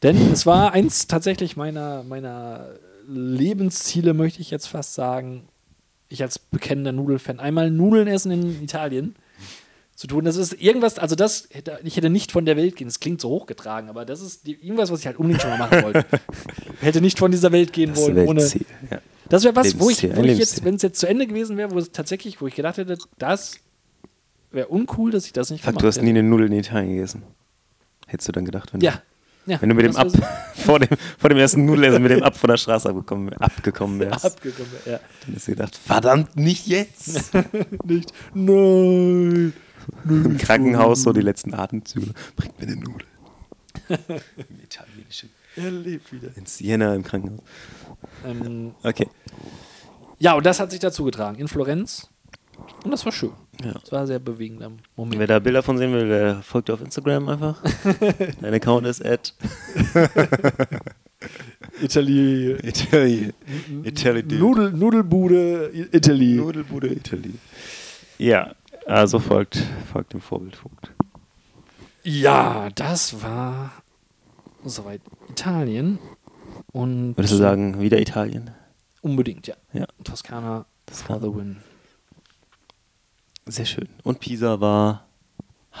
Denn 0.03 0.31
es 0.31 0.45
war 0.45 0.73
eins 0.73 1.07
tatsächlich 1.07 1.57
meiner, 1.57 2.03
meiner 2.03 2.69
Lebensziele, 3.07 4.13
möchte 4.13 4.41
ich 4.41 4.51
jetzt 4.51 4.67
fast 4.67 4.93
sagen. 4.93 5.47
Ich 6.07 6.21
als 6.21 6.39
bekennender 6.39 6.91
Nudelfan, 6.91 7.39
einmal 7.39 7.71
Nudeln 7.71 8.07
essen 8.07 8.31
in 8.31 8.63
Italien 8.63 9.15
zu 9.95 10.07
tun. 10.07 10.25
Das 10.25 10.35
ist 10.35 10.53
irgendwas, 10.61 10.97
also 10.99 11.15
das 11.15 11.47
hätte, 11.51 11.79
ich 11.83 11.95
hätte 11.97 12.09
nicht 12.09 12.31
von 12.31 12.45
der 12.45 12.57
Welt 12.57 12.75
gehen. 12.75 12.87
Das 12.87 12.99
klingt 12.99 13.21
so 13.21 13.29
hochgetragen, 13.29 13.89
aber 13.89 14.05
das 14.05 14.21
ist 14.21 14.47
irgendwas, 14.47 14.91
was 14.91 15.01
ich 15.01 15.05
halt 15.05 15.17
unbedingt 15.17 15.41
schon 15.41 15.51
mal 15.51 15.57
machen 15.59 15.83
wollte. 15.83 16.05
hätte 16.81 17.01
nicht 17.01 17.19
von 17.19 17.31
dieser 17.31 17.51
Welt 17.51 17.71
gehen 17.73 17.91
Das 17.93 17.99
wollen, 18.01 18.27
ohne. 18.27 18.41
Weltziel. 18.41 18.65
Ja. 18.89 18.99
Das 19.29 19.43
wäre 19.43 19.55
was, 19.55 19.79
wo 19.79 19.89
ich, 19.89 20.01
Lebensziel, 20.01 20.09
wo 20.17 20.21
ich 20.27 20.37
jetzt, 20.39 20.55
Lebensziel. 20.57 20.65
wenn 20.65 20.75
es 20.75 20.81
jetzt 20.81 20.99
zu 20.99 21.07
Ende 21.07 21.27
gewesen 21.27 21.55
wäre, 21.57 21.71
wo 21.71 21.77
es 21.79 21.91
tatsächlich, 21.91 22.41
wo 22.41 22.47
ich 22.47 22.55
gedacht 22.55 22.77
hätte, 22.77 22.97
das 23.17 23.55
wäre 24.51 24.67
uncool, 24.67 25.11
dass 25.11 25.25
ich 25.25 25.33
das 25.33 25.49
nicht 25.51 25.61
Fuck, 25.63 25.71
gemacht 25.73 25.83
du 25.83 25.87
hast 25.87 26.01
nie 26.01 26.09
hätte. 26.09 26.19
eine 26.19 26.27
Nudel 26.27 26.47
in 26.47 26.53
Italien 26.59 26.95
gegessen. 26.95 27.23
Hättest 28.07 28.27
du 28.27 28.31
dann 28.33 28.43
gedacht, 28.45 28.73
wenn, 28.73 28.81
Ja. 28.81 29.01
ja. 29.45 29.61
wenn 29.61 29.69
du 29.69 29.75
mit 29.75 29.85
dem 29.85 29.95
Ab 29.95 30.09
vor 30.55 30.79
dem, 30.79 30.89
vor 31.17 31.29
dem 31.29 31.37
ersten 31.37 31.63
Nudelessen 31.65 32.01
mit 32.01 32.11
dem 32.11 32.23
Ab 32.23 32.35
von 32.35 32.49
der 32.49 32.57
Straße 32.57 32.89
abgekommen, 32.89 33.31
abgekommen 33.35 33.99
wärst, 34.01 34.25
abgekommen. 34.25 34.71
Ja. 34.85 34.99
dann 35.25 35.35
hast 35.35 35.47
du 35.47 35.51
gedacht, 35.51 35.77
verdammt, 35.77 36.35
nicht 36.35 36.67
jetzt. 36.67 37.31
Nicht. 37.85 38.11
Nein. 38.33 39.53
Im 40.05 40.37
Krankenhaus 40.37 41.03
so 41.03 41.13
die 41.13 41.21
letzten 41.21 41.53
Atemzüge. 41.53 42.13
Bringt 42.35 42.59
mir 42.59 42.67
eine 42.67 42.75
Nudel. 42.77 43.07
Im 43.89 44.59
Italienischen. 44.63 45.29
Er 45.55 45.71
lebt 45.71 46.11
wieder. 46.13 46.29
In 46.35 46.45
Siena 46.45 46.95
im 46.95 47.03
Krankenhaus. 47.03 47.41
Ähm, 48.25 48.73
Okay. 48.83 49.07
ja, 50.19 50.33
und 50.33 50.45
das 50.45 50.59
hat 50.59 50.71
sich 50.71 50.79
dazu 50.79 51.03
getragen 51.03 51.39
in 51.39 51.47
Florenz. 51.47 52.07
Und 52.83 52.91
das 52.91 53.03
war 53.05 53.11
schön. 53.11 53.31
Ja. 53.63 53.73
Das 53.73 53.91
war 53.91 54.01
ein 54.01 54.07
sehr 54.07 54.19
bewegender 54.19 54.71
Moment. 54.95 55.19
Wer 55.19 55.27
da 55.27 55.39
Bilder 55.39 55.61
von 55.63 55.77
sehen 55.77 55.91
will, 55.93 56.07
der 56.07 56.41
folgt 56.41 56.69
dir 56.69 56.73
auf 56.75 56.81
Instagram 56.81 57.27
einfach. 57.29 57.61
Dein 58.41 58.53
Account 58.53 58.85
ist 58.87 59.03
at 59.03 59.33
Italy. 61.81 62.53
Italy. 62.63 63.33
Italy 63.83 64.23
Nudel, 64.23 64.71
Nudelbude 64.71 65.71
Italy. 65.91 66.35
Nudelbude 66.35 66.87
Italy. 66.87 67.33
Ja, 68.17 68.53
also 68.95 69.19
folgt, 69.19 69.57
folgt 69.91 70.13
dem 70.13 70.21
Vorbildpunkt. 70.21 70.91
Ja, 72.03 72.69
das 72.75 73.21
war 73.21 73.71
soweit 74.63 75.01
Italien. 75.29 75.99
Und 76.71 77.15
Würdest 77.17 77.33
du 77.33 77.37
sagen, 77.37 77.79
wieder 77.79 77.99
Italien? 77.99 78.51
Unbedingt, 79.01 79.47
ja. 79.47 79.55
Ja, 79.73 79.85
Toskana 80.03 80.65
Das 80.85 81.01
for 81.01 81.19
the 81.19 81.27
win. 81.27 81.57
sehr 83.45 83.65
schön. 83.65 83.89
Und 84.03 84.19
Pisa 84.19 84.59
war 84.59 85.07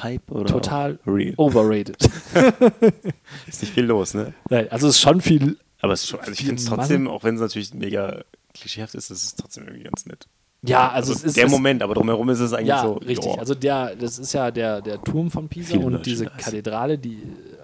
Hype 0.01 0.31
oder 0.31 0.45
Total 0.45 0.99
real? 1.05 1.33
overrated. 1.37 1.97
Ist 3.47 3.61
nicht 3.61 3.73
viel 3.73 3.85
los, 3.85 4.13
ne? 4.13 4.33
Nein, 4.49 4.67
also 4.71 4.87
es 4.87 4.95
ist 4.95 5.01
schon 5.01 5.19
viel. 5.21 5.57
Aber 5.81 5.93
es 5.93 6.03
ist 6.03 6.09
schon, 6.09 6.19
also 6.19 6.31
ich 6.31 6.39
finde 6.39 6.55
es 6.55 6.65
trotzdem, 6.65 7.07
auch 7.07 7.23
wenn 7.23 7.35
es 7.35 7.41
natürlich 7.41 7.73
mega 7.73 8.23
klischeehaft 8.53 8.95
ist, 8.95 9.09
ist 9.09 9.23
es 9.23 9.35
trotzdem 9.35 9.65
irgendwie 9.65 9.83
ganz 9.83 10.05
nett. 10.05 10.27
Ja, 10.63 10.89
also, 10.89 11.11
Also, 11.11 11.13
es 11.13 11.23
ist 11.23 11.37
der 11.37 11.45
es, 11.45 11.51
Moment, 11.51 11.81
aber 11.81 11.95
drumherum 11.95 12.29
ist 12.29 12.39
es 12.39 12.53
eigentlich 12.53 12.67
Ja, 12.67 12.83
so. 12.83 12.93
richtig. 12.93 13.25
joa. 13.25 13.39
Also 13.39 13.55
der, 13.55 13.95
das 13.95 14.19
ist 14.19 14.33
ja 14.33 14.51
der, 14.51 14.81
der 14.81 15.01
Turm 15.01 15.31
von 15.31 15.49
Pisa 15.49 15.73
Viel 15.73 15.83
und 15.83 16.05
diese. 16.05 16.25
Kathedrale, 16.27 16.97
die 16.99 17.23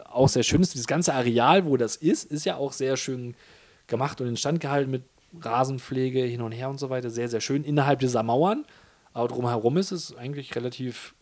auch 0.10 0.28
sehr 0.30 0.42
schön 0.44 0.62
ist. 0.62 0.74
Dieses 0.74 0.88
ganze 0.88 1.14
Areal, 1.14 1.66
wo 1.66 1.78
das 1.78 1.96
ist, 1.96 2.24
ist 2.32 2.46
ja 2.46 2.56
auch 2.56 2.74
sehr 2.74 2.98
schön 2.98 3.36
gemacht 3.86 4.20
und 4.20 4.28
instand 4.28 4.60
gehalten 4.60 4.90
mit 4.90 5.04
Rasenpflege 5.42 6.22
hin 6.24 6.42
und 6.42 6.52
her 6.54 6.70
und 6.70 6.80
so 6.80 6.90
weiter. 6.90 7.12
Sehr, 7.12 7.30
sehr 7.30 7.42
schön 7.42 7.64
innerhalb 7.64 8.00
dieser 8.00 8.24
Mauern. 8.24 8.66
Aber 9.14 9.28
drumherum 9.28 9.78
ist 9.78 9.92
es 9.92 10.16
eigentlich 10.16 10.56
relativ 10.56 11.14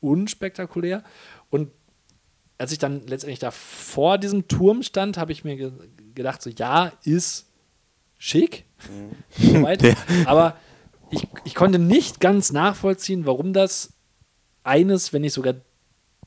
unspektakulär. 0.00 1.02
Und 1.50 1.70
als 2.56 2.72
ich 2.72 2.78
dann 2.78 3.06
letztendlich 3.06 3.40
da 3.40 3.50
vor 3.50 4.16
diesem 4.16 4.48
Turm 4.48 4.82
stand, 4.82 5.18
habe 5.18 5.32
ich 5.32 5.44
mir 5.44 5.56
ge 5.56 5.72
gedacht, 6.14 6.40
so 6.40 6.48
ja, 6.48 6.92
ist 7.02 7.46
schick. 8.18 8.64
Ja. 9.38 9.76
Aber 10.26 10.56
ich, 11.14 11.26
ich 11.44 11.54
konnte 11.54 11.78
nicht 11.78 12.20
ganz 12.20 12.52
nachvollziehen, 12.52 13.26
warum 13.26 13.52
das 13.52 13.92
eines, 14.62 15.12
wenn 15.12 15.22
nicht 15.22 15.32
sogar, 15.34 15.54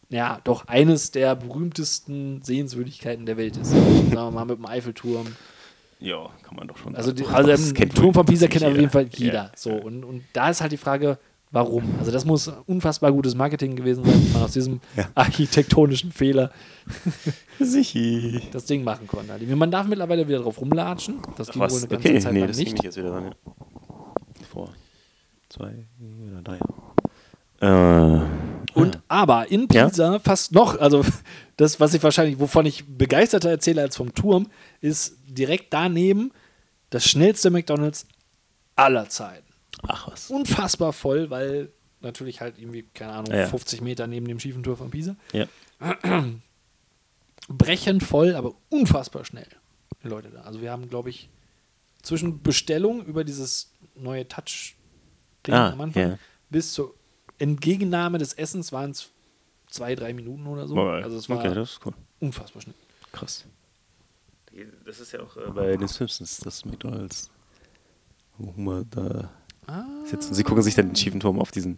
ja, 0.10 0.40
doch 0.44 0.68
eines 0.68 1.12
der 1.12 1.36
berühmtesten 1.36 2.42
Sehenswürdigkeiten 2.44 3.26
der 3.26 3.38
Welt 3.38 3.58
ist. 3.58 3.72
Sagen 3.72 4.12
wir 4.14 4.32
mal 4.32 4.46
mit 4.46 4.58
dem 4.58 4.66
Eiffelturm. 4.66 5.28
Ja, 6.00 6.30
kann 6.44 6.56
man 6.56 6.68
doch 6.68 6.78
schon 6.78 6.96
Also, 6.96 7.12
die, 7.12 7.26
also 7.26 7.74
den 7.74 7.90
Turm 7.90 8.14
von 8.14 8.26
Pisa 8.26 8.48
kennt 8.48 8.64
auf 8.64 8.76
jeden 8.76 8.90
Fall 8.92 9.08
jeder. 9.12 9.34
Ja. 9.34 9.52
So, 9.56 9.72
und, 9.72 10.04
und 10.04 10.24
da 10.34 10.50
ist 10.52 10.62
halt 10.62 10.72
die 10.72 10.78
Frage, 10.78 11.18
warum? 11.52 11.84
Also 11.98 12.12
das 12.12 12.24
muss 12.24 12.52
unfassbar 12.68 13.12
gutes 13.12 13.34
Marketing 13.34 13.76
gewesen 13.76 14.04
sein, 14.06 14.14
dass 14.24 14.34
man 14.34 14.44
aus 14.44 14.52
diesem 14.54 14.80
Ja. 14.96 15.10
architektonischen 15.16 16.12
Fehler 16.12 16.52
das 18.52 18.66
Ding 18.66 18.84
machen 18.84 19.08
konnte. 19.08 19.34
Man 19.56 19.72
darf 19.72 19.88
mittlerweile 19.88 20.28
wieder 20.28 20.40
drauf 20.40 20.62
rumlatschen. 20.62 21.20
Das 21.38 21.50
ging 21.50 21.62
wohl 21.62 21.68
eine 21.68 21.88
ganze 21.88 21.96
Okay, 22.10 22.20
Zeit 22.20 22.34
nee, 22.34 22.40
lang 22.42 22.50
nicht. 22.56 22.98
dran, 22.98 23.26
ja. 23.26 23.32
Zwei 25.50 25.86
oder 26.30 26.42
drei. 26.42 26.60
Äh, 27.60 28.22
Und 28.74 29.00
aber 29.08 29.50
in 29.50 29.68
Ja. 29.72 29.88
Pisa 29.88 30.20
fast 30.20 30.52
noch, 30.52 30.80
also 30.80 31.04
das, 31.58 31.80
was 31.80 31.94
ich 31.94 32.04
wahrscheinlich, 32.04 32.40
wovon 32.40 32.66
ich 32.66 32.86
begeisterter 32.86 33.50
erzähle 33.50 33.82
als 33.82 33.96
vom 33.98 34.14
Turm, 34.14 34.50
ist 34.82 35.18
direkt 35.28 35.74
daneben 35.74 36.32
das 36.90 37.06
schnellste 37.06 37.50
McDonalds 37.50 38.08
aller 38.76 39.10
Zeiten. 39.10 39.48
ach 39.88 40.08
was. 40.12 40.30
Unfassbar 40.30 40.94
voll, 40.94 41.30
weil 41.30 41.70
natürlich 42.02 42.42
halt 42.42 42.60
irgendwie, 42.60 42.84
keine 42.94 43.14
Ahnung, 43.14 43.34
Ja. 43.34 43.48
50 43.48 43.82
Meter 43.82 44.06
neben 44.08 44.28
dem 44.28 44.40
schiefen 44.40 44.62
Tor 44.64 44.78
von 44.78 44.92
Pisa. 44.92 45.16
Ja. 45.34 45.48
Brechend 47.50 48.04
voll, 48.04 48.36
aber 48.36 48.54
unfassbar 48.70 49.24
schnell. 49.26 49.48
Die 50.04 50.10
Leute 50.10 50.30
da. 50.30 50.42
Also 50.42 50.62
wir 50.62 50.72
haben, 50.72 50.90
glaube 50.90 51.10
ich, 51.10 51.30
zwischen 52.02 52.42
Bestellung 52.44 53.04
über 53.06 53.24
dieses 53.24 53.72
neue 53.96 54.28
Touch-Ding 55.52 55.54
Ah, 55.56 55.72
am 55.74 55.82
Anfang 55.82 56.10
ja. 56.12 56.18
bis 56.50 56.74
zur 56.74 56.94
Entgegennahme 57.40 58.18
des 58.18 58.34
Essens 58.34 58.72
waren 58.72 58.92
es 58.92 59.10
zwei, 59.70 59.96
drei 59.96 60.14
Minuten 60.14 60.48
oder 60.48 60.68
so. 60.68 60.76
Boah, 60.76 60.94
Also 61.04 61.18
es 61.18 61.30
war 61.30 61.38
okay, 61.40 61.54
das 61.54 61.72
ist 61.74 61.86
cool. 61.86 61.94
unfassbar 62.20 62.62
schnell. 62.62 62.76
Krass. 63.12 63.46
Das 64.86 65.00
ist 65.00 65.12
ja 65.12 65.20
auch 65.22 65.38
äh, 65.38 65.52
bei 65.52 65.78
den 65.78 65.88
Simpsons, 65.88 66.38
das 66.38 66.66
McDonalds. 66.66 67.30
Homer 68.40 68.84
da 68.90 69.30
Ah, 69.70 69.84
sitzt 70.06 70.30
und 70.30 70.36
sie 70.36 70.44
gucken 70.44 70.64
sich 70.64 70.76
dann 70.76 70.88
den 70.88 70.96
schiefen 70.96 71.20
Turm 71.20 71.40
auf 71.40 71.52
diesen 71.52 71.78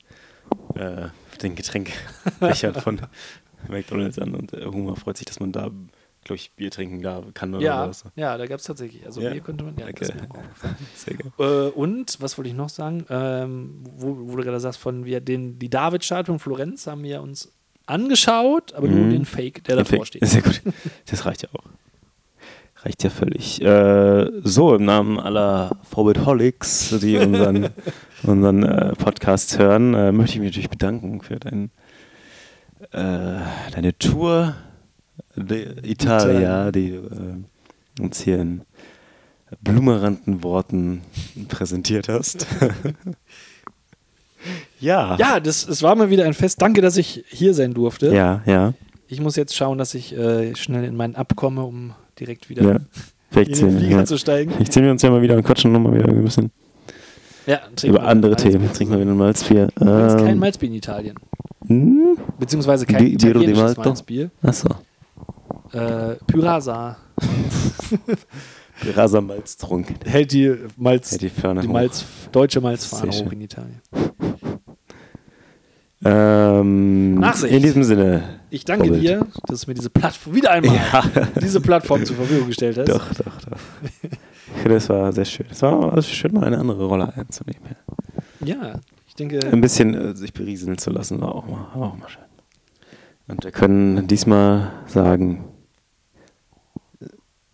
äh, 0.76 1.06
auf 1.06 1.38
den 1.42 1.56
Getränkbecher 1.56 2.74
von 2.82 3.02
McDonalds 3.68 4.20
an 4.20 4.36
und 4.36 4.54
äh, 4.54 4.64
Homer 4.66 4.96
freut 4.96 5.18
sich, 5.18 5.26
dass 5.26 5.40
man 5.40 5.52
da, 5.52 5.72
glaube 6.30 6.38
ich, 6.38 6.52
Bier 6.54 6.72
trinken 6.72 7.02
da 7.02 7.24
kann 7.34 7.54
oder 7.54 7.64
ja, 7.64 7.88
was. 7.88 8.04
ja, 8.16 8.38
da 8.38 8.46
gab 8.46 8.60
es 8.60 8.66
tatsächlich. 8.66 9.06
Also 9.06 9.22
Ja? 9.22 9.32
hier 9.32 9.42
konnte 9.42 9.64
man, 9.64 9.76
ja, 9.78 9.88
Okay. 9.88 10.06
Sehr 10.96 11.16
geil. 11.16 11.32
Äh, 11.40 11.70
und, 11.72 12.18
was 12.22 12.38
wollte 12.38 12.50
ich 12.50 12.56
noch 12.56 12.70
sagen? 12.70 13.06
Ähm, 13.10 13.84
wo, 13.98 14.16
wo 14.32 14.36
du 14.38 14.44
gerade 14.44 14.60
sagst, 14.60 14.80
von 14.80 15.06
wir 15.06 15.22
den, 15.22 15.60
die 15.60 15.70
David-Statue 15.70 16.34
in 16.36 16.40
Florenz 16.40 16.88
haben 16.88 17.04
wir 17.04 17.22
uns 17.22 17.52
angeschaut, 17.86 18.74
aber 18.74 18.88
nur 18.88 19.06
Mhm. 19.06 19.10
den 19.12 19.26
Fake, 19.26 19.64
der 19.64 19.76
davor 19.78 20.06
steht. 20.06 20.24
Sehr 20.26 20.42
gut. 20.44 20.62
Das 21.10 21.26
reicht 21.26 21.42
ja 21.44 21.50
auch. 21.54 21.64
Reicht 22.86 23.04
ja 23.04 23.10
völlig. 23.10 23.62
Äh, 23.62 24.30
so, 24.44 24.74
im 24.76 24.86
Namen 24.86 25.20
aller 25.20 25.72
Forbidholics, 25.90 26.96
die 27.02 27.18
unseren, 27.18 27.70
unseren 28.24 28.64
äh, 28.64 28.94
Podcast 28.96 29.60
hören, 29.60 29.94
äh, 29.96 30.12
möchte 30.14 30.36
ich 30.36 30.40
mich 30.40 30.50
natürlich 30.52 30.70
bedanken 30.70 31.22
für 31.22 31.38
dein, 31.38 31.72
äh, 32.92 33.40
deine 33.74 33.98
Tour 33.98 34.56
Italia, 35.84 36.72
die 36.72 36.92
äh, 36.92 37.02
uns 38.02 38.22
hier 38.22 38.40
in 38.40 38.62
blumeranten 39.62 40.44
Worten 40.44 41.02
präsentiert 41.48 42.08
hast. 42.10 42.46
ja. 44.80 45.16
Ja, 45.18 45.40
das, 45.40 45.68
es 45.68 45.84
war 45.84 45.96
mal 45.96 46.10
wieder 46.10 46.26
ein 46.26 46.34
Fest. 46.34 46.62
Danke, 46.62 46.82
dass 46.82 46.98
ich 46.98 47.24
hier 47.30 47.54
sein 47.54 47.74
durfte. 47.74 48.14
Ja, 48.14 48.42
ja. 48.46 48.74
Ich 49.08 49.20
muss 49.20 49.36
jetzt 49.36 49.56
schauen, 49.56 49.78
dass 49.78 49.96
ich 49.96 50.16
äh, 50.16 50.56
schnell 50.56 50.84
in 50.84 50.96
meinen 50.96 51.16
abkomme, 51.16 51.64
um 51.64 51.94
direkt 52.20 52.50
wieder 52.50 52.64
ja. 52.64 52.72
in 52.74 52.86
Vielleicht 53.32 53.52
den 53.52 53.56
sehen, 53.56 53.78
Flieger 53.80 53.98
ja. 53.98 54.06
zu 54.06 54.18
steigen. 54.18 54.52
Vielleicht 54.52 54.74
sehen 54.74 54.84
wir 54.84 54.92
uns 54.92 55.02
ja 55.02 55.10
mal 55.10 55.22
wieder 55.22 55.36
und 55.36 55.44
quatschen 55.44 55.72
nochmal 55.72 55.96
wieder 55.96 56.08
ein 56.08 56.24
bisschen 56.24 56.52
Ja, 57.48 57.60
über 57.84 58.04
andere. 58.04 58.36
Themen. 58.36 58.72
Trinken 58.72 58.94
wir 58.94 59.02
wieder 59.02 59.12
ein 59.12 59.18
Malzbier. 59.18 59.70
Übrigens 59.76 60.16
kein 60.16 60.28
Ähm, 60.28 60.40
Malzbier 60.40 60.70
in 60.70 60.76
Italien. 60.76 61.16
hm? 61.68 62.18
Beziehungsweise 62.40 62.86
kein 62.86 63.04
Bi- 63.04 63.14
italienisches? 63.14 63.78
Malzbier. 63.78 64.30
Achso. 64.44 64.70
Äh, 65.74 66.16
Pyrasa 66.28 66.98
Rasa 68.96 69.20
Malztrunk. 69.22 69.88
hält 70.06 70.32
die, 70.32 70.56
Malz, 70.78 71.12
Ja, 71.12 71.18
die 71.18 71.30
Fahne 71.30 71.62
die. 71.62 71.68
Malz, 71.68 72.06
deutsche 72.32 72.62
Malzfahne 72.62 73.12
hoch 73.12 73.32
in 73.32 73.42
Italien. 73.42 73.82
Ähm, 76.04 77.16
Nachsicht. 77.16 77.54
In 77.54 77.62
diesem 77.62 77.84
Sinne. 77.84 78.40
Ich 78.50 78.64
danke 78.64 78.86
Vorbild. 78.86 79.04
dir, 79.04 79.28
dass 79.48 79.62
du 79.62 79.72
mir 79.72 79.76
diese 79.76 79.90
Plattform, 79.90 80.34
wieder 80.34 80.52
einmal, 80.52 80.76
Ja. 80.76 81.04
diese 81.42 81.60
Plattform 81.60 82.06
zur 82.06 82.16
Verfügung 82.16 82.48
gestellt 82.48 82.78
hast. 82.78 82.88
Doch, 82.90 83.14
doch, 83.16 83.42
doch. 83.42 83.58
Ich 84.02 84.62
finde, 84.62 84.76
Das 84.76 84.88
war 84.90 85.12
sehr 85.12 85.26
schön. 85.26 85.46
Es 85.52 85.62
war 85.62 85.94
also 85.94 86.08
schön, 86.10 86.34
mal 86.34 86.46
eine 86.46 86.58
andere 86.58 86.86
Rolle 86.86 87.14
einzunehmen. 87.16 87.62
Ja. 88.46 88.56
Ja, 88.56 88.80
ich 89.08 89.16
denke, 89.16 89.40
Ein 89.52 89.60
bisschen 89.60 89.94
äh, 89.94 90.16
sich 90.16 90.32
berieseln 90.34 90.78
zu 90.78 90.90
lassen, 90.90 91.20
war 91.20 91.36
auch 91.36 91.46
mal, 91.46 91.68
war 91.76 91.90
auch 91.90 91.98
mal 91.98 92.08
schön. 92.08 92.24
Und 93.28 93.44
wir 93.44 93.52
können 93.52 94.08
diesmal 94.08 94.72
sagen, 94.88 95.44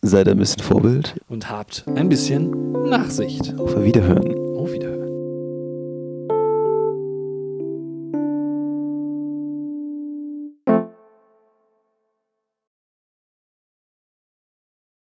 seid 0.07 0.27
ein 0.27 0.37
bisschen 0.37 0.61
Vorbild. 0.63 1.15
und 1.29 1.49
habt 1.49 1.85
ein 1.95 2.09
bisschen 2.09 2.71
Nachsicht. 2.89 3.57
Auf 3.57 3.81
Wiederhören. 3.81 4.33
Auf 4.57 4.71
Wiederhören. 4.71 4.94